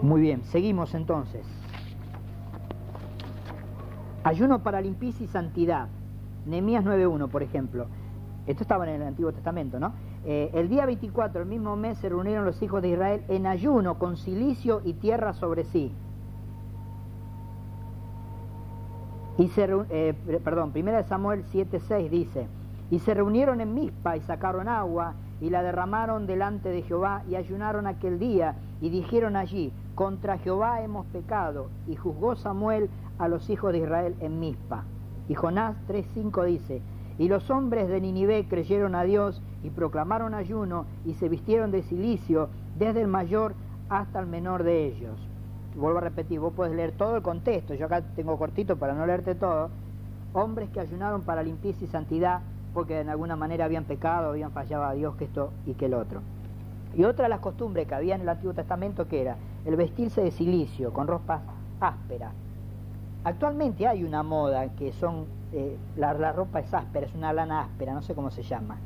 Muy 0.00 0.20
bien, 0.20 0.44
seguimos 0.44 0.94
entonces. 0.94 1.44
Ayuno 4.24 4.62
para 4.62 4.80
limpieza 4.80 5.24
y 5.24 5.26
santidad. 5.26 5.88
Nehemías 6.46 6.84
9.1, 6.84 7.28
por 7.28 7.42
ejemplo. 7.42 7.86
Esto 8.46 8.62
estaba 8.62 8.88
en 8.88 9.00
el 9.00 9.06
Antiguo 9.06 9.32
Testamento, 9.32 9.78
¿no? 9.78 9.92
Eh, 10.24 10.50
el 10.54 10.68
día 10.68 10.86
24, 10.86 11.42
el 11.42 11.48
mismo 11.48 11.76
mes, 11.76 11.98
se 11.98 12.08
reunieron 12.08 12.44
los 12.44 12.60
hijos 12.62 12.82
de 12.82 12.88
Israel 12.88 13.24
en 13.28 13.46
ayuno, 13.46 13.98
con 13.98 14.16
silicio 14.16 14.80
y 14.84 14.94
tierra 14.94 15.32
sobre 15.32 15.64
sí. 15.64 15.92
Y 19.38 19.48
se, 19.48 19.68
eh, 19.90 20.14
perdón, 20.44 20.72
primera 20.72 20.98
de 20.98 21.04
Samuel 21.04 21.44
7.6 21.52 22.10
dice, 22.10 22.46
y 22.90 22.98
se 22.98 23.14
reunieron 23.14 23.60
en 23.60 23.74
Mizpa 23.74 24.16
y 24.16 24.20
sacaron 24.20 24.68
agua 24.68 25.14
y 25.40 25.50
la 25.50 25.62
derramaron 25.62 26.26
delante 26.26 26.68
de 26.68 26.82
Jehová 26.82 27.22
y 27.28 27.36
ayunaron 27.36 27.86
aquel 27.86 28.18
día 28.18 28.56
y 28.80 28.90
dijeron 28.90 29.34
allí, 29.34 29.72
contra 29.94 30.38
Jehová 30.38 30.82
hemos 30.82 31.06
pecado. 31.06 31.68
Y 31.88 31.96
juzgó 31.96 32.36
Samuel 32.36 32.90
a 33.22 33.28
los 33.28 33.48
hijos 33.50 33.72
de 33.72 33.78
Israel 33.78 34.16
en 34.18 34.40
Mizpa. 34.40 34.82
Y 35.28 35.34
Jonás 35.34 35.76
3.5 35.86 36.44
dice, 36.44 36.82
y 37.18 37.28
los 37.28 37.50
hombres 37.50 37.88
de 37.88 38.00
Ninive 38.00 38.48
creyeron 38.48 38.96
a 38.96 39.04
Dios 39.04 39.40
y 39.62 39.70
proclamaron 39.70 40.34
ayuno 40.34 40.86
y 41.04 41.14
se 41.14 41.28
vistieron 41.28 41.70
de 41.70 41.82
silicio 41.82 42.48
desde 42.76 43.00
el 43.00 43.06
mayor 43.06 43.54
hasta 43.88 44.18
el 44.18 44.26
menor 44.26 44.64
de 44.64 44.86
ellos. 44.86 45.16
Vuelvo 45.76 45.98
a 45.98 46.02
repetir, 46.02 46.40
vos 46.40 46.52
puedes 46.52 46.74
leer 46.74 46.92
todo 46.96 47.14
el 47.14 47.22
contexto, 47.22 47.74
yo 47.74 47.86
acá 47.86 48.02
tengo 48.16 48.36
cortito 48.36 48.76
para 48.76 48.92
no 48.92 49.06
leerte 49.06 49.36
todo. 49.36 49.70
Hombres 50.32 50.70
que 50.70 50.80
ayunaron 50.80 51.22
para 51.22 51.44
limpieza 51.44 51.84
y 51.84 51.86
santidad 51.86 52.40
porque 52.74 53.04
de 53.04 53.10
alguna 53.10 53.36
manera 53.36 53.66
habían 53.66 53.84
pecado, 53.84 54.30
habían 54.30 54.50
fallado 54.50 54.82
a 54.82 54.94
Dios 54.94 55.14
que 55.14 55.26
esto 55.26 55.52
y 55.64 55.74
que 55.74 55.86
el 55.86 55.94
otro. 55.94 56.22
Y 56.96 57.04
otra 57.04 57.26
de 57.26 57.28
las 57.28 57.40
costumbres 57.40 57.86
que 57.86 57.94
había 57.94 58.16
en 58.16 58.22
el 58.22 58.28
Antiguo 58.28 58.52
Testamento 58.52 59.06
que 59.06 59.22
era 59.22 59.36
el 59.64 59.76
vestirse 59.76 60.22
de 60.22 60.32
silicio, 60.32 60.92
con 60.92 61.06
ropas 61.06 61.42
ásperas, 61.80 62.32
Actualmente 63.24 63.86
hay 63.86 64.02
una 64.02 64.22
moda 64.22 64.68
que 64.74 64.92
son 64.92 65.26
eh, 65.52 65.76
la, 65.96 66.14
la, 66.14 66.32
ropa 66.32 66.60
es 66.60 66.72
áspera, 66.74 67.06
es 67.06 67.14
una 67.14 67.32
lana 67.32 67.62
áspera, 67.62 67.94
no 67.94 68.02
sé 68.02 68.14
cómo 68.14 68.30
se 68.30 68.42
llama. 68.42 68.78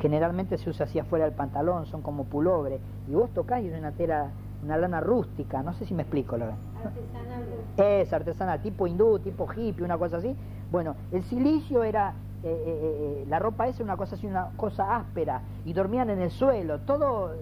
Generalmente 0.00 0.56
se 0.56 0.70
usa 0.70 0.86
así 0.86 0.98
afuera 0.98 1.26
del 1.26 1.34
pantalón, 1.34 1.86
son 1.86 2.00
como 2.00 2.24
pulobres. 2.24 2.80
Y 3.08 3.14
vos 3.14 3.28
tocás 3.34 3.62
y 3.62 3.68
es 3.68 3.78
una 3.78 3.92
tela, 3.92 4.30
una 4.64 4.78
lana 4.78 5.00
rústica, 5.00 5.62
no 5.62 5.74
sé 5.74 5.84
si 5.84 5.92
me 5.92 6.02
explico. 6.02 6.38
Lo 6.38 6.46
artesanal. 6.46 7.44
Es 7.76 8.12
artesanal, 8.12 8.62
tipo 8.62 8.86
hindú, 8.86 9.18
tipo 9.18 9.46
hippie, 9.52 9.84
una 9.84 9.98
cosa 9.98 10.16
así. 10.16 10.34
Bueno, 10.70 10.94
el 11.12 11.22
silicio 11.24 11.82
era, 11.82 12.14
eh, 12.42 12.48
eh, 12.48 13.22
eh, 13.22 13.26
la 13.28 13.38
ropa 13.38 13.68
esa 13.68 13.82
una 13.82 13.96
cosa 13.98 14.14
así, 14.14 14.26
una 14.26 14.50
cosa 14.56 14.96
áspera. 14.96 15.42
Y 15.66 15.74
dormían 15.74 16.08
en 16.08 16.20
el 16.20 16.30
suelo, 16.30 16.78
todo, 16.80 17.32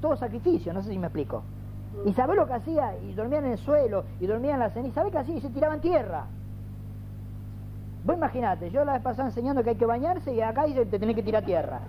todo 0.00 0.16
sacrificio, 0.16 0.72
no 0.72 0.82
sé 0.82 0.90
si 0.90 0.98
me 0.98 1.06
explico. 1.06 1.44
¿Y 2.04 2.12
sabés 2.14 2.36
lo 2.36 2.46
que 2.46 2.54
hacía? 2.54 2.98
Y 2.98 3.14
dormían 3.14 3.44
en 3.44 3.52
el 3.52 3.58
suelo, 3.58 4.04
y 4.20 4.26
dormían 4.26 4.54
en 4.54 4.60
la 4.60 4.70
ceniza. 4.70 4.94
¿Sabés 4.96 5.12
qué 5.12 5.18
hacía? 5.18 5.36
Y 5.36 5.40
se 5.40 5.50
tiraban 5.50 5.80
tierra. 5.80 6.24
Vos 8.04 8.16
imaginate, 8.16 8.70
yo 8.70 8.84
la 8.84 8.94
vez 8.94 9.02
pasada 9.02 9.28
enseñando 9.28 9.62
que 9.62 9.70
hay 9.70 9.76
que 9.76 9.86
bañarse 9.86 10.34
y 10.34 10.40
acá 10.40 10.64
dice 10.64 10.86
te 10.86 10.98
tenés 10.98 11.14
que 11.14 11.22
tirar 11.22 11.44
tierra. 11.44 11.80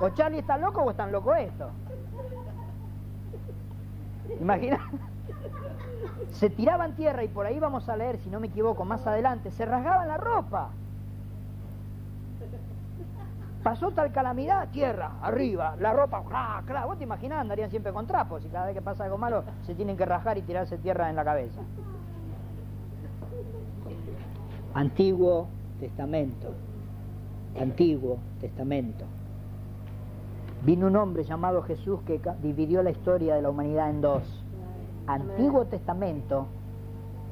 O 0.00 0.08
Charlie 0.10 0.40
está 0.40 0.58
loco 0.58 0.82
o 0.82 0.90
están 0.90 1.12
loco 1.12 1.32
esto. 1.34 1.70
Imagina. 4.40 4.80
Se 6.32 6.50
tiraban 6.50 6.96
tierra 6.96 7.22
y 7.22 7.28
por 7.28 7.46
ahí 7.46 7.60
vamos 7.60 7.88
a 7.88 7.96
leer, 7.96 8.18
si 8.18 8.30
no 8.30 8.40
me 8.40 8.48
equivoco, 8.48 8.84
más 8.84 9.06
adelante, 9.06 9.52
se 9.52 9.64
rasgaban 9.64 10.08
la 10.08 10.16
ropa. 10.16 10.70
Pasó 13.62 13.92
tal 13.92 14.10
calamidad, 14.10 14.70
tierra, 14.70 15.12
arriba, 15.22 15.76
la 15.78 15.92
ropa, 15.92 16.24
¡cra, 16.24 16.62
cra! 16.66 16.84
Vos 16.84 16.98
te 16.98 17.04
imaginás, 17.04 17.40
andarían 17.40 17.70
siempre 17.70 17.92
con 17.92 18.06
trapos 18.08 18.44
y 18.44 18.48
cada 18.48 18.66
vez 18.66 18.74
que 18.74 18.82
pasa 18.82 19.04
algo 19.04 19.18
malo 19.18 19.44
se 19.62 19.74
tienen 19.74 19.96
que 19.96 20.04
rajar 20.04 20.36
y 20.36 20.42
tirarse 20.42 20.78
tierra 20.78 21.08
en 21.08 21.16
la 21.16 21.24
cabeza. 21.24 21.60
Antiguo 24.74 25.46
Testamento. 25.78 26.48
Antiguo 27.60 28.18
Testamento. 28.40 29.04
Vino 30.64 30.86
un 30.88 30.96
hombre 30.96 31.24
llamado 31.24 31.62
Jesús 31.62 32.00
que 32.02 32.20
dividió 32.42 32.82
la 32.82 32.90
historia 32.90 33.34
de 33.34 33.42
la 33.42 33.50
humanidad 33.50 33.90
en 33.90 34.00
dos. 34.00 34.22
Antiguo 35.06 35.66
Testamento 35.66 36.46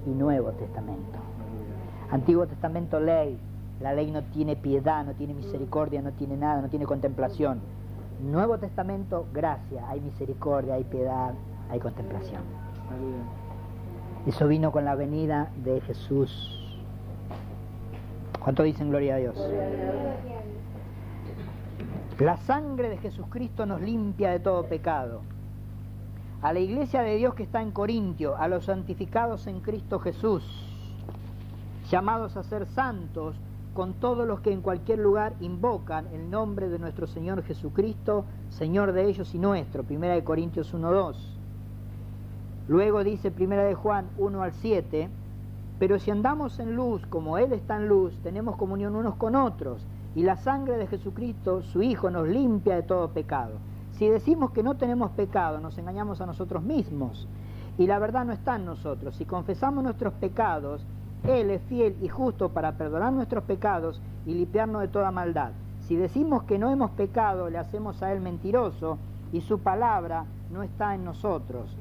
y 0.06 0.10
Nuevo 0.10 0.50
Testamento. 0.52 1.18
Antiguo 2.10 2.46
Testamento 2.46 3.00
ley. 3.00 3.38
La 3.80 3.94
ley 3.94 4.10
no 4.10 4.22
tiene 4.24 4.56
piedad, 4.56 5.04
no 5.04 5.14
tiene 5.14 5.34
misericordia, 5.34 6.02
no 6.02 6.12
tiene 6.12 6.36
nada, 6.36 6.60
no 6.60 6.68
tiene 6.68 6.86
contemplación. 6.86 7.60
Nuevo 8.22 8.58
Testamento, 8.58 9.26
gracia. 9.32 9.88
Hay 9.88 10.00
misericordia, 10.00 10.74
hay 10.74 10.84
piedad, 10.84 11.32
hay 11.70 11.80
contemplación. 11.80 12.42
Eso 14.26 14.46
vino 14.46 14.70
con 14.70 14.84
la 14.84 14.94
venida 14.94 15.50
de 15.64 15.80
Jesús 15.80 16.60
¿Cuánto 18.40 18.62
dicen 18.62 18.88
gloria 18.88 19.16
a 19.16 19.18
Dios? 19.18 19.36
La 22.18 22.38
sangre 22.38 22.88
de 22.88 22.96
Jesucristo 22.96 23.66
nos 23.66 23.82
limpia 23.82 24.30
de 24.30 24.40
todo 24.40 24.64
pecado. 24.64 25.20
A 26.40 26.54
la 26.54 26.60
iglesia 26.60 27.02
de 27.02 27.16
Dios 27.16 27.34
que 27.34 27.42
está 27.42 27.60
en 27.60 27.70
Corintio, 27.70 28.36
a 28.36 28.48
los 28.48 28.64
santificados 28.64 29.46
en 29.46 29.60
Cristo 29.60 29.98
Jesús, 29.98 30.42
llamados 31.90 32.38
a 32.38 32.42
ser 32.42 32.66
santos, 32.66 33.36
con 33.80 33.94
todos 33.94 34.28
los 34.28 34.40
que 34.40 34.52
en 34.52 34.60
cualquier 34.60 34.98
lugar 34.98 35.32
invocan 35.40 36.06
el 36.12 36.28
nombre 36.28 36.68
de 36.68 36.78
nuestro 36.78 37.06
Señor 37.06 37.42
Jesucristo, 37.42 38.26
Señor 38.50 38.92
de 38.92 39.08
ellos 39.08 39.34
y 39.34 39.38
nuestro. 39.38 39.84
Primera 39.84 40.12
de 40.12 40.22
Corintios 40.22 40.74
1.2. 40.74 41.16
Luego 42.68 43.02
dice 43.02 43.30
Primera 43.30 43.64
de 43.64 43.72
Juan 43.74 44.10
1 44.18 44.42
al 44.42 44.52
7, 44.52 45.08
pero 45.78 45.98
si 45.98 46.10
andamos 46.10 46.58
en 46.58 46.76
luz 46.76 47.06
como 47.06 47.38
Él 47.38 47.54
está 47.54 47.76
en 47.76 47.88
luz, 47.88 48.12
tenemos 48.22 48.56
comunión 48.56 48.96
unos 48.96 49.14
con 49.14 49.34
otros, 49.34 49.86
y 50.14 50.24
la 50.24 50.36
sangre 50.36 50.76
de 50.76 50.86
Jesucristo, 50.86 51.62
su 51.62 51.82
Hijo, 51.82 52.10
nos 52.10 52.28
limpia 52.28 52.74
de 52.74 52.82
todo 52.82 53.08
pecado. 53.08 53.54
Si 53.92 54.06
decimos 54.06 54.50
que 54.50 54.62
no 54.62 54.76
tenemos 54.76 55.12
pecado, 55.12 55.58
nos 55.58 55.78
engañamos 55.78 56.20
a 56.20 56.26
nosotros 56.26 56.62
mismos, 56.62 57.26
y 57.78 57.86
la 57.86 57.98
verdad 57.98 58.26
no 58.26 58.34
está 58.34 58.56
en 58.56 58.66
nosotros. 58.66 59.16
Si 59.16 59.24
confesamos 59.24 59.82
nuestros 59.82 60.12
pecados, 60.12 60.84
Él 61.24 61.50
es 61.50 61.62
fiel 61.62 61.96
y 62.02 62.08
justo 62.08 62.50
para 62.50 62.72
perdonar 62.72 63.12
nuestros 63.12 63.44
pecados 63.44 64.00
y 64.26 64.34
limpiarnos 64.34 64.82
de 64.82 64.88
toda 64.88 65.10
maldad. 65.10 65.52
Si 65.86 65.96
decimos 65.96 66.44
que 66.44 66.58
no 66.58 66.70
hemos 66.70 66.90
pecado, 66.92 67.50
le 67.50 67.58
hacemos 67.58 68.02
a 68.02 68.12
Él 68.12 68.20
mentiroso, 68.20 68.98
y 69.32 69.40
su 69.40 69.60
palabra 69.60 70.24
no 70.50 70.62
está 70.62 70.94
en 70.94 71.04
nosotros. 71.04 71.76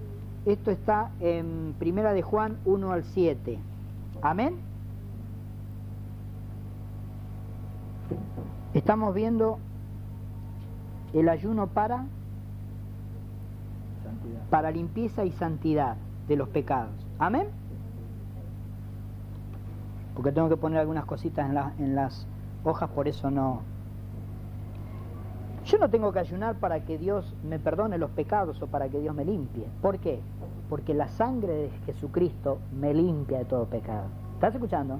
Esto 0.45 0.71
está 0.71 1.11
en 1.19 1.75
Primera 1.79 2.13
de 2.13 2.21
Juan 2.21 2.57
1 2.65 2.91
al 2.91 3.03
7. 3.03 3.59
Amén. 4.21 4.55
Estamos 8.73 9.13
viendo 9.13 9.59
el 11.13 11.27
ayuno 11.27 11.67
para 11.67 12.05
para 14.49 14.71
limpieza 14.71 15.25
y 15.25 15.31
santidad 15.31 15.95
de 16.27 16.35
los 16.35 16.49
pecados. 16.49 16.93
Amén. 17.19 17.58
Porque 20.19 20.33
tengo 20.33 20.49
que 20.49 20.57
poner 20.57 20.79
algunas 20.79 21.05
cositas 21.05 21.49
en, 21.49 21.85
en 21.85 21.95
las 21.95 22.27
hojas, 22.65 22.89
por 22.89 23.07
eso 23.07 23.31
no. 23.31 23.61
Yo 25.63 25.77
no 25.77 25.89
tengo 25.89 26.11
que 26.11 26.19
ayunar 26.19 26.55
para 26.55 26.83
que 26.83 26.97
Dios 26.97 27.33
me 27.43 27.57
perdone 27.57 27.97
los 27.97 28.09
pecados 28.11 28.61
o 28.61 28.67
para 28.67 28.89
que 28.89 28.99
Dios 28.99 29.15
me 29.15 29.23
limpie. 29.23 29.65
¿Por 29.81 29.99
qué? 29.99 30.19
porque 30.69 30.93
la 30.93 31.07
sangre 31.07 31.53
de 31.53 31.69
Jesucristo 31.85 32.59
me 32.79 32.93
limpia 32.93 33.39
de 33.39 33.45
todo 33.45 33.65
pecado. 33.65 34.05
¿Estás 34.35 34.53
escuchando? 34.53 34.99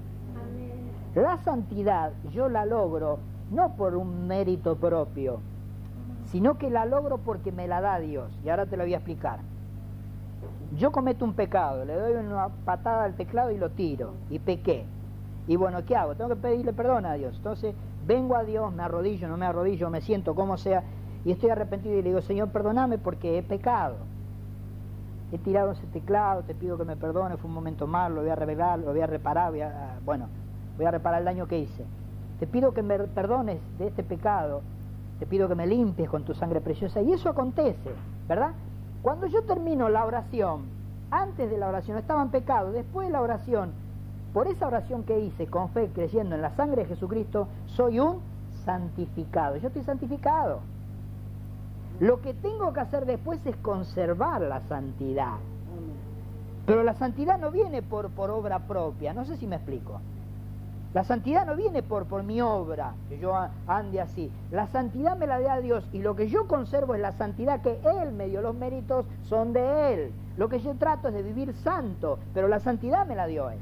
La 1.15 1.37
santidad 1.37 2.11
yo 2.31 2.49
la 2.49 2.65
logro 2.65 3.19
no 3.51 3.75
por 3.75 3.95
un 3.95 4.27
mérito 4.27 4.75
propio, 4.75 5.39
sino 6.25 6.57
que 6.57 6.69
la 6.69 6.85
logro 6.85 7.19
porque 7.19 7.51
me 7.51 7.67
la 7.67 7.81
da 7.81 7.99
Dios. 7.99 8.31
Y 8.43 8.49
ahora 8.49 8.65
te 8.65 8.77
lo 8.77 8.83
voy 8.83 8.93
a 8.93 8.97
explicar. 8.97 9.39
Yo 10.75 10.91
cometo 10.91 11.23
un 11.25 11.33
pecado, 11.33 11.85
le 11.85 11.95
doy 11.95 12.13
una 12.13 12.49
patada 12.65 13.03
al 13.03 13.15
teclado 13.15 13.51
y 13.51 13.57
lo 13.57 13.71
tiro, 13.71 14.13
y 14.29 14.39
pequé. 14.39 14.85
Y 15.49 15.57
bueno, 15.57 15.83
¿qué 15.83 15.97
hago? 15.97 16.15
Tengo 16.15 16.29
que 16.29 16.37
pedirle 16.37 16.71
perdón 16.71 17.05
a 17.05 17.15
Dios. 17.15 17.35
Entonces, 17.35 17.75
vengo 18.07 18.37
a 18.37 18.45
Dios, 18.45 18.71
me 18.73 18.83
arrodillo, 18.83 19.27
no 19.27 19.35
me 19.35 19.45
arrodillo, 19.45 19.89
me 19.89 19.99
siento 19.99 20.33
como 20.33 20.55
sea, 20.55 20.83
y 21.25 21.31
estoy 21.31 21.49
arrepentido 21.49 21.95
y 21.95 22.03
le 22.03 22.09
digo, 22.09 22.21
Señor, 22.21 22.49
perdóname 22.49 22.97
porque 22.97 23.37
he 23.37 23.43
pecado 23.43 23.97
he 25.31 25.37
tirado 25.37 25.71
ese 25.71 25.85
teclado, 25.87 26.43
te 26.43 26.55
pido 26.55 26.77
que 26.77 26.85
me 26.85 26.95
perdone, 26.95 27.37
fue 27.37 27.49
un 27.49 27.53
momento 27.53 27.87
malo, 27.87 28.15
lo 28.15 28.21
voy 28.21 28.31
a 28.31 28.35
revelar, 28.35 28.79
lo 28.79 28.91
voy 28.91 29.01
a 29.01 29.07
reparar, 29.07 29.51
voy 29.51 29.61
a, 29.61 29.99
bueno, 30.03 30.27
voy 30.77 30.85
a 30.85 30.91
reparar 30.91 31.19
el 31.19 31.25
daño 31.25 31.47
que 31.47 31.59
hice. 31.59 31.85
Te 32.39 32.47
pido 32.47 32.73
que 32.73 32.81
me 32.81 32.97
perdones 32.99 33.59
de 33.77 33.87
este 33.87 34.03
pecado, 34.03 34.61
te 35.19 35.25
pido 35.25 35.47
que 35.47 35.55
me 35.55 35.67
limpies 35.67 36.09
con 36.09 36.23
tu 36.23 36.33
sangre 36.33 36.61
preciosa. 36.61 37.01
Y 37.01 37.11
eso 37.11 37.29
acontece, 37.29 37.91
¿verdad? 38.27 38.51
Cuando 39.01 39.27
yo 39.27 39.43
termino 39.43 39.89
la 39.89 40.05
oración, 40.05 40.63
antes 41.11 41.49
de 41.49 41.57
la 41.57 41.67
oración 41.67 41.97
estaba 41.97 42.21
en 42.21 42.29
pecado, 42.29 42.71
después 42.71 43.07
de 43.07 43.13
la 43.13 43.21
oración, 43.21 43.71
por 44.33 44.47
esa 44.47 44.67
oración 44.67 45.03
que 45.03 45.19
hice 45.19 45.47
con 45.47 45.69
fe, 45.69 45.89
creyendo 45.93 46.35
en 46.35 46.41
la 46.41 46.55
sangre 46.55 46.83
de 46.83 46.89
Jesucristo, 46.89 47.47
soy 47.65 47.99
un 47.99 48.19
santificado. 48.63 49.57
Yo 49.57 49.67
estoy 49.67 49.83
santificado. 49.83 50.59
Lo 51.99 52.21
que 52.21 52.33
tengo 52.33 52.71
que 52.71 52.79
hacer 52.79 53.05
después 53.05 53.45
es 53.45 53.55
conservar 53.57 54.41
la 54.41 54.61
santidad. 54.61 55.37
Pero 56.65 56.83
la 56.83 56.93
santidad 56.93 57.39
no 57.39 57.51
viene 57.51 57.81
por, 57.81 58.11
obra 58.17 58.59
propia, 58.59 59.13
no 59.13 59.25
sé 59.25 59.37
si 59.37 59.47
me 59.47 59.55
explico. 59.55 59.99
La 60.93 61.03
santidad 61.03 61.45
no 61.45 61.55
viene 61.55 61.83
por, 61.83 62.05
por 62.05 62.23
mi 62.23 62.41
obra, 62.41 62.93
que 63.09 63.19
yo 63.19 63.33
ande 63.67 64.01
así. 64.01 64.31
La 64.51 64.67
santidad 64.67 65.17
me 65.17 65.27
la 65.27 65.39
da 65.39 65.59
Dios 65.59 65.87
y 65.91 65.99
lo 65.99 66.15
que 66.15 66.29
yo 66.29 66.47
conservo 66.47 66.95
es 66.95 67.01
la 67.01 67.11
santidad 67.13 67.61
que 67.61 67.79
Él 67.83 68.11
me 68.11 68.27
dio. 68.27 68.41
Los 68.41 68.55
méritos 68.55 69.05
son 69.23 69.53
de 69.53 69.93
Él. 69.93 70.11
Lo 70.37 70.47
que 70.47 70.59
yo 70.59 70.75
trato 70.75 71.09
es 71.09 71.13
de 71.13 71.23
vivir 71.23 71.53
santo, 71.55 72.19
pero 72.33 72.47
la 72.47 72.59
santidad 72.59 73.05
me 73.05 73.15
la 73.15 73.27
dio 73.27 73.49
Él. 73.49 73.59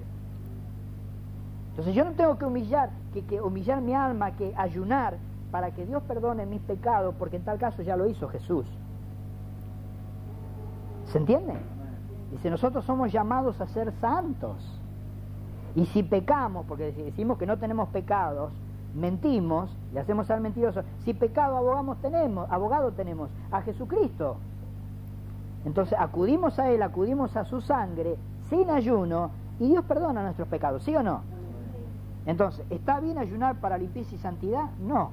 Entonces 1.78 1.94
yo 1.94 2.06
no 2.06 2.14
tengo 2.14 2.40
que 2.40 2.46
humillar, 2.46 2.90
que, 3.14 3.40
humillar 3.40 3.82
mi 3.82 3.94
alma, 3.94 4.32
que 4.32 4.52
ayunar, 4.58 5.20
para 5.52 5.70
que 5.76 5.86
Dios 5.86 6.02
perdone 6.08 6.48
mis 6.48 6.60
pecados, 6.62 7.14
porque 7.20 7.36
en 7.36 7.44
tal 7.44 7.60
caso 7.60 7.84
ya 7.84 7.96
lo 7.96 8.08
hizo 8.08 8.28
Jesús. 8.30 8.66
¿Se 11.06 11.20
entiende? 11.20 11.54
Dice, 12.32 12.50
nosotros 12.50 12.84
somos 12.84 13.12
llamados 13.12 13.62
a 13.62 13.68
ser 13.68 13.94
santos. 14.02 14.58
Y 15.76 15.86
si 15.86 16.02
pecamos, 16.02 16.66
porque 16.66 16.92
decimos 16.92 17.38
que 17.38 17.46
no 17.46 17.60
tenemos 17.60 17.90
pecados, 17.90 18.52
mentimos, 18.96 19.70
le 19.94 20.00
hacemos 20.00 20.32
al 20.32 20.42
mentiroso. 20.42 20.82
Si 21.06 21.14
pecado 21.14 21.58
abogamos 21.58 22.02
tenemos, 22.02 22.50
abogado 22.50 22.92
tenemos 22.94 23.30
a 23.52 23.62
Jesucristo. 23.62 24.38
Entonces 25.64 25.96
acudimos 26.00 26.58
a 26.58 26.72
Él, 26.72 26.82
acudimos 26.82 27.38
a 27.38 27.46
su 27.46 27.62
sangre, 27.62 28.18
sin 28.50 28.72
ayuno, 28.72 29.30
y 29.60 29.68
Dios 29.70 29.86
perdona 29.86 30.24
nuestros 30.24 30.48
pecados, 30.48 30.82
¿sí 30.82 30.96
o 30.96 31.04
no? 31.04 31.37
Entonces, 32.28 32.66
¿está 32.70 33.00
bien 33.00 33.18
ayunar 33.18 33.56
para 33.56 33.78
limpieza 33.78 34.14
y 34.14 34.18
santidad? 34.20 34.70
No. 34.80 35.12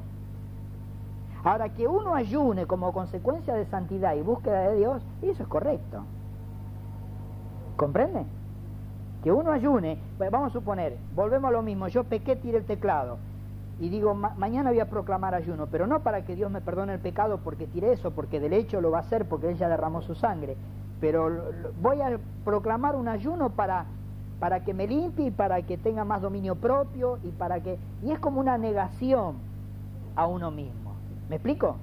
Ahora, 1.44 1.68
que 1.70 1.86
uno 1.86 2.14
ayune 2.14 2.66
como 2.66 2.92
consecuencia 2.92 3.54
de 3.54 3.66
santidad 3.66 4.14
y 4.16 4.20
búsqueda 4.20 4.68
de 4.68 4.76
Dios, 4.76 5.02
eso 5.22 5.42
es 5.44 5.48
correcto. 5.48 6.04
¿Comprende? 7.76 8.26
Que 9.22 9.30
uno 9.30 9.52
ayune, 9.52 9.98
vamos 10.18 10.50
a 10.50 10.52
suponer, 10.52 10.98
volvemos 11.14 11.48
a 11.48 11.52
lo 11.52 11.62
mismo, 11.62 11.86
yo 11.88 12.04
pequé, 12.04 12.36
tiré 12.36 12.58
el 12.58 12.64
teclado 12.64 13.18
y 13.80 13.88
digo, 13.88 14.14
mañana 14.14 14.70
voy 14.70 14.80
a 14.80 14.88
proclamar 14.88 15.34
ayuno, 15.34 15.66
pero 15.66 15.86
no 15.86 16.00
para 16.00 16.24
que 16.24 16.34
Dios 16.34 16.50
me 16.50 16.60
perdone 16.60 16.94
el 16.94 17.00
pecado 17.00 17.38
porque 17.38 17.66
tiré 17.66 17.92
eso, 17.92 18.10
porque 18.10 18.40
del 18.40 18.52
hecho 18.52 18.80
lo 18.80 18.90
va 18.90 18.98
a 18.98 19.00
hacer 19.00 19.26
porque 19.26 19.50
ella 19.50 19.68
derramó 19.68 20.02
su 20.02 20.14
sangre, 20.14 20.56
pero 21.00 21.30
voy 21.80 22.00
a 22.00 22.18
proclamar 22.44 22.96
un 22.96 23.08
ayuno 23.08 23.50
para, 23.50 23.86
para 24.44 24.60
que 24.60 24.74
me 24.74 24.86
limpie 24.86 25.28
y 25.28 25.30
para 25.30 25.62
que 25.62 25.78
tenga 25.78 26.04
más 26.04 26.20
dominio 26.20 26.54
propio 26.54 27.18
y 27.24 27.28
para 27.28 27.60
que... 27.60 27.78
Y 28.02 28.10
es 28.10 28.18
como 28.18 28.40
una 28.40 28.58
negación 28.58 29.36
a 30.14 30.26
uno 30.26 30.50
mismo. 30.50 30.92
¿Me 31.30 31.36
explico? 31.36 31.76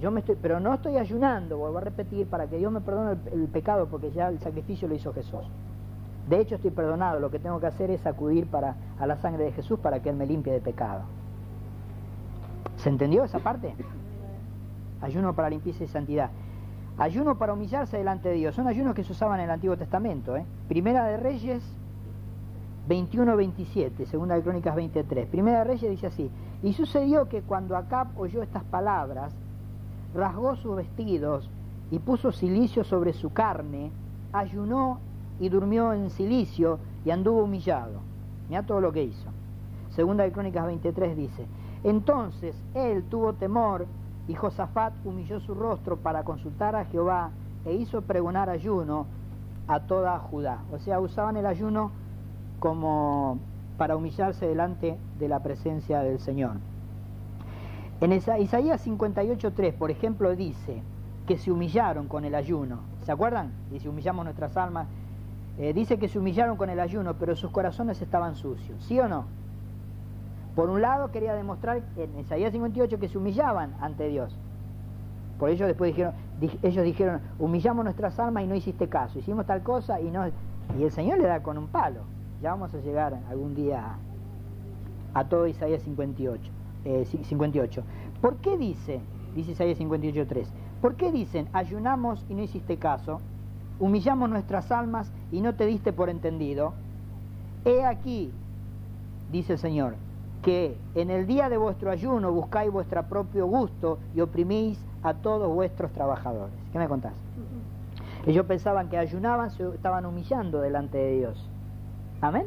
Yo 0.00 0.10
me 0.10 0.18
estoy, 0.18 0.34
pero 0.34 0.58
no 0.58 0.74
estoy 0.74 0.96
ayunando, 0.96 1.58
vuelvo 1.58 1.78
a 1.78 1.82
repetir, 1.82 2.26
para 2.26 2.48
que 2.48 2.58
Dios 2.58 2.72
me 2.72 2.80
perdone 2.80 3.20
el, 3.30 3.46
pecado, 3.46 3.86
porque 3.86 4.10
ya 4.10 4.30
el 4.30 4.40
sacrificio 4.40 4.88
lo 4.88 4.96
hizo 4.96 5.12
Jesús. 5.12 5.44
De 6.28 6.40
hecho 6.40 6.56
estoy 6.56 6.72
perdonado, 6.72 7.20
lo 7.20 7.30
que 7.30 7.38
tengo 7.38 7.60
que 7.60 7.68
hacer 7.68 7.88
es 7.92 8.04
acudir 8.04 8.48
para, 8.48 8.74
a 8.98 9.06
la 9.06 9.14
sangre 9.18 9.44
de 9.44 9.52
Jesús 9.52 9.78
para 9.78 10.02
que 10.02 10.10
Él 10.10 10.16
me 10.16 10.26
limpie 10.26 10.52
de 10.52 10.60
pecado. 10.60 11.02
¿Se 12.78 12.88
entendió 12.88 13.22
esa 13.22 13.38
parte? 13.38 13.76
Ayuno 15.00 15.36
para 15.36 15.50
limpieza 15.50 15.84
y 15.84 15.86
santidad. 15.86 16.30
Ayuno 16.98 17.38
para 17.38 17.52
humillarse 17.52 17.96
delante 17.96 18.28
de 18.28 18.34
Dios. 18.34 18.56
Son 18.56 18.66
ayunos 18.66 18.92
que 18.92 19.04
se 19.04 19.12
usaban 19.12 19.38
en 19.38 19.44
el 19.44 19.52
Antiguo 19.52 19.76
Testamento. 19.76 20.36
¿eh? 20.36 20.44
Primera 20.66 21.04
de 21.04 21.16
Reyes 21.16 21.62
21-27, 22.88 24.06
segunda 24.06 24.34
de 24.34 24.42
Crónicas 24.42 24.74
23. 24.74 25.28
Primera 25.28 25.58
de 25.58 25.64
Reyes 25.64 25.90
dice 25.90 26.08
así, 26.08 26.30
y 26.62 26.72
sucedió 26.72 27.28
que 27.28 27.42
cuando 27.42 27.76
Acab 27.76 28.08
oyó 28.18 28.42
estas 28.42 28.64
palabras, 28.64 29.32
rasgó 30.14 30.56
sus 30.56 30.76
vestidos 30.76 31.48
y 31.90 31.98
puso 32.00 32.32
silicio 32.32 32.84
sobre 32.84 33.12
su 33.12 33.32
carne, 33.32 33.92
ayunó 34.32 34.98
y 35.38 35.48
durmió 35.48 35.92
en 35.92 36.10
silicio 36.10 36.78
y 37.04 37.10
anduvo 37.10 37.44
humillado. 37.44 38.00
Mira 38.48 38.64
todo 38.64 38.80
lo 38.80 38.92
que 38.92 39.04
hizo. 39.04 39.30
Segunda 39.90 40.24
de 40.24 40.32
Crónicas 40.32 40.66
23 40.66 41.16
dice, 41.16 41.46
entonces 41.84 42.60
él 42.74 43.04
tuvo 43.04 43.34
temor 43.34 43.86
y 44.26 44.34
Josafat 44.34 44.94
humilló 45.04 45.40
su 45.40 45.54
rostro 45.54 45.96
para 45.96 46.24
consultar 46.24 46.74
a 46.76 46.84
Jehová 46.86 47.30
e 47.64 47.74
hizo 47.74 48.02
pregonar 48.02 48.48
ayuno 48.48 49.06
a 49.68 49.80
toda 49.80 50.18
Judá. 50.18 50.58
O 50.72 50.78
sea, 50.78 51.00
usaban 51.00 51.36
el 51.36 51.46
ayuno 51.46 51.92
como 52.62 53.40
para 53.76 53.96
humillarse 53.96 54.46
delante 54.46 54.96
de 55.18 55.28
la 55.28 55.40
presencia 55.42 55.98
del 55.98 56.20
Señor. 56.20 56.58
En 58.00 58.12
Isaías 58.12 58.86
58.3, 58.86 59.74
por 59.74 59.90
ejemplo, 59.90 60.36
dice 60.36 60.80
que 61.26 61.38
se 61.38 61.50
humillaron 61.50 62.06
con 62.06 62.24
el 62.24 62.36
ayuno. 62.36 62.78
¿Se 63.02 63.10
acuerdan? 63.10 63.50
Dice, 63.72 63.88
humillamos 63.88 64.24
nuestras 64.24 64.56
almas. 64.56 64.86
Eh, 65.58 65.72
dice 65.72 65.98
que 65.98 66.08
se 66.08 66.20
humillaron 66.20 66.56
con 66.56 66.70
el 66.70 66.78
ayuno, 66.78 67.14
pero 67.14 67.34
sus 67.34 67.50
corazones 67.50 68.00
estaban 68.00 68.36
sucios. 68.36 68.80
¿Sí 68.84 69.00
o 69.00 69.08
no? 69.08 69.24
Por 70.54 70.70
un 70.70 70.82
lado 70.82 71.10
quería 71.10 71.34
demostrar 71.34 71.82
en 71.96 72.16
Isaías 72.20 72.52
58 72.52 72.96
que 73.00 73.08
se 73.08 73.18
humillaban 73.18 73.74
ante 73.80 74.06
Dios. 74.06 74.38
Por 75.40 75.50
ello 75.50 75.66
después 75.66 75.88
dijeron, 75.88 76.14
ellos 76.62 76.84
dijeron, 76.84 77.22
humillamos 77.40 77.82
nuestras 77.82 78.20
almas 78.20 78.44
y 78.44 78.46
no 78.46 78.54
hiciste 78.54 78.88
caso, 78.88 79.18
hicimos 79.18 79.46
tal 79.46 79.64
cosa 79.64 80.00
y 80.00 80.12
no... 80.12 80.28
Y 80.78 80.84
el 80.84 80.92
Señor 80.92 81.18
le 81.18 81.26
da 81.26 81.42
con 81.42 81.58
un 81.58 81.66
palo. 81.66 82.02
Ya 82.42 82.50
vamos 82.50 82.74
a 82.74 82.78
llegar 82.78 83.16
algún 83.30 83.54
día 83.54 83.94
a, 85.14 85.24
todo 85.26 85.46
Isaías 85.46 85.80
58, 85.82 86.42
58. 87.22 87.80
Eh, 87.80 87.84
¿Por 88.20 88.36
qué 88.38 88.58
dice, 88.58 89.00
dice 89.36 89.52
Isaías 89.52 89.78
58.3, 89.78 90.46
¿por 90.80 90.96
qué 90.96 91.12
dicen, 91.12 91.46
ayunamos 91.52 92.26
y 92.28 92.34
no 92.34 92.42
hiciste 92.42 92.78
caso, 92.78 93.20
humillamos 93.78 94.28
nuestras 94.28 94.72
almas 94.72 95.12
y 95.30 95.40
no 95.40 95.54
te 95.54 95.66
diste 95.66 95.92
por 95.92 96.10
entendido? 96.10 96.72
He 97.64 97.84
aquí, 97.84 98.32
dice 99.30 99.52
el 99.52 99.58
Señor, 99.60 99.94
que 100.42 100.76
en 100.96 101.10
el 101.10 101.28
día 101.28 101.48
de 101.48 101.58
vuestro 101.58 101.92
ayuno 101.92 102.32
buscáis 102.32 102.72
vuestro 102.72 103.04
propio 103.04 103.46
gusto 103.46 104.00
y 104.16 104.20
oprimís 104.20 104.84
a 105.04 105.14
todos 105.14 105.48
vuestros 105.54 105.92
trabajadores. 105.92 106.56
¿Qué 106.72 106.80
me 106.80 106.88
contás? 106.88 107.12
Ellos 108.26 108.46
pensaban 108.46 108.88
que 108.88 108.98
ayunaban, 108.98 109.52
se 109.52 109.68
estaban 109.68 110.06
humillando 110.06 110.60
delante 110.60 110.98
de 110.98 111.18
Dios. 111.18 111.48
Amén. 112.22 112.46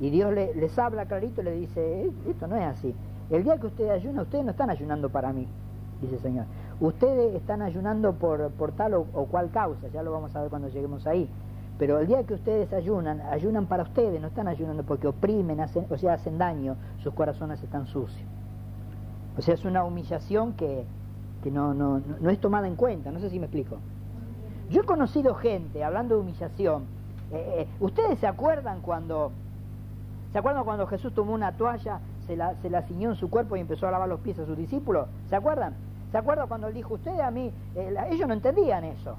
Y 0.00 0.10
Dios 0.10 0.34
les 0.34 0.78
habla 0.78 1.06
clarito 1.06 1.42
y 1.42 1.44
le 1.44 1.52
dice, 1.52 2.02
eh, 2.02 2.10
esto 2.28 2.48
no 2.48 2.56
es 2.56 2.64
así. 2.64 2.94
El 3.30 3.44
día 3.44 3.56
que 3.58 3.68
ustedes 3.68 3.92
ayunan, 3.92 4.24
ustedes 4.24 4.44
no 4.44 4.50
están 4.50 4.68
ayunando 4.68 5.08
para 5.10 5.32
mí, 5.32 5.46
dice 6.02 6.16
el 6.16 6.20
Señor. 6.20 6.46
Ustedes 6.80 7.34
están 7.36 7.62
ayunando 7.62 8.14
por, 8.14 8.50
por 8.50 8.72
tal 8.72 8.94
o, 8.94 9.04
cual 9.04 9.50
causa, 9.52 9.86
ya 9.88 10.02
lo 10.02 10.10
vamos 10.10 10.34
a 10.34 10.40
ver 10.40 10.50
cuando 10.50 10.68
lleguemos 10.68 11.06
ahí. 11.06 11.28
Pero 11.78 12.00
el 12.00 12.08
día 12.08 12.24
que 12.24 12.34
ustedes 12.34 12.72
ayunan, 12.72 13.20
ayunan 13.20 13.66
para 13.66 13.84
ustedes, 13.84 14.20
no 14.20 14.26
están 14.26 14.48
ayunando 14.48 14.82
porque 14.82 15.06
oprimen, 15.06 15.60
hacen, 15.60 15.86
o 15.88 15.96
sea, 15.96 16.14
hacen 16.14 16.36
daño, 16.36 16.74
sus 17.02 17.14
corazones 17.14 17.62
están 17.62 17.86
sucios. 17.86 18.28
O 19.38 19.42
sea, 19.42 19.54
es 19.54 19.64
una 19.64 19.84
humillación 19.84 20.54
que, 20.54 20.84
no, 21.44 21.74
no, 21.74 22.02
no 22.20 22.30
es 22.30 22.40
tomada 22.40 22.66
en 22.66 22.74
cuenta, 22.74 23.12
no 23.12 23.20
sé 23.20 23.30
si 23.30 23.38
me 23.38 23.46
explico. 23.46 23.76
Yo 24.68 24.82
he 24.82 24.84
conocido 24.84 25.34
gente, 25.36 25.84
hablando 25.84 26.16
de 26.16 26.22
humillación, 26.22 26.99
eh, 27.32 27.54
eh, 27.58 27.68
¿ustedes 27.78 28.18
se 28.18 28.26
acuerdan 28.26 28.80
cuando, 28.80 29.32
se 30.32 30.38
acuerdan 30.38 30.64
cuando 30.64 30.86
Jesús 30.86 31.14
tomó 31.14 31.32
una 31.32 31.52
toalla, 31.52 32.00
se 32.26 32.36
la, 32.36 32.54
se 32.56 32.70
la 32.70 32.82
ciñó 32.82 33.10
en 33.10 33.16
su 33.16 33.30
cuerpo 33.30 33.56
y 33.56 33.60
empezó 33.60 33.86
a 33.86 33.90
lavar 33.90 34.08
los 34.08 34.20
pies 34.20 34.38
a 34.38 34.46
sus 34.46 34.56
discípulos? 34.56 35.08
¿Se 35.28 35.36
acuerdan? 35.36 35.74
¿Se 36.10 36.18
acuerdan 36.18 36.48
cuando 36.48 36.70
dijo, 36.72 36.94
ustedes 36.94 37.20
a 37.20 37.30
mí, 37.30 37.52
eh, 37.76 37.94
ellos 38.10 38.26
no 38.26 38.34
entendían 38.34 38.84
eso? 38.84 39.16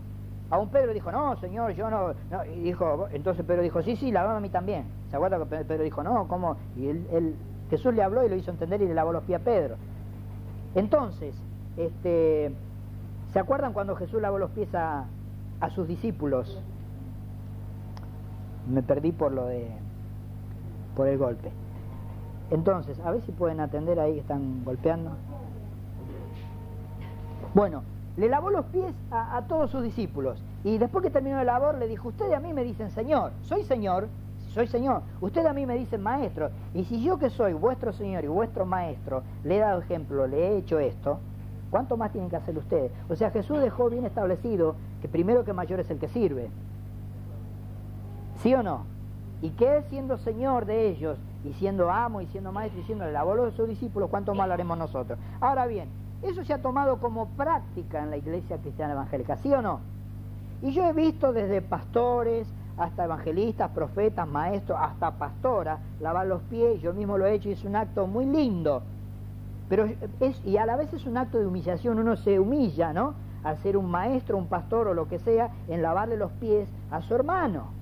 A 0.50 0.58
un 0.58 0.68
Pedro 0.68 0.94
dijo, 0.94 1.10
no, 1.12 1.38
señor, 1.38 1.72
yo 1.72 1.90
no, 1.90 2.14
Y 2.54 2.60
dijo, 2.60 3.08
entonces 3.14 3.46
Pedro 3.46 3.62
dijo, 3.62 3.82
sí, 3.82 3.96
sí, 3.96 4.12
lavame 4.12 4.38
a 4.38 4.40
mí 4.42 4.50
también. 4.50 4.86
¿Se 5.10 5.16
acuerda 5.16 5.40
que 5.40 5.64
Pedro 5.64 5.84
dijo, 5.84 6.04
no, 6.04 6.28
¿cómo? 6.28 6.58
Y 6.76 6.90
él, 6.90 7.36
Jesús 7.70 7.94
le 7.94 8.04
habló 8.04 8.26
y 8.26 8.30
lo 8.30 8.36
hizo 8.36 8.52
entender 8.52 8.82
y 8.82 8.88
le 8.88 8.94
lavó 8.94 9.14
los 9.14 9.24
pies 9.24 9.40
a 9.40 9.44
Pedro. 9.46 9.78
Entonces, 10.76 11.34
este, 11.78 12.54
¿se 13.32 13.40
acuerdan 13.40 13.72
cuando 13.72 13.96
Jesús 13.96 14.22
lavó 14.22 14.38
los 14.38 14.52
pies 14.52 14.76
a, 14.76 15.06
a 15.62 15.70
sus 15.70 15.88
discípulos? 15.88 16.62
Me 18.68 18.84
perdí 18.84 19.12
por 19.12 19.32
lo 19.32 19.46
de, 19.46 19.68
por 20.96 21.08
el 21.08 21.18
golpe. 21.18 21.52
Entonces, 22.52 23.00
a 23.00 23.12
ver 23.12 23.22
si 23.22 23.32
pueden 23.32 23.60
atender 23.60 24.00
ahí 24.00 24.14
que 24.14 24.20
están 24.20 24.64
golpeando. 24.66 25.12
Bueno, 27.54 27.84
le 28.18 28.28
lavó 28.28 28.50
los 28.50 28.66
pies 28.66 28.94
a, 29.10 29.42
todos 29.48 29.72
sus 29.72 29.84
discípulos. 29.84 30.44
Y 30.64 30.78
después 30.78 31.04
que 31.04 31.10
terminó 31.10 31.40
el 31.40 31.48
labor, 31.48 31.78
le 31.78 31.88
dijo, 31.88 32.10
ustedes 32.10 32.34
a 32.34 32.40
mí 32.40 32.54
me 32.54 32.64
dicen 32.64 32.92
Señor, 32.92 33.32
soy 33.42 33.64
Señor, 33.64 34.08
soy 34.50 34.68
Señor. 34.68 35.02
Ustedes 35.22 35.48
a 35.48 35.54
mí 35.54 35.66
me 35.66 35.78
dicen 35.78 36.02
Maestro. 36.02 36.50
Y 36.74 36.84
si 36.84 37.02
yo 37.02 37.18
que 37.18 37.30
soy 37.30 37.54
vuestro 37.54 37.94
Señor 37.94 38.26
y 38.26 38.28
vuestro 38.28 38.66
Maestro, 38.66 39.24
le 39.44 39.58
he 39.58 39.60
dado 39.60 39.80
ejemplo, 39.80 40.28
le 40.28 40.50
he 40.50 40.58
hecho 40.58 40.80
esto, 40.80 41.20
¿cuánto 41.70 41.96
más 41.96 42.12
tienen 42.12 42.30
que 42.30 42.36
hacer 42.36 42.58
ustedes? 42.58 42.92
O 43.10 43.16
sea, 43.16 43.32
Jesús 43.32 43.60
dejó 43.62 43.90
bien 43.90 44.06
establecido 44.06 44.76
que 45.02 45.08
primero 45.08 45.46
que 45.46 45.54
mayor 45.54 45.80
es 45.80 45.90
el 45.90 46.00
que 46.00 46.10
sirve. 46.10 46.50
¿Sí 48.42 48.54
o 48.54 48.64
no? 48.64 48.86
Y 49.42 49.52
que 49.52 49.78
Él 49.78 49.84
siendo 49.90 50.18
Señor 50.18 50.66
de 50.66 50.88
ellos, 50.88 51.18
y 51.44 51.54
siendo 51.54 51.90
amo, 51.90 52.22
y 52.22 52.28
siendo 52.28 52.52
maestro, 52.52 52.82
y 52.82 52.84
siendo 52.84 53.06
el 53.06 53.14
labor 53.14 53.46
de 53.46 53.52
sus 53.52 53.68
discípulos, 53.68 54.10
¿cuánto 54.10 54.36
más 54.36 54.50
haremos 54.50 54.78
nosotros? 54.78 55.18
Ahora 55.40 55.66
bien, 55.66 55.90
eso 56.22 56.44
se 56.44 56.54
ha 56.54 56.62
tomado 56.62 56.98
como 57.00 57.30
práctica 57.30 58.04
en 58.04 58.12
la 58.12 58.18
iglesia 58.18 58.58
cristiana 58.58 58.94
evangélica, 58.94 59.38
¿sí 59.38 59.52
o 59.54 59.62
no? 59.62 59.80
Y 60.62 60.72
yo 60.74 60.86
he 60.86 60.94
visto 60.94 61.34
desde 61.34 61.62
pastores 61.62 62.48
hasta 62.78 63.06
evangelistas, 63.06 63.72
profetas, 63.72 64.28
maestros, 64.28 64.78
hasta 64.80 65.12
pastoras, 65.12 65.80
lavar 66.00 66.28
los 66.28 66.42
pies, 66.44 66.82
yo 66.82 66.94
mismo 66.94 67.18
lo 67.18 67.26
he 67.26 67.34
hecho 67.34 67.50
y 67.50 67.54
es 67.54 67.64
un 67.64 67.76
acto 67.76 68.06
muy 68.06 68.26
lindo. 68.26 68.84
Pero 69.70 69.86
es, 70.20 70.46
y 70.46 70.58
a 70.58 70.66
la 70.66 70.76
vez 70.76 70.94
es 70.94 71.06
un 71.06 71.18
acto 71.18 71.40
de 71.40 71.48
humillación, 71.48 71.98
uno 71.98 72.16
se 72.16 72.40
humilla, 72.40 72.94
¿no? 72.94 73.14
Al 73.44 73.58
ser 73.60 73.78
un 73.78 73.90
maestro, 73.90 74.38
un 74.38 74.48
pastor 74.48 74.88
o 74.88 74.94
lo 74.94 75.08
que 75.08 75.18
sea, 75.18 75.50
en 75.68 75.82
lavarle 75.82 76.18
los 76.18 76.32
pies 76.34 76.70
a 76.92 77.02
su 77.02 77.16
hermano. 77.16 77.81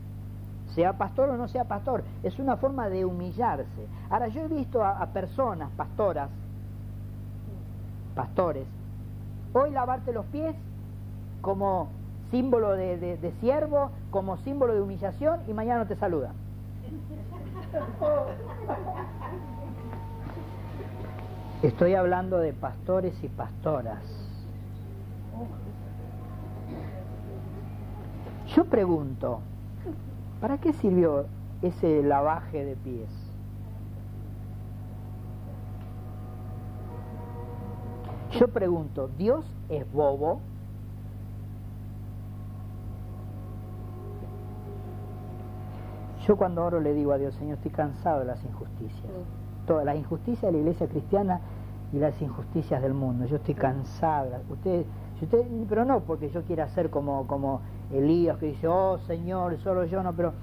Sea 0.75 0.93
pastor 0.93 1.29
o 1.29 1.37
no 1.37 1.47
sea 1.47 1.65
pastor, 1.65 2.03
es 2.23 2.37
una 2.39 2.57
forma 2.57 2.89
de 2.89 3.05
humillarse. 3.05 3.87
Ahora 4.09 4.27
yo 4.27 4.41
he 4.41 4.47
visto 4.47 4.83
a 4.83 5.05
personas, 5.07 5.69
pastoras, 5.71 6.29
pastores. 8.15 8.67
Hoy 9.53 9.71
lavarte 9.71 10.13
los 10.13 10.25
pies 10.25 10.55
como 11.41 11.89
símbolo 12.31 12.71
de, 12.73 13.33
siervo, 13.39 13.91
como 14.11 14.37
símbolo 14.37 14.73
de 14.73 14.81
humillación 14.81 15.39
y 15.47 15.53
mañana 15.53 15.79
no 15.79 15.87
te 15.87 15.95
saluda. 15.95 16.31
Estoy 21.63 21.95
hablando 21.95 22.39
de 22.39 22.53
pastores 22.53 23.21
y 23.23 23.27
pastoras. 23.27 24.01
Yo 28.55 28.65
pregunto, 28.65 29.41
¿para 30.39 30.57
qué 30.57 30.73
sirvió 30.73 31.25
ese 31.61 32.03
lavaje 32.03 32.65
de 32.65 32.75
pies? 32.75 33.09
Yo 38.31 38.47
pregunto, 38.47 39.09
¿Dios 39.17 39.45
es 39.69 39.91
bobo? 39.91 40.39
Yo 46.25 46.37
cuando 46.37 46.63
oro 46.63 46.79
le 46.79 46.93
digo 46.93 47.11
a 47.11 47.17
Dios, 47.17 47.33
Señor, 47.35 47.55
estoy 47.55 47.71
cansado 47.71 48.19
de 48.19 48.25
las 48.25 48.43
injusticias. 48.45 49.11
Todas 49.65 49.83
las 49.83 49.97
injusticias 49.97 50.43
de 50.43 50.51
la 50.51 50.57
iglesia 50.59 50.87
cristiana 50.87 51.41
y 51.91 51.97
las 51.97 52.21
injusticias 52.21 52.81
del 52.81 52.93
mundo. 52.93 53.25
Yo 53.25 53.37
estoy 53.37 53.55
cansado. 53.55 54.29
Usted, 54.49 54.85
usted, 55.21 55.47
pero 55.67 55.85
no 55.85 56.01
porque 56.01 56.29
yo 56.29 56.43
quiera 56.43 56.67
ser 56.69 56.91
como, 56.91 57.25
como 57.25 57.61
Elías 57.93 58.37
que 58.37 58.47
dice, 58.47 58.67
oh 58.67 58.99
Señor, 58.99 59.57
solo 59.59 59.85
yo 59.85 60.03
no, 60.03 60.13
pero 60.13 60.33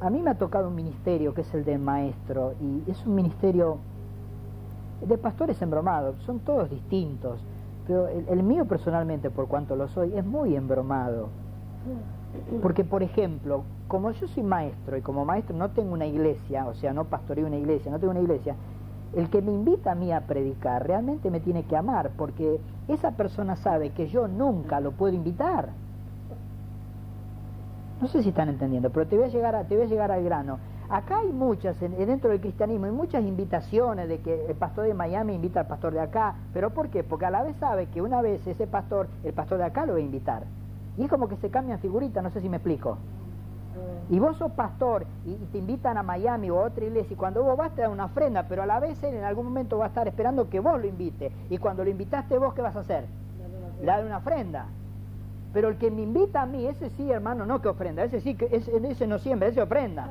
a 0.00 0.10
mí 0.10 0.20
me 0.20 0.30
ha 0.30 0.34
tocado 0.34 0.68
un 0.68 0.74
ministerio 0.74 1.34
que 1.34 1.42
es 1.42 1.54
el 1.54 1.64
de 1.64 1.78
maestro 1.78 2.54
y 2.60 2.90
es 2.90 3.06
un 3.06 3.14
ministerio 3.14 3.78
de 5.06 5.18
pastores 5.18 5.60
embromados, 5.62 6.16
son 6.24 6.40
todos 6.40 6.70
distintos, 6.70 7.40
pero 7.86 8.08
el, 8.08 8.42
mío 8.42 8.64
personalmente, 8.64 9.30
por 9.30 9.48
cuanto 9.48 9.74
lo 9.76 9.88
soy, 9.88 10.16
es 10.16 10.24
muy 10.24 10.54
embromado. 10.54 11.28
Porque, 12.62 12.84
por 12.84 13.02
ejemplo, 13.02 13.64
como 13.88 14.10
yo 14.12 14.28
soy 14.28 14.42
maestro 14.42 14.96
y 14.96 15.02
como 15.02 15.24
maestro 15.24 15.56
no 15.56 15.70
tengo 15.70 15.92
una 15.92 16.06
iglesia, 16.06 16.66
o 16.66 16.74
sea, 16.74 16.92
no 16.92 17.04
pastoreo 17.04 17.46
una 17.46 17.56
iglesia, 17.56 17.90
no 17.90 17.98
tengo 17.98 18.12
una 18.12 18.20
iglesia, 18.20 18.54
el 19.14 19.28
que 19.28 19.42
me 19.42 19.52
invita 19.52 19.92
a 19.92 19.94
mí 19.94 20.12
a 20.12 20.22
predicar 20.22 20.86
realmente 20.86 21.30
me 21.30 21.40
tiene 21.40 21.64
que 21.64 21.76
amar, 21.76 22.12
porque 22.16 22.60
esa 22.88 23.12
persona 23.12 23.56
sabe 23.56 23.90
que 23.90 24.06
yo 24.06 24.28
nunca 24.28 24.80
lo 24.80 24.92
puedo 24.92 25.14
invitar. 25.14 25.70
No 28.02 28.08
sé 28.08 28.20
si 28.20 28.30
están 28.30 28.48
entendiendo, 28.48 28.90
pero 28.90 29.06
te 29.06 29.16
voy 29.16 29.26
a 29.26 29.28
llegar, 29.28 29.54
a, 29.54 29.62
te 29.62 29.76
voy 29.76 29.84
a 29.84 29.88
llegar 29.88 30.10
al 30.10 30.24
grano. 30.24 30.58
Acá 30.88 31.18
hay 31.18 31.32
muchas, 31.32 31.78
dentro 31.78 32.30
del 32.30 32.40
cristianismo, 32.40 32.86
hay 32.86 32.90
muchas 32.90 33.22
invitaciones 33.22 34.08
de 34.08 34.18
que 34.18 34.44
el 34.46 34.56
pastor 34.56 34.86
de 34.86 34.92
Miami 34.92 35.36
invita 35.36 35.60
al 35.60 35.68
pastor 35.68 35.92
de 35.92 36.00
acá. 36.00 36.34
¿Pero 36.52 36.70
por 36.70 36.88
qué? 36.88 37.04
Porque 37.04 37.26
a 37.26 37.30
la 37.30 37.44
vez 37.44 37.54
sabe 37.58 37.86
que 37.86 38.02
una 38.02 38.20
vez 38.20 38.44
ese 38.44 38.66
pastor, 38.66 39.06
el 39.22 39.32
pastor 39.32 39.58
de 39.58 39.66
acá 39.66 39.86
lo 39.86 39.92
va 39.92 40.00
a 40.00 40.02
invitar. 40.02 40.42
Y 40.98 41.04
es 41.04 41.08
como 41.08 41.28
que 41.28 41.36
se 41.36 41.48
cambian 41.48 41.78
figuritas, 41.78 42.24
no 42.24 42.30
sé 42.30 42.40
si 42.40 42.48
me 42.48 42.56
explico. 42.56 42.98
Y 44.10 44.18
vos 44.18 44.36
sos 44.36 44.50
pastor 44.50 45.06
y, 45.24 45.36
te 45.52 45.58
invitan 45.58 45.96
a 45.96 46.02
Miami 46.02 46.50
o 46.50 46.58
a 46.58 46.64
otra 46.64 46.84
iglesia 46.84 47.14
y 47.14 47.16
cuando 47.16 47.44
vos 47.44 47.56
vas 47.56 47.72
te 47.72 47.82
dan 47.82 47.92
una 47.92 48.06
ofrenda, 48.06 48.48
pero 48.48 48.64
a 48.64 48.66
la 48.66 48.80
vez 48.80 49.00
él 49.04 49.14
en 49.14 49.22
algún 49.22 49.44
momento 49.44 49.78
va 49.78 49.84
a 49.84 49.88
estar 49.88 50.08
esperando 50.08 50.50
que 50.50 50.58
vos 50.58 50.80
lo 50.80 50.88
invites. 50.88 51.32
Y 51.50 51.58
cuando 51.58 51.84
lo 51.84 51.90
invitaste 51.90 52.36
vos, 52.36 52.52
¿qué 52.52 52.62
vas 52.62 52.74
a 52.74 52.80
hacer? 52.80 53.04
Le 53.78 53.86
dar 53.86 54.04
una 54.04 54.16
ofrenda. 54.16 54.66
Pero 55.52 55.68
el 55.68 55.76
que 55.76 55.90
me 55.90 56.02
invita 56.02 56.42
a 56.42 56.46
mí, 56.46 56.66
ese 56.66 56.90
sí, 56.90 57.10
hermano, 57.10 57.44
no 57.44 57.60
que 57.60 57.68
ofrenda, 57.68 58.02
ese 58.04 58.20
sí, 58.20 58.34
que 58.34 58.48
ese, 58.50 59.06
no 59.06 59.18
siembra, 59.18 59.48
ese 59.48 59.60
ofrenda. 59.60 60.08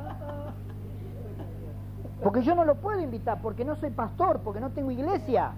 Porque 2.23 2.43
yo 2.43 2.53
no 2.53 2.63
lo 2.63 2.75
puedo 2.75 3.01
invitar, 3.01 3.41
porque 3.41 3.65
no 3.65 3.75
soy 3.75 3.89
pastor, 3.89 4.41
porque 4.43 4.59
no 4.59 4.69
tengo 4.69 4.91
iglesia. 4.91 5.53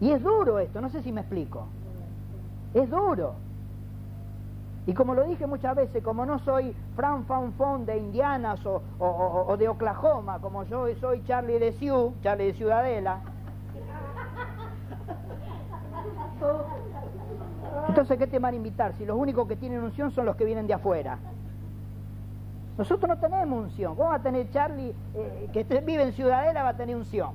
Y 0.00 0.10
es 0.10 0.22
duro 0.22 0.58
esto, 0.58 0.80
no 0.80 0.88
sé 0.88 1.02
si 1.02 1.12
me 1.12 1.20
explico. 1.20 1.66
Es 2.72 2.88
duro. 2.88 3.34
Y 4.86 4.94
como 4.94 5.14
lo 5.14 5.24
dije 5.24 5.46
muchas 5.46 5.76
veces, 5.76 6.02
como 6.02 6.24
no 6.24 6.38
soy 6.38 6.74
Fran 6.96 7.24
Fan 7.26 7.52
Fon 7.54 7.84
de 7.84 7.98
Indianas 7.98 8.60
o, 8.64 9.56
de 9.58 9.68
Oklahoma, 9.68 10.38
como 10.40 10.64
yo 10.64 10.86
soy 10.96 11.22
Charlie 11.24 11.58
de 11.58 11.72
Sioux, 11.72 12.14
Charlie 12.22 12.46
de 12.46 12.54
Ciudadela. 12.54 13.20
Entonces, 17.88 18.18
¿qué 18.18 18.26
te 18.26 18.38
van 18.38 18.54
a 18.54 18.56
invitar? 18.56 18.94
Si 18.94 19.04
los 19.04 19.16
únicos 19.16 19.46
que 19.46 19.56
tienen 19.56 19.82
unción 19.82 20.10
son 20.10 20.26
los 20.26 20.36
que 20.36 20.44
vienen 20.44 20.66
de 20.66 20.74
afuera. 20.74 21.18
Nosotros 22.76 23.08
no 23.08 23.18
tenemos 23.18 23.64
unción. 23.64 23.94
¿Cómo 23.94 24.08
va 24.08 24.16
a 24.16 24.22
tener 24.22 24.50
Charlie, 24.50 24.94
eh, 25.14 25.48
que 25.52 25.62
vive 25.80 26.02
en 26.02 26.12
Ciudadela, 26.12 26.62
va 26.62 26.70
a 26.70 26.76
tener 26.76 26.96
unción? 26.96 27.32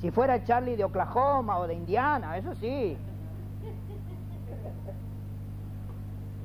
Si 0.00 0.10
fuera 0.10 0.42
Charlie 0.44 0.76
de 0.76 0.84
Oklahoma 0.84 1.58
o 1.58 1.66
de 1.66 1.74
Indiana, 1.74 2.36
eso 2.36 2.54
sí. 2.54 2.96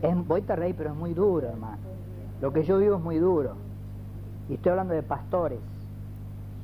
Es, 0.02 0.28
voy 0.28 0.44
a 0.48 0.56
reír, 0.56 0.76
pero 0.78 0.92
es 0.92 0.96
muy 0.96 1.14
duro, 1.14 1.48
hermano. 1.48 1.78
Lo 2.42 2.52
que 2.52 2.64
yo 2.64 2.78
vivo 2.78 2.98
es 2.98 3.02
muy 3.02 3.18
duro. 3.18 3.56
Y 4.50 4.56
estoy 4.56 4.72
hablando 4.72 4.94
de 4.94 5.02
pastores. 5.02 5.60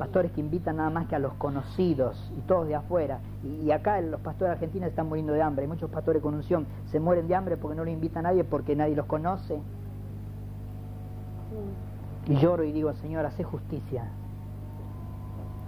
Pastores 0.02 0.32
que 0.32 0.42
invitan 0.42 0.78
nada 0.78 0.90
más 0.90 1.06
que 1.06 1.16
a 1.16 1.20
los 1.20 1.36
conocidos 1.36 2.32
y 2.36 2.42
todos 2.48 2.68
de 2.68 2.74
afuera. 2.74 3.20
Y, 3.44 3.70
acá 3.70 4.02
los 4.02 4.20
pastores 4.20 4.54
argentinos 4.54 4.90
están 4.90 5.08
muriendo 5.08 5.32
de 5.32 5.44
hambre. 5.44 5.62
Hay 5.62 5.68
muchos 5.68 5.92
pastores 5.92 6.24
con 6.24 6.34
unción 6.34 6.66
se 6.88 7.00
mueren 7.00 7.28
de 7.28 7.36
hambre 7.36 7.56
porque 7.56 7.78
no 7.78 7.86
los 7.86 7.94
invita 7.94 8.18
a 8.18 8.24
nadie, 8.24 8.44
porque 8.44 8.76
nadie 8.76 8.96
los 8.96 9.06
conoce. 9.06 9.60
Y 12.26 12.36
lloro 12.36 12.64
y 12.64 12.72
digo, 12.72 12.92
Señor, 12.94 13.28
hace 13.28 13.44
justicia. 13.44 14.06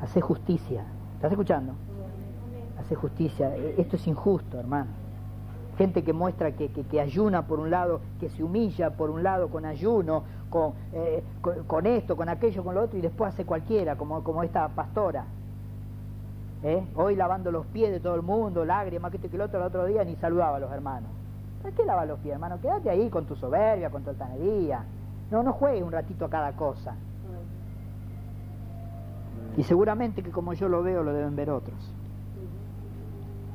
Hace 0.01 0.19
justicia. 0.19 0.83
¿Estás 1.17 1.31
escuchando? 1.31 1.73
Hace 2.79 2.95
justicia. 2.95 3.55
E, 3.55 3.75
esto 3.77 3.97
es 3.97 4.07
injusto, 4.07 4.59
hermano. 4.59 4.89
Gente 5.77 6.03
que 6.03 6.11
muestra 6.11 6.53
que, 6.53 6.69
que, 6.69 6.99
ayuna 6.99 7.45
por 7.45 7.59
un 7.59 7.69
lado, 7.69 8.01
que 8.19 8.31
se 8.31 8.43
humilla 8.43 8.97
por 8.97 9.11
un 9.11 9.21
lado 9.21 9.49
con 9.49 9.63
ayuno, 9.63 10.23
con, 10.53 10.73
eh, 10.93 11.23
con, 11.65 11.87
esto, 11.87 12.15
con 12.15 12.29
aquello, 12.29 12.63
con 12.63 12.75
lo 12.75 12.83
otro, 12.83 12.99
y 12.99 13.01
después 13.01 13.33
hace 13.33 13.43
cualquiera, 13.43 13.95
como, 13.95 14.43
esta 14.43 14.67
pastora. 14.67 15.25
¿Eh? 16.61 16.85
Hoy 16.95 17.15
lavando 17.15 17.51
los 17.51 17.65
pies 17.65 17.91
de 17.91 17.99
todo 17.99 18.13
el 18.13 18.21
mundo, 18.21 18.63
lágrimas, 18.63 19.09
que 19.09 19.17
este 19.17 19.29
que 19.29 19.35
el 19.35 19.41
otro, 19.41 19.59
el 19.59 19.65
otro 19.65 19.85
día 19.87 20.03
ni 20.03 20.15
saludaba 20.15 20.57
a 20.57 20.59
los 20.59 20.71
hermanos. 20.71 21.09
¿Para 21.63 21.75
qué 21.75 21.83
lava 21.83 22.05
los 22.05 22.19
pies, 22.19 22.33
hermano? 22.33 22.61
Quédate 22.61 22.91
ahí 22.91 23.09
con 23.09 23.25
tu 23.25 23.35
soberbia, 23.35 23.89
con 23.89 24.03
tu 24.03 24.11
altanería. 24.11 24.83
No, 25.31 25.41
no 25.41 25.53
juegue 25.53 25.81
un 25.81 25.91
ratito 25.91 26.25
a 26.25 26.29
cada 26.29 26.51
cosa. 26.51 26.95
Y 29.57 29.63
seguramente 29.63 30.21
que 30.21 30.29
como 30.29 30.53
yo 30.53 30.69
lo 30.69 30.83
veo, 30.83 31.01
lo 31.01 31.13
deben 31.13 31.35
ver 31.35 31.49
otros. 31.49 31.91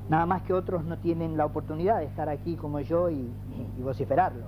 Nada 0.09 0.27
más 0.27 0.43
que 0.43 0.53
otros 0.53 0.85
no 0.85 0.99
tienen 0.99 1.37
la 1.37 1.47
oportunidad 1.47 1.99
de 1.99 2.07
estar 2.07 2.29
aquí 2.29 2.57
como 2.57 2.81
yo 2.81 3.09
y, 3.09 3.31
vociferarlo. 3.79 4.47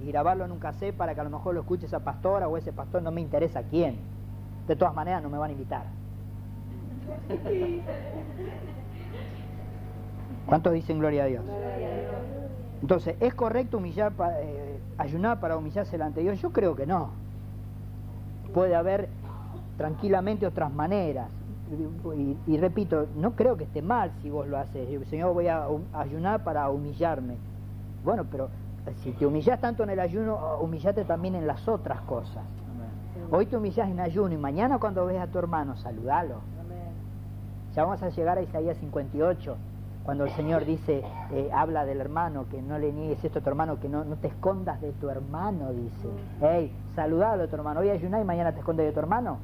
Y 0.00 0.06
grabarlo 0.08 0.44
en 0.44 0.52
un 0.52 0.58
cassette 0.58 0.94
para 0.94 1.14
que 1.14 1.20
a 1.20 1.24
lo 1.24 1.30
mejor 1.30 1.54
lo 1.54 1.60
escuche 1.60 1.86
esa 1.86 2.00
pastora 2.00 2.48
o 2.48 2.56
ese 2.56 2.72
pastor, 2.72 3.02
no 3.02 3.10
me 3.10 3.20
interesa 3.20 3.62
quién. 3.62 3.98
De 4.66 4.76
todas 4.76 4.94
maneras 4.94 5.22
no 5.22 5.30
me 5.30 5.38
van 5.38 5.50
a 5.50 5.52
invitar. 5.52 5.84
¿Cuántos 10.46 10.72
dicen 10.72 10.98
gloria 10.98 11.24
a 11.24 11.26
Dios? 11.26 11.44
Entonces, 12.82 13.16
¿es 13.20 13.34
correcto 13.34 13.78
humillar, 13.78 14.12
eh, 14.40 14.78
ayunar 14.98 15.40
para 15.40 15.56
humillarse 15.56 15.92
delante 15.92 16.20
de 16.20 16.24
Dios? 16.24 16.40
Yo 16.40 16.52
creo 16.52 16.76
que 16.76 16.86
no. 16.86 17.10
Puede 18.52 18.74
haber 18.74 19.08
tranquilamente 19.76 20.46
otras 20.46 20.72
maneras. 20.72 21.28
Y, 22.46 22.58
repito, 22.58 23.08
no 23.16 23.32
creo 23.32 23.56
que 23.56 23.64
esté 23.64 23.82
mal 23.82 24.12
si 24.22 24.30
vos 24.30 24.46
lo 24.46 24.56
haces. 24.56 24.88
Señor, 25.08 25.34
voy 25.34 25.48
a 25.48 25.66
ayunar 25.94 26.44
para 26.44 26.70
humillarme. 26.70 27.36
Bueno, 28.04 28.24
pero 28.30 28.50
si 29.02 29.12
te 29.12 29.26
humillas 29.26 29.60
tanto 29.60 29.82
en 29.82 29.90
el 29.90 30.00
ayuno, 30.00 30.58
humillate 30.60 31.04
también 31.04 31.34
en 31.34 31.46
las 31.46 31.66
otras 31.68 32.00
cosas. 32.02 32.44
Hoy 33.30 33.46
te 33.46 33.56
humillas 33.56 33.88
en 33.88 34.00
ayuno 34.00 34.34
y 34.34 34.38
mañana 34.38 34.78
cuando 34.78 35.06
ves 35.06 35.20
a 35.20 35.26
tu 35.26 35.38
hermano, 35.38 35.76
saludalo. 35.76 36.36
Ya 37.74 37.84
vamos 37.84 38.02
a 38.02 38.08
llegar 38.08 38.38
a 38.38 38.42
Isaías 38.42 38.76
58 38.78 39.56
cuando 40.04 40.24
el 40.24 40.30
Señor 40.30 40.64
dice, 40.64 41.02
eh, 41.32 41.50
habla 41.52 41.84
del 41.84 42.00
hermano, 42.00 42.46
que 42.48 42.62
no 42.62 42.78
le 42.78 42.92
niegues 42.92 43.24
esto 43.24 43.40
a 43.40 43.42
tu 43.42 43.48
hermano, 43.48 43.80
que 43.80 43.88
no, 43.88 44.04
no 44.04 44.14
te 44.16 44.28
escondas 44.28 44.80
de 44.80 44.92
tu 44.92 45.10
hermano, 45.10 45.72
dice. 45.72 46.08
Hey, 46.40 46.72
saludalo 46.94 47.42
a 47.42 47.46
tu 47.48 47.56
hermano. 47.56 47.80
Hoy 47.80 47.90
ayunar 47.90 48.22
y 48.22 48.24
mañana 48.24 48.52
te 48.52 48.60
escondes 48.60 48.86
de 48.86 48.92
tu 48.92 49.00
hermano. 49.00 49.38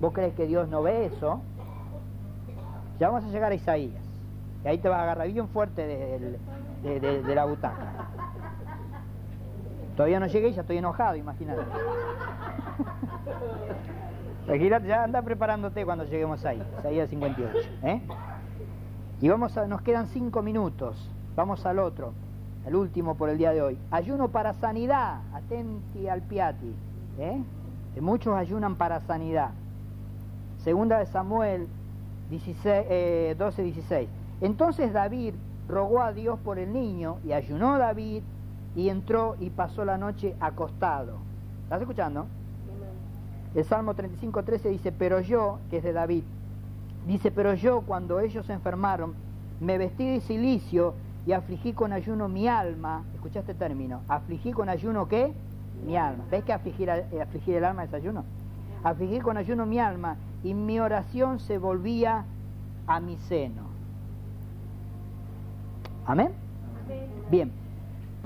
¿Vos 0.00 0.12
crees 0.12 0.34
que 0.34 0.46
Dios 0.46 0.68
no 0.68 0.82
ve 0.82 1.06
eso? 1.06 1.40
Ya 2.98 3.10
vamos 3.10 3.24
a 3.24 3.32
llegar 3.32 3.52
a 3.52 3.54
Isaías. 3.54 4.02
Y 4.64 4.68
ahí 4.68 4.78
te 4.78 4.88
vas 4.88 4.98
a 4.98 5.02
agarrar 5.04 5.28
bien 5.28 5.46
fuerte 5.48 5.86
de, 5.86 7.34
la 7.34 7.44
butaca. 7.44 8.08
Todavía 9.96 10.20
no 10.20 10.26
llegué 10.26 10.48
y 10.48 10.52
ya 10.52 10.60
estoy 10.60 10.76
enojado, 10.76 11.16
imagínate. 11.16 11.62
ya 14.86 15.02
anda 15.04 15.22
preparándote 15.22 15.84
cuando 15.84 16.04
lleguemos 16.04 16.44
ahí, 16.44 16.62
Isaías 16.78 17.08
58. 17.08 17.68
¿eh? 17.82 18.02
Y 19.20 19.28
vamos 19.28 19.56
a, 19.56 19.66
nos 19.66 19.80
quedan 19.80 20.06
cinco 20.08 20.42
minutos. 20.42 21.10
Vamos 21.34 21.64
al 21.64 21.78
otro, 21.78 22.12
el 22.66 22.76
último 22.76 23.16
por 23.16 23.30
el 23.30 23.38
día 23.38 23.52
de 23.52 23.62
hoy. 23.62 23.78
Ayuno 23.90 24.28
para 24.28 24.52
sanidad. 24.54 25.20
Atenti 25.32 26.08
al 26.08 26.22
piati. 26.22 26.74
¿eh? 27.18 27.42
muchos 28.00 28.34
ayunan 28.34 28.76
para 28.76 29.00
sanidad. 29.00 29.50
Segunda 30.58 30.98
de 30.98 31.06
Samuel 31.06 31.68
16, 32.28 33.38
12, 33.38 33.62
16. 33.62 34.08
Entonces 34.42 34.92
David 34.92 35.34
rogó 35.68 36.02
a 36.02 36.12
Dios 36.12 36.38
por 36.40 36.58
el 36.58 36.72
niño 36.72 37.18
y 37.24 37.32
ayunó 37.32 37.78
David 37.78 38.22
y 38.76 38.88
entró 38.88 39.34
y 39.40 39.50
pasó 39.50 39.84
la 39.84 39.98
noche 39.98 40.36
acostado. 40.38 41.18
¿Estás 41.64 41.80
escuchando? 41.80 42.26
El 43.54 43.64
Salmo 43.64 43.94
35, 43.94 44.44
13 44.44 44.68
dice, 44.68 44.92
pero 44.92 45.20
yo, 45.20 45.58
que 45.70 45.78
es 45.78 45.82
de 45.82 45.92
David, 45.92 46.22
Dice, 47.06 47.30
pero 47.30 47.54
yo 47.54 47.82
cuando 47.82 48.18
ellos 48.18 48.46
se 48.46 48.52
enfermaron, 48.52 49.14
me 49.60 49.78
vestí 49.78 50.04
de 50.04 50.20
silicio 50.20 50.94
y 51.24 51.32
afligí 51.32 51.72
con 51.72 51.92
ayuno 51.92 52.28
mi 52.28 52.48
alma. 52.48 53.04
¿Escuchaste 53.14 53.52
el 53.52 53.58
término? 53.58 54.00
¿Afligí 54.08 54.52
con 54.52 54.68
ayuno 54.68 55.06
qué? 55.06 55.32
Mi 55.86 55.96
alma. 55.96 56.24
¿Ves 56.30 56.42
que 56.42 56.52
afligir, 56.52 56.88
eh, 56.88 57.22
afligir 57.22 57.56
el 57.56 57.64
alma 57.64 57.84
es 57.84 57.94
ayuno? 57.94 58.24
Afligí 58.82 59.20
con 59.20 59.36
ayuno 59.36 59.66
mi 59.66 59.78
alma 59.78 60.16
y 60.42 60.52
mi 60.54 60.80
oración 60.80 61.38
se 61.38 61.58
volvía 61.58 62.24
a 62.88 62.98
mi 62.98 63.16
seno. 63.18 63.62
¿Amén? 66.06 66.32
Bien. 67.30 67.65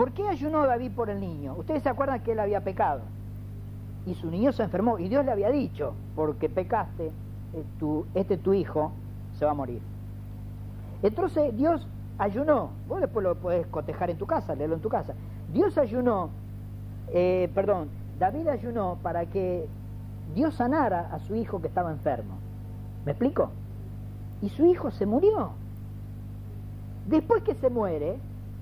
¿Por 0.01 0.13
qué 0.13 0.27
ayunó 0.27 0.67
David 0.67 0.93
por 0.93 1.11
el 1.11 1.21
niño? 1.21 1.55
Ustedes 1.59 1.83
se 1.83 1.91
acuerdan 1.91 2.23
que 2.23 2.33
él 2.33 2.41
había 2.41 2.63
pecado. 2.63 3.03
y 4.07 4.15
su 4.15 4.31
niño 4.31 4.51
se 4.51 4.63
enfermó 4.63 4.99
y 4.99 5.11
Dios 5.11 5.27
le 5.27 5.31
había 5.31 5.51
dicho, 5.51 5.93
porque 6.17 6.49
pecaste, 6.49 7.09
eh, 7.53 7.65
este 8.15 8.39
tu 8.39 8.55
hijo 8.55 8.93
se 9.39 9.45
va 9.45 9.51
a 9.51 9.55
morir. 9.55 9.83
Entonces 11.03 11.55
Dios 11.55 11.87
ayunó, 12.17 12.71
vos 12.89 13.03
después 13.03 13.23
lo 13.23 13.35
puedes 13.35 13.67
cotejar 13.67 14.09
en 14.09 14.17
tu 14.17 14.25
casa, 14.25 14.55
leerlo 14.55 14.77
en 14.77 14.81
tu 14.81 14.89
casa. 14.89 15.13
Dios 15.53 15.77
ayunó, 15.77 16.31
eh, 17.13 17.51
perdón, 17.55 17.91
David 18.19 18.49
ayunó 18.49 18.97
para 19.03 19.27
que 19.27 19.67
Dios 20.35 20.55
sanara 20.55 21.11
a 21.13 21.19
su 21.19 21.35
hijo 21.35 21.61
que 21.61 21.69
estaba 21.69 21.93
enfermo. 21.93 22.39
¿Me 23.05 23.13
explico? 23.13 23.51
Y 24.41 24.49
su 24.49 24.65
hijo 24.65 24.91
se 24.93 25.05
murió. 25.05 25.51
Después 27.07 27.43
que 27.43 27.55
se 27.57 27.69
muere, 27.69 28.17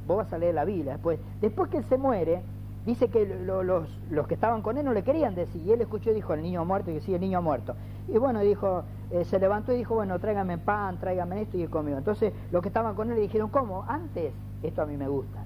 vos 0.08 0.16
vas 0.16 0.32
a 0.32 0.38
leer 0.38 0.54
la 0.54 0.64
Biblia 0.64 0.94
después, 0.94 1.20
después 1.40 1.70
que 1.70 1.76
él 1.76 1.84
se 1.84 1.98
muere, 1.98 2.42
dice 2.86 3.08
que 3.08 3.26
los, 3.26 3.64
los, 4.10 4.26
que 4.26 4.34
estaban 4.34 4.62
con 4.62 4.78
él 4.78 4.84
no 4.84 4.94
le 4.94 5.04
querían 5.04 5.34
decir, 5.34 5.62
y 5.64 5.72
él 5.72 5.80
escuchó 5.82 6.10
y 6.10 6.14
dijo, 6.14 6.32
el 6.32 6.42
niño 6.42 6.64
muerto, 6.64 6.90
y 6.90 6.94
que 6.94 7.00
sí, 7.00 7.14
el 7.14 7.20
niño 7.20 7.42
muerto. 7.42 7.74
Y 8.08 8.16
bueno, 8.16 8.40
dijo, 8.40 8.84
eh, 9.10 9.26
se 9.26 9.38
levantó 9.38 9.72
y 9.72 9.76
dijo, 9.76 9.94
bueno, 9.94 10.18
tráigame 10.18 10.56
pan, 10.56 10.98
tráigame 10.98 11.42
esto, 11.42 11.58
y 11.58 11.62
él 11.62 11.70
comió. 11.70 11.98
Entonces, 11.98 12.32
los 12.50 12.62
que 12.62 12.68
estaban 12.68 12.94
con 12.94 13.10
él 13.10 13.16
le 13.16 13.20
dijeron, 13.20 13.50
¿cómo? 13.50 13.84
Antes, 13.86 14.32
esto 14.62 14.82
a 14.82 14.86
mí 14.86 14.96
me 14.96 15.06
gusta. 15.06 15.44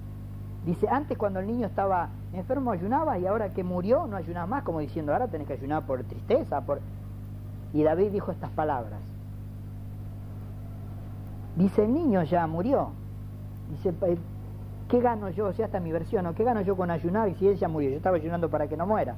Dice, 0.65 0.89
antes 0.89 1.19
cuando 1.19 1.41
el 1.41 1.49
niño 1.49 1.67
estaba 1.67 2.11
enfermo 2.33 2.71
ayunaba 2.71 3.19
y 3.19 3.27
ahora 3.27 3.49
que 3.49 3.65
murió 3.65 4.07
no 4.07 4.17
ayunaba 4.17 4.47
más, 4.47 4.63
como 4.63 4.79
diciendo, 4.79 5.13
ahora 5.13 5.27
tenés 5.27 5.49
que 5.49 5.55
ayunar 5.55 5.85
por 5.85 6.05
tristeza. 6.05 6.63
Y 7.73 7.83
David 7.83 8.13
dijo 8.13 8.31
estas 8.31 8.51
palabras. 8.51 9.01
Dice, 11.57 11.85
el 11.85 11.93
niño 11.93 12.23
ya 12.23 12.47
murió. 12.47 12.91
Dice, 13.71 13.93
¿qué 14.89 15.01
gano 15.01 15.31
yo? 15.31 15.47
O 15.47 15.53
sea, 15.53 15.67
es 15.67 15.83
mi 15.83 15.93
versión, 15.93 16.25
¿no? 16.25 16.35
¿Qué 16.35 16.45
gano 16.45 16.61
yo 16.61 16.77
con 16.77 16.91
ayunar 16.91 17.29
y 17.29 17.35
si 17.35 17.49
él 17.49 17.57
ya 17.57 17.69
murió? 17.69 17.91
Yo 17.91 17.97
estaba 17.97 18.17
ayunando 18.17 18.49
para 18.51 18.69
que 18.69 18.77
no 18.77 18.87
muera. 18.87 19.17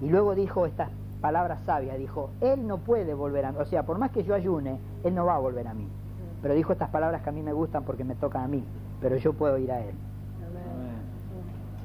Y 0.00 0.08
luego 0.08 0.34
dijo 0.34 0.66
estas 0.66 0.90
palabras 1.20 1.60
sabias, 1.62 1.96
dijo, 1.98 2.30
él 2.40 2.66
no 2.66 2.78
puede 2.78 3.14
volver 3.14 3.44
a 3.46 3.52
mí. 3.52 3.58
O 3.60 3.64
sea, 3.64 3.84
por 3.84 3.98
más 3.98 4.10
que 4.10 4.24
yo 4.24 4.34
ayune, 4.34 4.78
él 5.04 5.14
no 5.14 5.24
va 5.24 5.36
a 5.36 5.38
volver 5.38 5.68
a 5.68 5.74
mí. 5.74 5.88
Pero 6.42 6.54
dijo 6.54 6.72
estas 6.72 6.90
palabras 6.90 7.22
que 7.22 7.30
a 7.30 7.32
mí 7.32 7.42
me 7.42 7.52
gustan 7.52 7.84
porque 7.84 8.02
me 8.02 8.16
tocan 8.16 8.42
a 8.42 8.48
mí, 8.48 8.64
pero 9.00 9.16
yo 9.16 9.32
puedo 9.32 9.56
ir 9.58 9.70
a 9.70 9.80
él. 9.80 9.94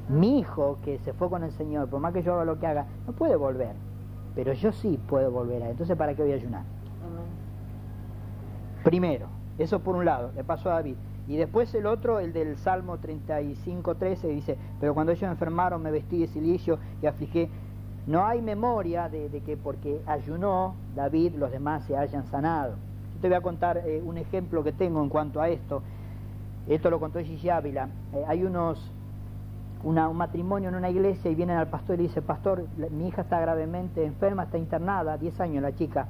Mi 0.10 0.40
hijo 0.40 0.80
que 0.84 0.98
se 1.00 1.14
fue 1.14 1.30
con 1.30 1.44
el 1.44 1.52
Señor, 1.52 1.90
por 1.90 2.00
más 2.00 2.14
que 2.14 2.24
yo 2.24 2.34
haga 2.34 2.46
lo 2.46 2.58
que 2.60 2.66
haga, 2.66 2.86
no 3.06 3.14
puede 3.14 3.36
volver. 3.36 3.76
Pero 4.34 4.54
yo 4.54 4.72
sí 4.72 5.00
puedo 5.08 5.30
volver 5.32 5.62
a 5.62 5.66
él. 5.66 5.72
Entonces, 5.72 5.96
¿para 5.96 6.16
qué 6.16 6.24
voy 6.24 6.32
a 6.32 6.36
ayunar? 6.36 6.64
Primero, 8.84 9.28
eso 9.58 9.80
por 9.80 9.96
un 9.96 10.06
lado, 10.06 10.32
le 10.36 10.44
pasó 10.44 10.70
a 10.72 10.76
David. 10.76 10.96
Y 11.28 11.36
después 11.36 11.74
el 11.76 11.86
otro, 11.86 12.20
el 12.20 12.32
del 12.32 12.56
Salmo 12.58 12.98
35, 13.00 13.96
13, 13.96 14.28
dice, 14.30 14.58
pero 14.80 14.94
cuando 14.94 15.12
ellos 15.12 15.30
enfermaron 15.30 15.82
me 15.82 15.92
vestí 15.92 16.20
de 16.20 16.28
silicio 16.28 16.80
y 17.02 17.06
afligé. 17.06 17.50
No 18.08 18.26
hay 18.26 18.42
memoria 18.42 19.10
de, 19.10 19.30
que 19.46 19.58
porque 19.58 20.02
ayunó 20.06 20.76
David 20.96 21.36
los 21.36 21.52
demás 21.52 21.84
se 21.84 21.98
hayan 21.98 22.26
sanado. 22.28 22.76
Yo 23.16 23.22
te 23.22 23.28
voy 23.28 23.36
a 23.36 23.42
contar 23.42 23.80
eh, 23.86 24.02
un 24.04 24.18
ejemplo 24.18 24.64
que 24.64 24.72
tengo 24.72 25.04
en 25.04 25.10
cuanto 25.10 25.42
a 25.42 25.50
esto. 25.50 25.82
Esto 26.70 26.90
lo 26.90 27.02
contó 27.02 27.20
Gigi 27.20 27.50
Ávila. 27.50 27.90
Eh, 28.14 28.24
hay 28.26 28.44
unos, 28.46 28.92
un 29.84 29.96
matrimonio 30.16 30.70
en 30.70 30.76
una 30.76 30.90
iglesia 30.90 31.30
y 31.30 31.36
vienen 31.36 31.58
al 31.58 31.68
pastor 31.68 31.96
y 31.96 31.98
le 31.98 32.04
dice, 32.04 32.22
pastor, 32.22 32.66
mi 32.92 33.10
hija 33.10 33.24
está 33.24 33.42
gravemente 33.42 34.06
enferma, 34.06 34.44
está 34.44 34.58
internada, 34.58 35.18
10 35.18 35.42
años 35.42 35.62
la 35.62 35.76
chica, 35.76 36.08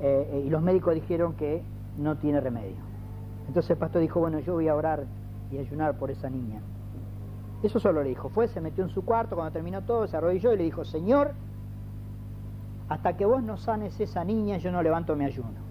eh, 0.00 0.44
y 0.46 0.50
los 0.50 0.62
médicos 0.62 0.94
dijeron 0.94 1.34
que 1.34 1.62
no 1.98 2.16
tiene 2.16 2.40
remedio. 2.40 2.93
Entonces 3.46 3.70
el 3.70 3.76
pastor 3.76 4.00
dijo, 4.00 4.20
bueno, 4.20 4.38
yo 4.40 4.54
voy 4.54 4.68
a 4.68 4.74
orar 4.74 5.04
y 5.50 5.58
ayunar 5.58 5.96
por 5.96 6.10
esa 6.10 6.30
niña. 6.30 6.60
Eso 7.62 7.78
solo 7.78 8.02
le 8.02 8.10
dijo. 8.10 8.28
Fue, 8.28 8.48
se 8.48 8.60
metió 8.60 8.84
en 8.84 8.90
su 8.90 9.04
cuarto, 9.04 9.36
cuando 9.36 9.52
terminó 9.52 9.82
todo, 9.82 10.06
se 10.06 10.16
arrodilló 10.16 10.52
y 10.52 10.58
le 10.58 10.64
dijo, 10.64 10.84
Señor, 10.84 11.32
hasta 12.88 13.16
que 13.16 13.24
vos 13.24 13.42
no 13.42 13.56
sanes 13.56 13.98
esa 14.00 14.24
niña, 14.24 14.58
yo 14.58 14.70
no 14.70 14.82
levanto 14.82 15.16
mi 15.16 15.24
ayuno. 15.24 15.64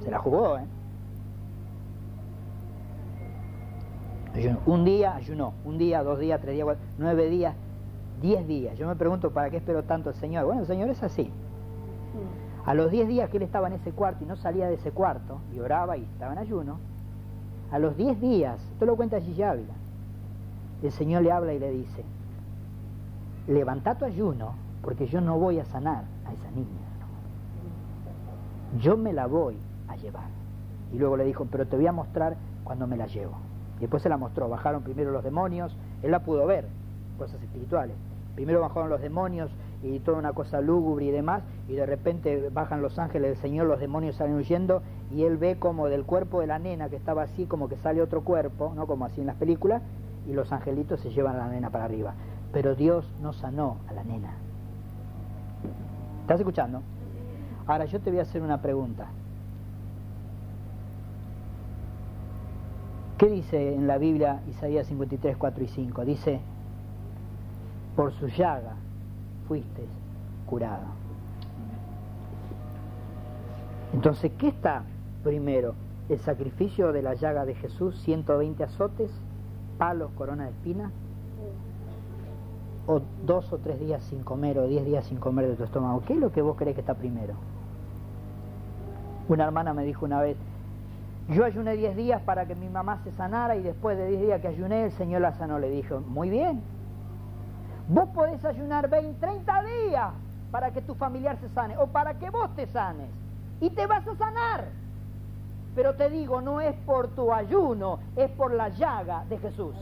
Se 0.00 0.10
la 0.10 0.18
jugó, 0.18 0.58
¿eh? 0.58 0.64
Un 4.64 4.84
día 4.84 5.14
ayunó, 5.14 5.52
un 5.64 5.76
día, 5.76 6.02
dos 6.02 6.18
días, 6.18 6.40
tres 6.40 6.54
días, 6.54 6.78
nueve 6.98 7.28
días, 7.28 7.54
diez 8.20 8.46
días. 8.46 8.78
Yo 8.78 8.86
me 8.86 8.96
pregunto, 8.96 9.30
¿para 9.30 9.50
qué 9.50 9.58
espero 9.58 9.82
tanto 9.82 10.10
el 10.10 10.16
Señor? 10.16 10.46
Bueno, 10.46 10.62
el 10.62 10.66
Señor 10.66 10.88
es 10.88 11.02
así. 11.02 11.30
A 12.64 12.74
los 12.74 12.90
10 12.90 13.08
días 13.08 13.30
que 13.30 13.38
él 13.38 13.42
estaba 13.42 13.66
en 13.66 13.74
ese 13.74 13.92
cuarto 13.92 14.24
y 14.24 14.26
no 14.26 14.36
salía 14.36 14.68
de 14.68 14.74
ese 14.74 14.92
cuarto, 14.92 15.40
y 15.54 15.58
oraba 15.58 15.96
y 15.96 16.02
estaba 16.02 16.32
en 16.32 16.38
ayuno, 16.38 16.78
a 17.72 17.78
los 17.78 17.96
10 17.96 18.20
días, 18.20 18.60
esto 18.72 18.86
lo 18.86 18.96
cuenta 18.96 19.20
Gigi 19.20 19.42
Ávila, 19.42 19.74
el 20.82 20.92
Señor 20.92 21.22
le 21.22 21.32
habla 21.32 21.54
y 21.54 21.58
le 21.58 21.70
dice, 21.70 22.04
levanta 23.46 23.94
tu 23.94 24.04
ayuno, 24.04 24.54
porque 24.82 25.06
yo 25.06 25.20
no 25.20 25.38
voy 25.38 25.58
a 25.58 25.64
sanar 25.64 26.04
a 26.26 26.32
esa 26.32 26.50
niña. 26.50 26.66
Yo 28.80 28.96
me 28.96 29.12
la 29.12 29.26
voy 29.26 29.56
a 29.88 29.96
llevar. 29.96 30.28
Y 30.92 30.98
luego 30.98 31.16
le 31.16 31.24
dijo, 31.24 31.46
pero 31.50 31.66
te 31.66 31.76
voy 31.76 31.86
a 31.86 31.92
mostrar 31.92 32.36
cuando 32.64 32.86
me 32.86 32.96
la 32.96 33.06
llevo. 33.06 33.34
Y 33.78 33.82
después 33.82 34.02
se 34.02 34.08
la 34.08 34.16
mostró, 34.16 34.48
bajaron 34.48 34.82
primero 34.82 35.10
los 35.10 35.24
demonios, 35.24 35.76
él 36.02 36.10
la 36.10 36.20
pudo 36.20 36.46
ver, 36.46 36.66
cosas 37.18 37.40
espirituales. 37.42 37.96
Primero 38.34 38.60
bajaron 38.60 38.88
los 38.88 39.00
demonios 39.00 39.50
y 39.82 39.98
toda 39.98 40.18
una 40.18 40.32
cosa 40.32 40.60
lúgubre 40.60 41.06
y 41.06 41.10
demás, 41.10 41.42
y 41.68 41.74
de 41.74 41.86
repente 41.86 42.48
bajan 42.50 42.82
los 42.82 42.98
ángeles 42.98 43.32
del 43.32 43.38
Señor, 43.38 43.66
los 43.66 43.80
demonios 43.80 44.16
salen 44.16 44.36
huyendo, 44.36 44.82
y 45.10 45.24
él 45.24 45.36
ve 45.36 45.58
como 45.58 45.88
del 45.88 46.04
cuerpo 46.04 46.40
de 46.40 46.46
la 46.46 46.58
nena 46.58 46.88
que 46.88 46.96
estaba 46.96 47.22
así, 47.22 47.46
como 47.46 47.68
que 47.68 47.76
sale 47.76 48.00
otro 48.00 48.22
cuerpo, 48.22 48.72
¿no? 48.74 48.86
como 48.86 49.04
así 49.04 49.20
en 49.20 49.26
las 49.26 49.36
películas, 49.36 49.82
y 50.26 50.32
los 50.32 50.52
angelitos 50.52 51.00
se 51.00 51.10
llevan 51.10 51.36
a 51.36 51.38
la 51.38 51.48
nena 51.48 51.70
para 51.70 51.84
arriba. 51.84 52.14
Pero 52.52 52.74
Dios 52.74 53.04
no 53.20 53.32
sanó 53.32 53.78
a 53.88 53.92
la 53.92 54.04
nena. 54.04 54.34
¿Estás 56.20 56.38
escuchando? 56.38 56.82
Ahora 57.66 57.86
yo 57.86 58.00
te 58.00 58.10
voy 58.10 58.20
a 58.20 58.22
hacer 58.22 58.42
una 58.42 58.62
pregunta. 58.62 59.06
¿Qué 63.18 63.28
dice 63.28 63.74
en 63.74 63.86
la 63.86 63.98
Biblia 63.98 64.40
Isaías 64.48 64.86
53, 64.86 65.36
4 65.36 65.64
y 65.64 65.68
5? 65.68 66.04
Dice, 66.04 66.40
por 67.96 68.12
su 68.12 68.28
llaga 68.28 68.74
fuiste 69.48 69.82
curado. 70.46 70.84
Entonces, 73.92 74.32
¿qué 74.38 74.48
está 74.48 74.84
primero? 75.22 75.74
¿El 76.08 76.18
sacrificio 76.20 76.92
de 76.92 77.02
la 77.02 77.14
llaga 77.14 77.44
de 77.44 77.54
Jesús, 77.54 78.00
120 78.02 78.64
azotes, 78.64 79.10
palos, 79.78 80.10
corona 80.12 80.44
de 80.44 80.50
espinas? 80.50 80.92
¿O 82.86 83.00
dos 83.24 83.52
o 83.52 83.58
tres 83.58 83.78
días 83.78 84.02
sin 84.04 84.24
comer 84.24 84.58
o 84.58 84.66
diez 84.66 84.84
días 84.84 85.06
sin 85.06 85.18
comer 85.18 85.48
de 85.48 85.54
tu 85.54 85.64
estómago? 85.64 86.02
¿Qué 86.06 86.14
es 86.14 86.18
lo 86.18 86.32
que 86.32 86.42
vos 86.42 86.56
crees 86.56 86.74
que 86.74 86.80
está 86.80 86.94
primero? 86.94 87.34
Una 89.28 89.44
hermana 89.44 89.72
me 89.72 89.84
dijo 89.84 90.04
una 90.04 90.20
vez, 90.20 90.36
yo 91.28 91.44
ayuné 91.44 91.76
diez 91.76 91.94
días 91.94 92.20
para 92.22 92.46
que 92.46 92.54
mi 92.54 92.68
mamá 92.68 92.98
se 93.04 93.12
sanara 93.12 93.56
y 93.56 93.62
después 93.62 93.96
de 93.96 94.08
diez 94.08 94.20
días 94.22 94.40
que 94.40 94.48
ayuné 94.48 94.84
el 94.86 94.92
Señor 94.92 95.20
la 95.20 95.32
sanó. 95.32 95.58
Le 95.58 95.70
dijo, 95.70 96.00
muy 96.00 96.28
bien, 96.28 96.60
Vos 97.88 98.08
podés 98.10 98.44
ayunar 98.44 98.88
20, 98.88 99.18
30 99.18 99.62
días 99.62 100.12
para 100.50 100.70
que 100.70 100.82
tu 100.82 100.94
familiar 100.94 101.36
se 101.38 101.48
sane 101.48 101.76
o 101.78 101.86
para 101.86 102.14
que 102.14 102.30
vos 102.30 102.54
te 102.54 102.66
sanes. 102.66 103.08
Y 103.60 103.70
te 103.70 103.86
vas 103.86 104.06
a 104.06 104.14
sanar. 104.16 104.64
Pero 105.74 105.94
te 105.94 106.10
digo, 106.10 106.40
no 106.40 106.60
es 106.60 106.76
por 106.84 107.08
tu 107.08 107.32
ayuno, 107.32 107.98
es 108.16 108.30
por 108.30 108.52
la 108.52 108.68
llaga 108.68 109.24
de 109.28 109.38
Jesús. 109.38 109.74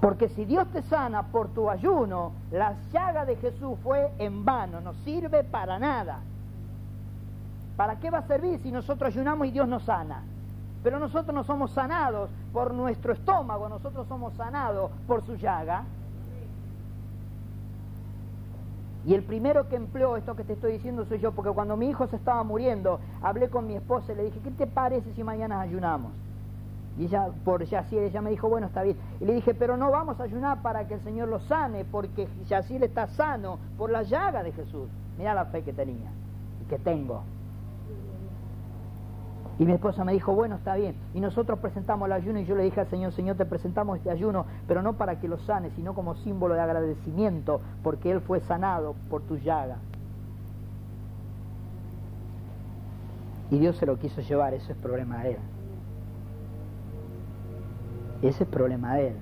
Porque 0.00 0.28
si 0.28 0.44
Dios 0.44 0.66
te 0.68 0.82
sana 0.82 1.22
por 1.22 1.48
tu 1.48 1.70
ayuno, 1.70 2.32
la 2.50 2.74
llaga 2.92 3.24
de 3.24 3.36
Jesús 3.36 3.78
fue 3.82 4.12
en 4.18 4.44
vano, 4.44 4.80
no 4.80 4.92
sirve 5.04 5.44
para 5.44 5.78
nada. 5.78 6.18
¿Para 7.76 7.96
qué 7.96 8.10
va 8.10 8.18
a 8.18 8.26
servir 8.26 8.58
si 8.60 8.70
nosotros 8.70 9.14
ayunamos 9.14 9.46
y 9.46 9.50
Dios 9.52 9.68
nos 9.68 9.84
sana? 9.84 10.22
Pero 10.84 10.98
nosotros 10.98 11.34
no 11.34 11.42
somos 11.44 11.70
sanados 11.72 12.28
por 12.52 12.74
nuestro 12.74 13.14
estómago, 13.14 13.70
nosotros 13.70 14.06
somos 14.06 14.34
sanados 14.34 14.90
por 15.06 15.22
su 15.22 15.34
llaga. 15.34 15.84
Y 19.06 19.14
el 19.14 19.22
primero 19.22 19.66
que 19.68 19.76
empleó 19.76 20.18
esto 20.18 20.36
que 20.36 20.44
te 20.44 20.52
estoy 20.52 20.72
diciendo 20.72 21.06
soy 21.06 21.20
yo, 21.20 21.32
porque 21.32 21.50
cuando 21.50 21.76
mi 21.76 21.88
hijo 21.88 22.06
se 22.06 22.16
estaba 22.16 22.42
muriendo, 22.44 23.00
hablé 23.22 23.48
con 23.48 23.66
mi 23.66 23.74
esposa 23.76 24.12
y 24.12 24.16
le 24.16 24.24
dije, 24.24 24.40
¿qué 24.40 24.50
te 24.50 24.66
parece 24.66 25.12
si 25.14 25.24
mañana 25.24 25.62
ayunamos? 25.62 26.12
Y 26.98 27.06
ella, 27.06 27.28
por 27.44 27.64
Yacir, 27.64 28.00
ella 28.00 28.20
me 28.20 28.30
dijo, 28.30 28.50
bueno, 28.50 28.66
está 28.66 28.82
bien. 28.82 28.98
Y 29.20 29.24
le 29.24 29.32
dije, 29.32 29.54
pero 29.54 29.78
no 29.78 29.90
vamos 29.90 30.20
a 30.20 30.24
ayunar 30.24 30.60
para 30.60 30.86
que 30.86 30.94
el 30.94 31.00
Señor 31.00 31.28
lo 31.28 31.40
sane, 31.40 31.86
porque 31.86 32.28
Yacir 32.46 32.84
está 32.84 33.06
sano 33.06 33.58
por 33.78 33.90
la 33.90 34.02
llaga 34.02 34.42
de 34.42 34.52
Jesús. 34.52 34.88
Mira 35.16 35.32
la 35.32 35.46
fe 35.46 35.62
que 35.62 35.72
tenía 35.72 36.10
y 36.62 36.68
que 36.68 36.78
tengo. 36.78 37.22
Y 39.58 39.64
mi 39.64 39.72
esposa 39.72 40.04
me 40.04 40.12
dijo, 40.12 40.34
bueno, 40.34 40.56
está 40.56 40.74
bien. 40.74 40.96
Y 41.14 41.20
nosotros 41.20 41.58
presentamos 41.60 42.06
el 42.06 42.12
ayuno 42.12 42.40
y 42.40 42.44
yo 42.44 42.56
le 42.56 42.64
dije 42.64 42.80
al 42.80 42.88
Señor, 42.88 43.12
Señor, 43.12 43.36
te 43.36 43.44
presentamos 43.44 43.98
este 43.98 44.10
ayuno, 44.10 44.46
pero 44.66 44.82
no 44.82 44.94
para 44.94 45.20
que 45.20 45.28
lo 45.28 45.38
sane, 45.38 45.70
sino 45.70 45.94
como 45.94 46.16
símbolo 46.16 46.54
de 46.54 46.60
agradecimiento, 46.60 47.60
porque 47.82 48.10
Él 48.10 48.20
fue 48.20 48.40
sanado 48.40 48.94
por 49.08 49.22
tu 49.22 49.36
llaga. 49.36 49.76
Y 53.50 53.58
Dios 53.58 53.76
se 53.76 53.86
lo 53.86 53.96
quiso 53.98 54.20
llevar, 54.22 54.54
eso 54.54 54.72
es 54.72 54.78
problema 54.78 55.22
de 55.22 55.32
Él. 55.32 55.38
Ese 58.22 58.44
es 58.44 58.50
problema 58.50 58.94
de 58.96 59.08
Él. 59.08 59.16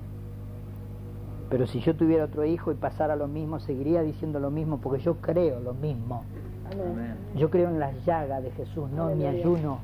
Pero 1.49 1.67
si 1.67 1.81
yo 1.81 1.95
tuviera 1.95 2.23
otro 2.23 2.45
hijo 2.45 2.71
y 2.71 2.75
pasara 2.75 3.15
lo 3.15 3.27
mismo, 3.27 3.59
seguiría 3.59 4.01
diciendo 4.01 4.39
lo 4.39 4.49
mismo, 4.49 4.79
porque 4.79 5.03
yo 5.03 5.17
creo 5.17 5.59
lo 5.59 5.75
mismo. 5.75 6.23
Yo 7.35 7.51
creo 7.51 7.69
en 7.69 7.79
las 7.79 8.03
llagas 8.05 8.41
de 8.41 8.49
Jesús, 8.51 8.89
no 8.89 9.11
en 9.11 9.19
mi 9.19 9.27
ayuno. 9.27 9.77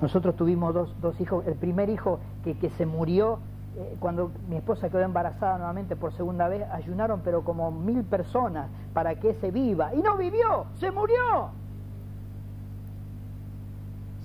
Nosotros 0.00 0.36
tuvimos 0.36 0.74
dos, 0.74 1.00
dos 1.00 1.20
hijos. 1.20 1.46
El 1.46 1.54
primer 1.54 1.90
hijo 1.90 2.20
que, 2.44 2.56
que 2.56 2.70
se 2.70 2.86
murió 2.86 3.38
eh, 3.78 3.96
cuando 4.00 4.32
mi 4.48 4.56
esposa 4.56 4.88
quedó 4.88 5.02
embarazada 5.02 5.56
nuevamente 5.58 5.94
por 5.94 6.12
segunda 6.12 6.48
vez, 6.48 6.68
ayunaron 6.70 7.20
pero 7.22 7.44
como 7.44 7.70
mil 7.70 8.02
personas 8.02 8.68
para 8.92 9.14
que 9.16 9.34
se 9.34 9.50
viva. 9.52 9.94
Y 9.94 9.98
no 9.98 10.16
vivió, 10.16 10.66
se 10.78 10.90
murió. 10.90 11.50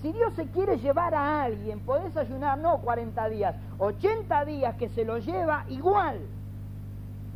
Si 0.02 0.12
Dios 0.12 0.34
se 0.34 0.48
quiere 0.48 0.78
llevar 0.80 1.14
a 1.14 1.44
alguien, 1.44 1.80
podés 1.82 2.18
ayunar 2.18 2.58
no 2.58 2.80
40 2.80 3.30
días, 3.30 3.56
80 3.78 4.46
días 4.46 4.76
que 4.76 4.90
se 4.90 5.06
lo 5.06 5.20
lleva 5.20 5.66
igual. 5.70 6.20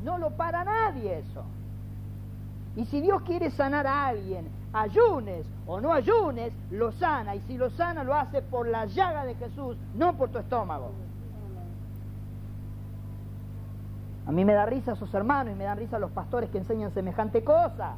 No 0.04 0.18
lo 0.18 0.32
para 0.32 0.64
nadie 0.64 1.20
eso. 1.20 1.44
Y 2.76 2.86
si 2.86 3.00
Dios 3.00 3.22
quiere 3.22 3.52
sanar 3.52 3.86
a 3.86 4.08
alguien, 4.08 4.48
ayunes 4.74 5.46
o 5.66 5.80
no 5.82 5.94
ayunes, 5.94 6.54
lo 6.72 6.92
sana. 6.94 7.36
Y 7.36 7.42
si 7.42 7.58
lo 7.58 7.70
sana, 7.72 8.04
lo 8.04 8.14
hace 8.14 8.42
por 8.42 8.68
la 8.68 8.86
llaga 8.86 9.26
de 9.26 9.36
Jesús, 9.36 9.78
no 9.94 10.14
por 10.14 10.30
tu 10.30 10.40
estómago. 10.40 10.92
A 14.26 14.32
mí 14.32 14.44
me 14.44 14.54
da 14.54 14.66
risa 14.66 14.92
esos 14.92 15.14
hermanos 15.14 15.54
y 15.54 15.58
me 15.58 15.64
dan 15.64 15.78
risa 15.78 15.98
los 16.00 16.12
pastores 16.12 16.50
que 16.50 16.58
enseñan 16.58 16.92
semejante 16.92 17.44
cosa. 17.44 17.96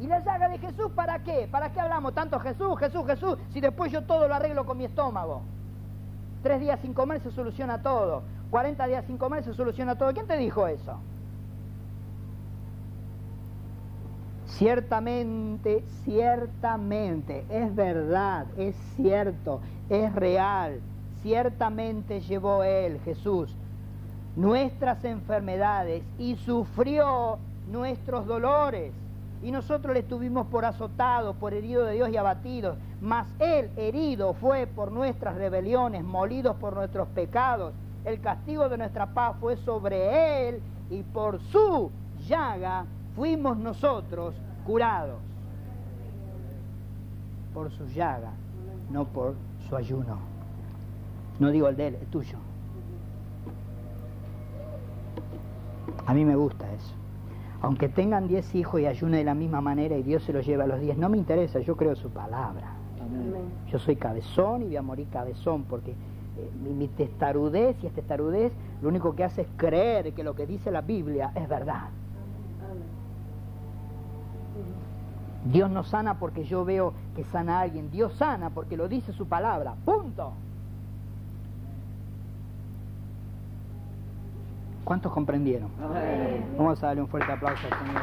¿Y 0.00 0.06
la 0.06 0.20
llaga 0.20 0.48
de 0.48 0.58
Jesús 0.58 0.90
para 0.94 1.18
qué? 1.20 1.48
¿Para 1.50 1.72
qué 1.72 1.80
hablamos 1.80 2.14
tanto 2.14 2.38
Jesús, 2.40 2.78
Jesús, 2.78 3.06
Jesús, 3.06 3.38
si 3.52 3.60
después 3.60 3.92
yo 3.92 4.02
todo 4.02 4.28
lo 4.28 4.34
arreglo 4.34 4.64
con 4.64 4.78
mi 4.78 4.84
estómago? 4.84 5.42
Tres 6.42 6.60
días 6.60 6.80
sin 6.80 6.94
comer 6.94 7.20
se 7.20 7.30
soluciona 7.30 7.82
todo. 7.82 8.22
Cuarenta 8.50 8.86
días 8.86 9.04
sin 9.06 9.18
comer 9.18 9.42
se 9.44 9.52
soluciona 9.52 9.96
todo. 9.96 10.12
¿Quién 10.12 10.26
te 10.26 10.36
dijo 10.36 10.66
eso? 10.66 11.00
Ciertamente, 14.58 15.84
ciertamente, 16.02 17.44
es 17.50 17.74
verdad, 17.74 18.46
es 18.56 18.74
cierto, 18.96 19.60
es 19.90 20.14
real. 20.14 20.80
Ciertamente 21.20 22.20
llevó 22.22 22.62
Él, 22.62 22.98
Jesús, 23.04 23.54
nuestras 24.34 25.04
enfermedades 25.04 26.04
y 26.18 26.36
sufrió 26.36 27.38
nuestros 27.70 28.24
dolores. 28.24 28.94
Y 29.42 29.50
nosotros 29.50 29.92
le 29.92 30.00
estuvimos 30.00 30.46
por 30.46 30.64
azotados, 30.64 31.36
por 31.36 31.52
heridos 31.52 31.88
de 31.88 31.92
Dios 31.92 32.08
y 32.08 32.16
abatidos. 32.16 32.78
Mas 33.02 33.26
Él 33.38 33.70
herido 33.76 34.32
fue 34.32 34.66
por 34.66 34.90
nuestras 34.90 35.34
rebeliones, 35.34 36.02
molidos 36.02 36.56
por 36.56 36.74
nuestros 36.74 37.08
pecados. 37.08 37.74
El 38.06 38.22
castigo 38.22 38.70
de 38.70 38.78
nuestra 38.78 39.12
paz 39.12 39.36
fue 39.38 39.58
sobre 39.58 40.48
Él 40.48 40.62
y 40.88 41.02
por 41.02 41.42
su 41.42 41.90
llaga 42.26 42.86
fuimos 43.16 43.56
nosotros 43.56 44.34
curados. 44.64 45.18
Por 47.54 47.70
su 47.72 47.86
llaga, 47.86 48.32
no 48.90 49.06
por 49.06 49.34
su 49.68 49.74
ayuno. 49.74 50.18
No 51.40 51.50
digo 51.50 51.68
el 51.68 51.76
de 51.76 51.88
Él, 51.88 51.94
el 52.00 52.06
tuyo. 52.06 52.38
A 56.06 56.14
mí 56.14 56.24
me 56.24 56.36
gusta 56.36 56.70
eso. 56.72 56.94
Aunque 57.62 57.88
tengan 57.88 58.28
diez 58.28 58.54
hijos 58.54 58.80
y 58.80 58.86
ayune 58.86 59.16
de 59.16 59.24
la 59.24 59.34
misma 59.34 59.62
manera 59.62 59.96
y 59.96 60.02
Dios 60.02 60.22
se 60.22 60.32
los 60.32 60.46
lleva 60.46 60.64
a 60.64 60.66
los 60.66 60.80
diez, 60.80 60.96
no 60.98 61.08
me 61.08 61.16
interesa, 61.16 61.58
yo 61.60 61.76
creo 61.76 61.96
su 61.96 62.10
palabra. 62.10 62.74
Yo 63.70 63.78
soy 63.78 63.96
cabezón 63.96 64.62
y 64.62 64.66
voy 64.66 64.76
a 64.76 64.82
morir 64.82 65.08
cabezón 65.10 65.64
porque 65.64 65.92
eh, 65.92 66.50
mi, 66.62 66.88
testarudez 66.88 67.76
y 67.82 67.86
esta 67.86 68.00
testarudez 68.00 68.52
lo 68.82 68.88
único 68.88 69.16
que 69.16 69.24
hace 69.24 69.42
es 69.42 69.48
creer 69.56 70.12
que 70.12 70.22
lo 70.22 70.34
que 70.34 70.46
dice 70.46 70.70
la 70.70 70.82
Biblia 70.82 71.32
es 71.34 71.48
verdad. 71.48 71.88
Dios 75.52 75.70
no 75.70 75.84
sana 75.84 76.18
porque 76.18 76.44
yo 76.44 76.64
veo 76.64 76.92
que 77.14 77.24
sana 77.24 77.58
a 77.58 77.60
alguien, 77.62 77.90
Dios 77.90 78.14
sana 78.14 78.50
porque 78.50 78.76
lo 78.76 78.88
dice 78.88 79.12
su 79.12 79.26
palabra, 79.26 79.74
punto. 79.84 80.32
¿Cuántos 84.84 85.12
comprendieron? 85.12 85.68
Vamos 86.56 86.80
a 86.82 86.86
darle 86.86 87.02
un 87.02 87.08
fuerte 87.08 87.32
aplauso 87.32 87.62
al 87.66 87.86
Señor. 87.86 88.02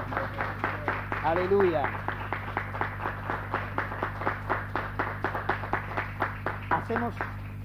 Aleluya. 1.24 1.84
Hacemos, 6.70 7.16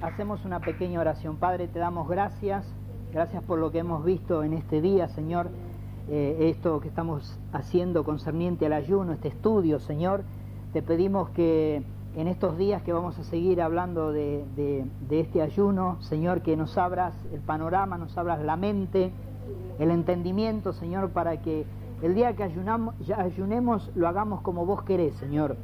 hacemos 0.03 0.45
una 0.45 0.61
pequeña 0.61 1.01
oración. 1.01 1.37
Padre, 1.37 1.67
te 1.67 1.81
damos 1.81 2.09
gracias. 2.09 2.65
Gracias 3.13 3.43
por 3.43 3.59
lo 3.59 3.73
que 3.73 3.81
hemos 3.81 4.05
visto 4.05 4.45
en 4.45 4.53
este 4.53 4.81
día, 4.81 5.09
Señor. 5.09 5.51
Eh, 6.11 6.49
esto 6.49 6.81
que 6.81 6.89
estamos 6.89 7.39
haciendo 7.53 8.03
concerniente 8.03 8.65
al 8.65 8.73
ayuno, 8.73 9.13
este 9.13 9.29
estudio, 9.29 9.79
Señor. 9.79 10.23
Te 10.73 10.81
pedimos 10.81 11.29
que 11.31 11.83
en 12.17 12.29
estos 12.29 12.57
días 12.57 12.83
que 12.83 12.95
vamos 12.95 13.19
a 13.19 13.25
seguir 13.25 13.61
hablando 13.61 14.11
de, 14.11 14.87
este 15.11 15.43
ayuno, 15.43 15.99
Señor, 16.01 16.41
que 16.41 16.57
nos 16.57 16.79
abras 16.79 17.15
el 17.31 17.41
panorama, 17.41 17.99
nos 17.99 18.17
abras 18.17 18.43
la 18.43 18.57
mente, 18.57 19.13
el 19.79 19.91
entendimiento, 19.91 20.73
Señor, 20.73 21.11
para 21.11 21.43
que 21.43 21.67
el 22.01 22.15
día 22.15 22.35
que 22.35 22.43
ayunamos, 22.43 22.95
ayunemos 23.15 23.91
lo 23.95 24.09
hagamos 24.09 24.41
como 24.41 24.65
vos 24.65 24.83
querés, 24.85 25.15
Señor. 25.17 25.57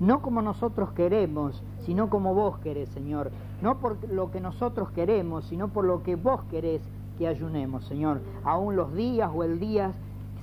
No 0.00 0.20
como 0.20 0.42
nosotros 0.42 0.90
queremos, 0.92 1.62
sino 1.84 2.10
como 2.10 2.34
vos 2.34 2.58
querés, 2.58 2.88
Señor. 2.88 3.30
No 3.60 3.78
por 3.78 3.96
lo 4.08 4.32
que 4.32 4.40
nosotros 4.40 4.90
queremos, 4.90 5.44
sino 5.44 5.68
por 5.68 5.84
lo 5.84 6.02
que 6.02 6.16
vos 6.16 6.42
querés 6.50 6.82
ayunemos, 7.26 7.84
Señor. 7.86 8.20
Aún 8.44 8.76
los 8.76 8.94
días 8.94 9.30
o 9.34 9.44
el 9.44 9.58
día 9.58 9.92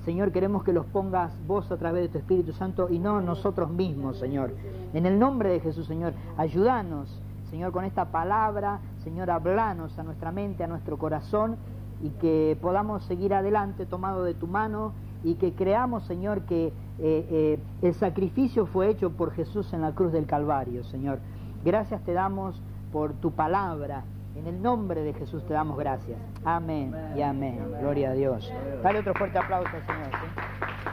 Señor, 0.04 0.32
queremos 0.32 0.64
que 0.64 0.72
los 0.72 0.86
pongas 0.86 1.32
vos 1.46 1.70
a 1.70 1.76
través 1.76 2.02
de 2.04 2.08
tu 2.08 2.18
Espíritu 2.18 2.52
Santo 2.52 2.88
y 2.88 2.98
no 2.98 3.20
nosotros 3.20 3.70
mismos, 3.70 4.18
Señor. 4.18 4.54
En 4.94 5.04
el 5.04 5.18
nombre 5.18 5.50
de 5.50 5.60
Jesús, 5.60 5.86
Señor, 5.86 6.14
ayúdanos, 6.38 7.20
Señor, 7.50 7.70
con 7.70 7.84
esta 7.84 8.06
palabra, 8.06 8.80
Señor, 9.04 9.30
hablanos 9.30 9.98
a 9.98 10.02
nuestra 10.02 10.32
mente, 10.32 10.64
a 10.64 10.68
nuestro 10.68 10.96
corazón 10.96 11.56
y 12.02 12.08
que 12.10 12.56
podamos 12.62 13.04
seguir 13.04 13.34
adelante 13.34 13.84
tomado 13.84 14.24
de 14.24 14.32
tu 14.32 14.46
mano 14.46 14.92
y 15.22 15.34
que 15.34 15.52
creamos, 15.52 16.04
Señor, 16.04 16.42
que 16.42 16.68
eh, 16.68 16.72
eh, 16.98 17.58
el 17.82 17.94
sacrificio 17.94 18.64
fue 18.64 18.88
hecho 18.88 19.10
por 19.10 19.32
Jesús 19.32 19.70
en 19.74 19.82
la 19.82 19.92
cruz 19.92 20.12
del 20.12 20.24
Calvario, 20.24 20.82
Señor. 20.84 21.18
Gracias 21.62 22.02
te 22.04 22.14
damos 22.14 22.58
por 22.90 23.12
tu 23.12 23.32
palabra 23.32 24.04
en 24.36 24.46
el 24.46 24.62
nombre 24.62 25.02
de 25.02 25.12
Jesús 25.14 25.44
te 25.46 25.54
damos 25.54 25.78
gracias. 25.78 26.18
Amén, 26.44 26.94
y 27.16 27.22
amén. 27.22 27.60
Gloria 27.80 28.10
a 28.10 28.12
Dios. 28.14 28.52
Dale 28.82 29.00
otro 29.00 29.14
fuerte 29.14 29.38
aplauso 29.38 29.68
al 29.74 29.86
Señor. 29.86 30.89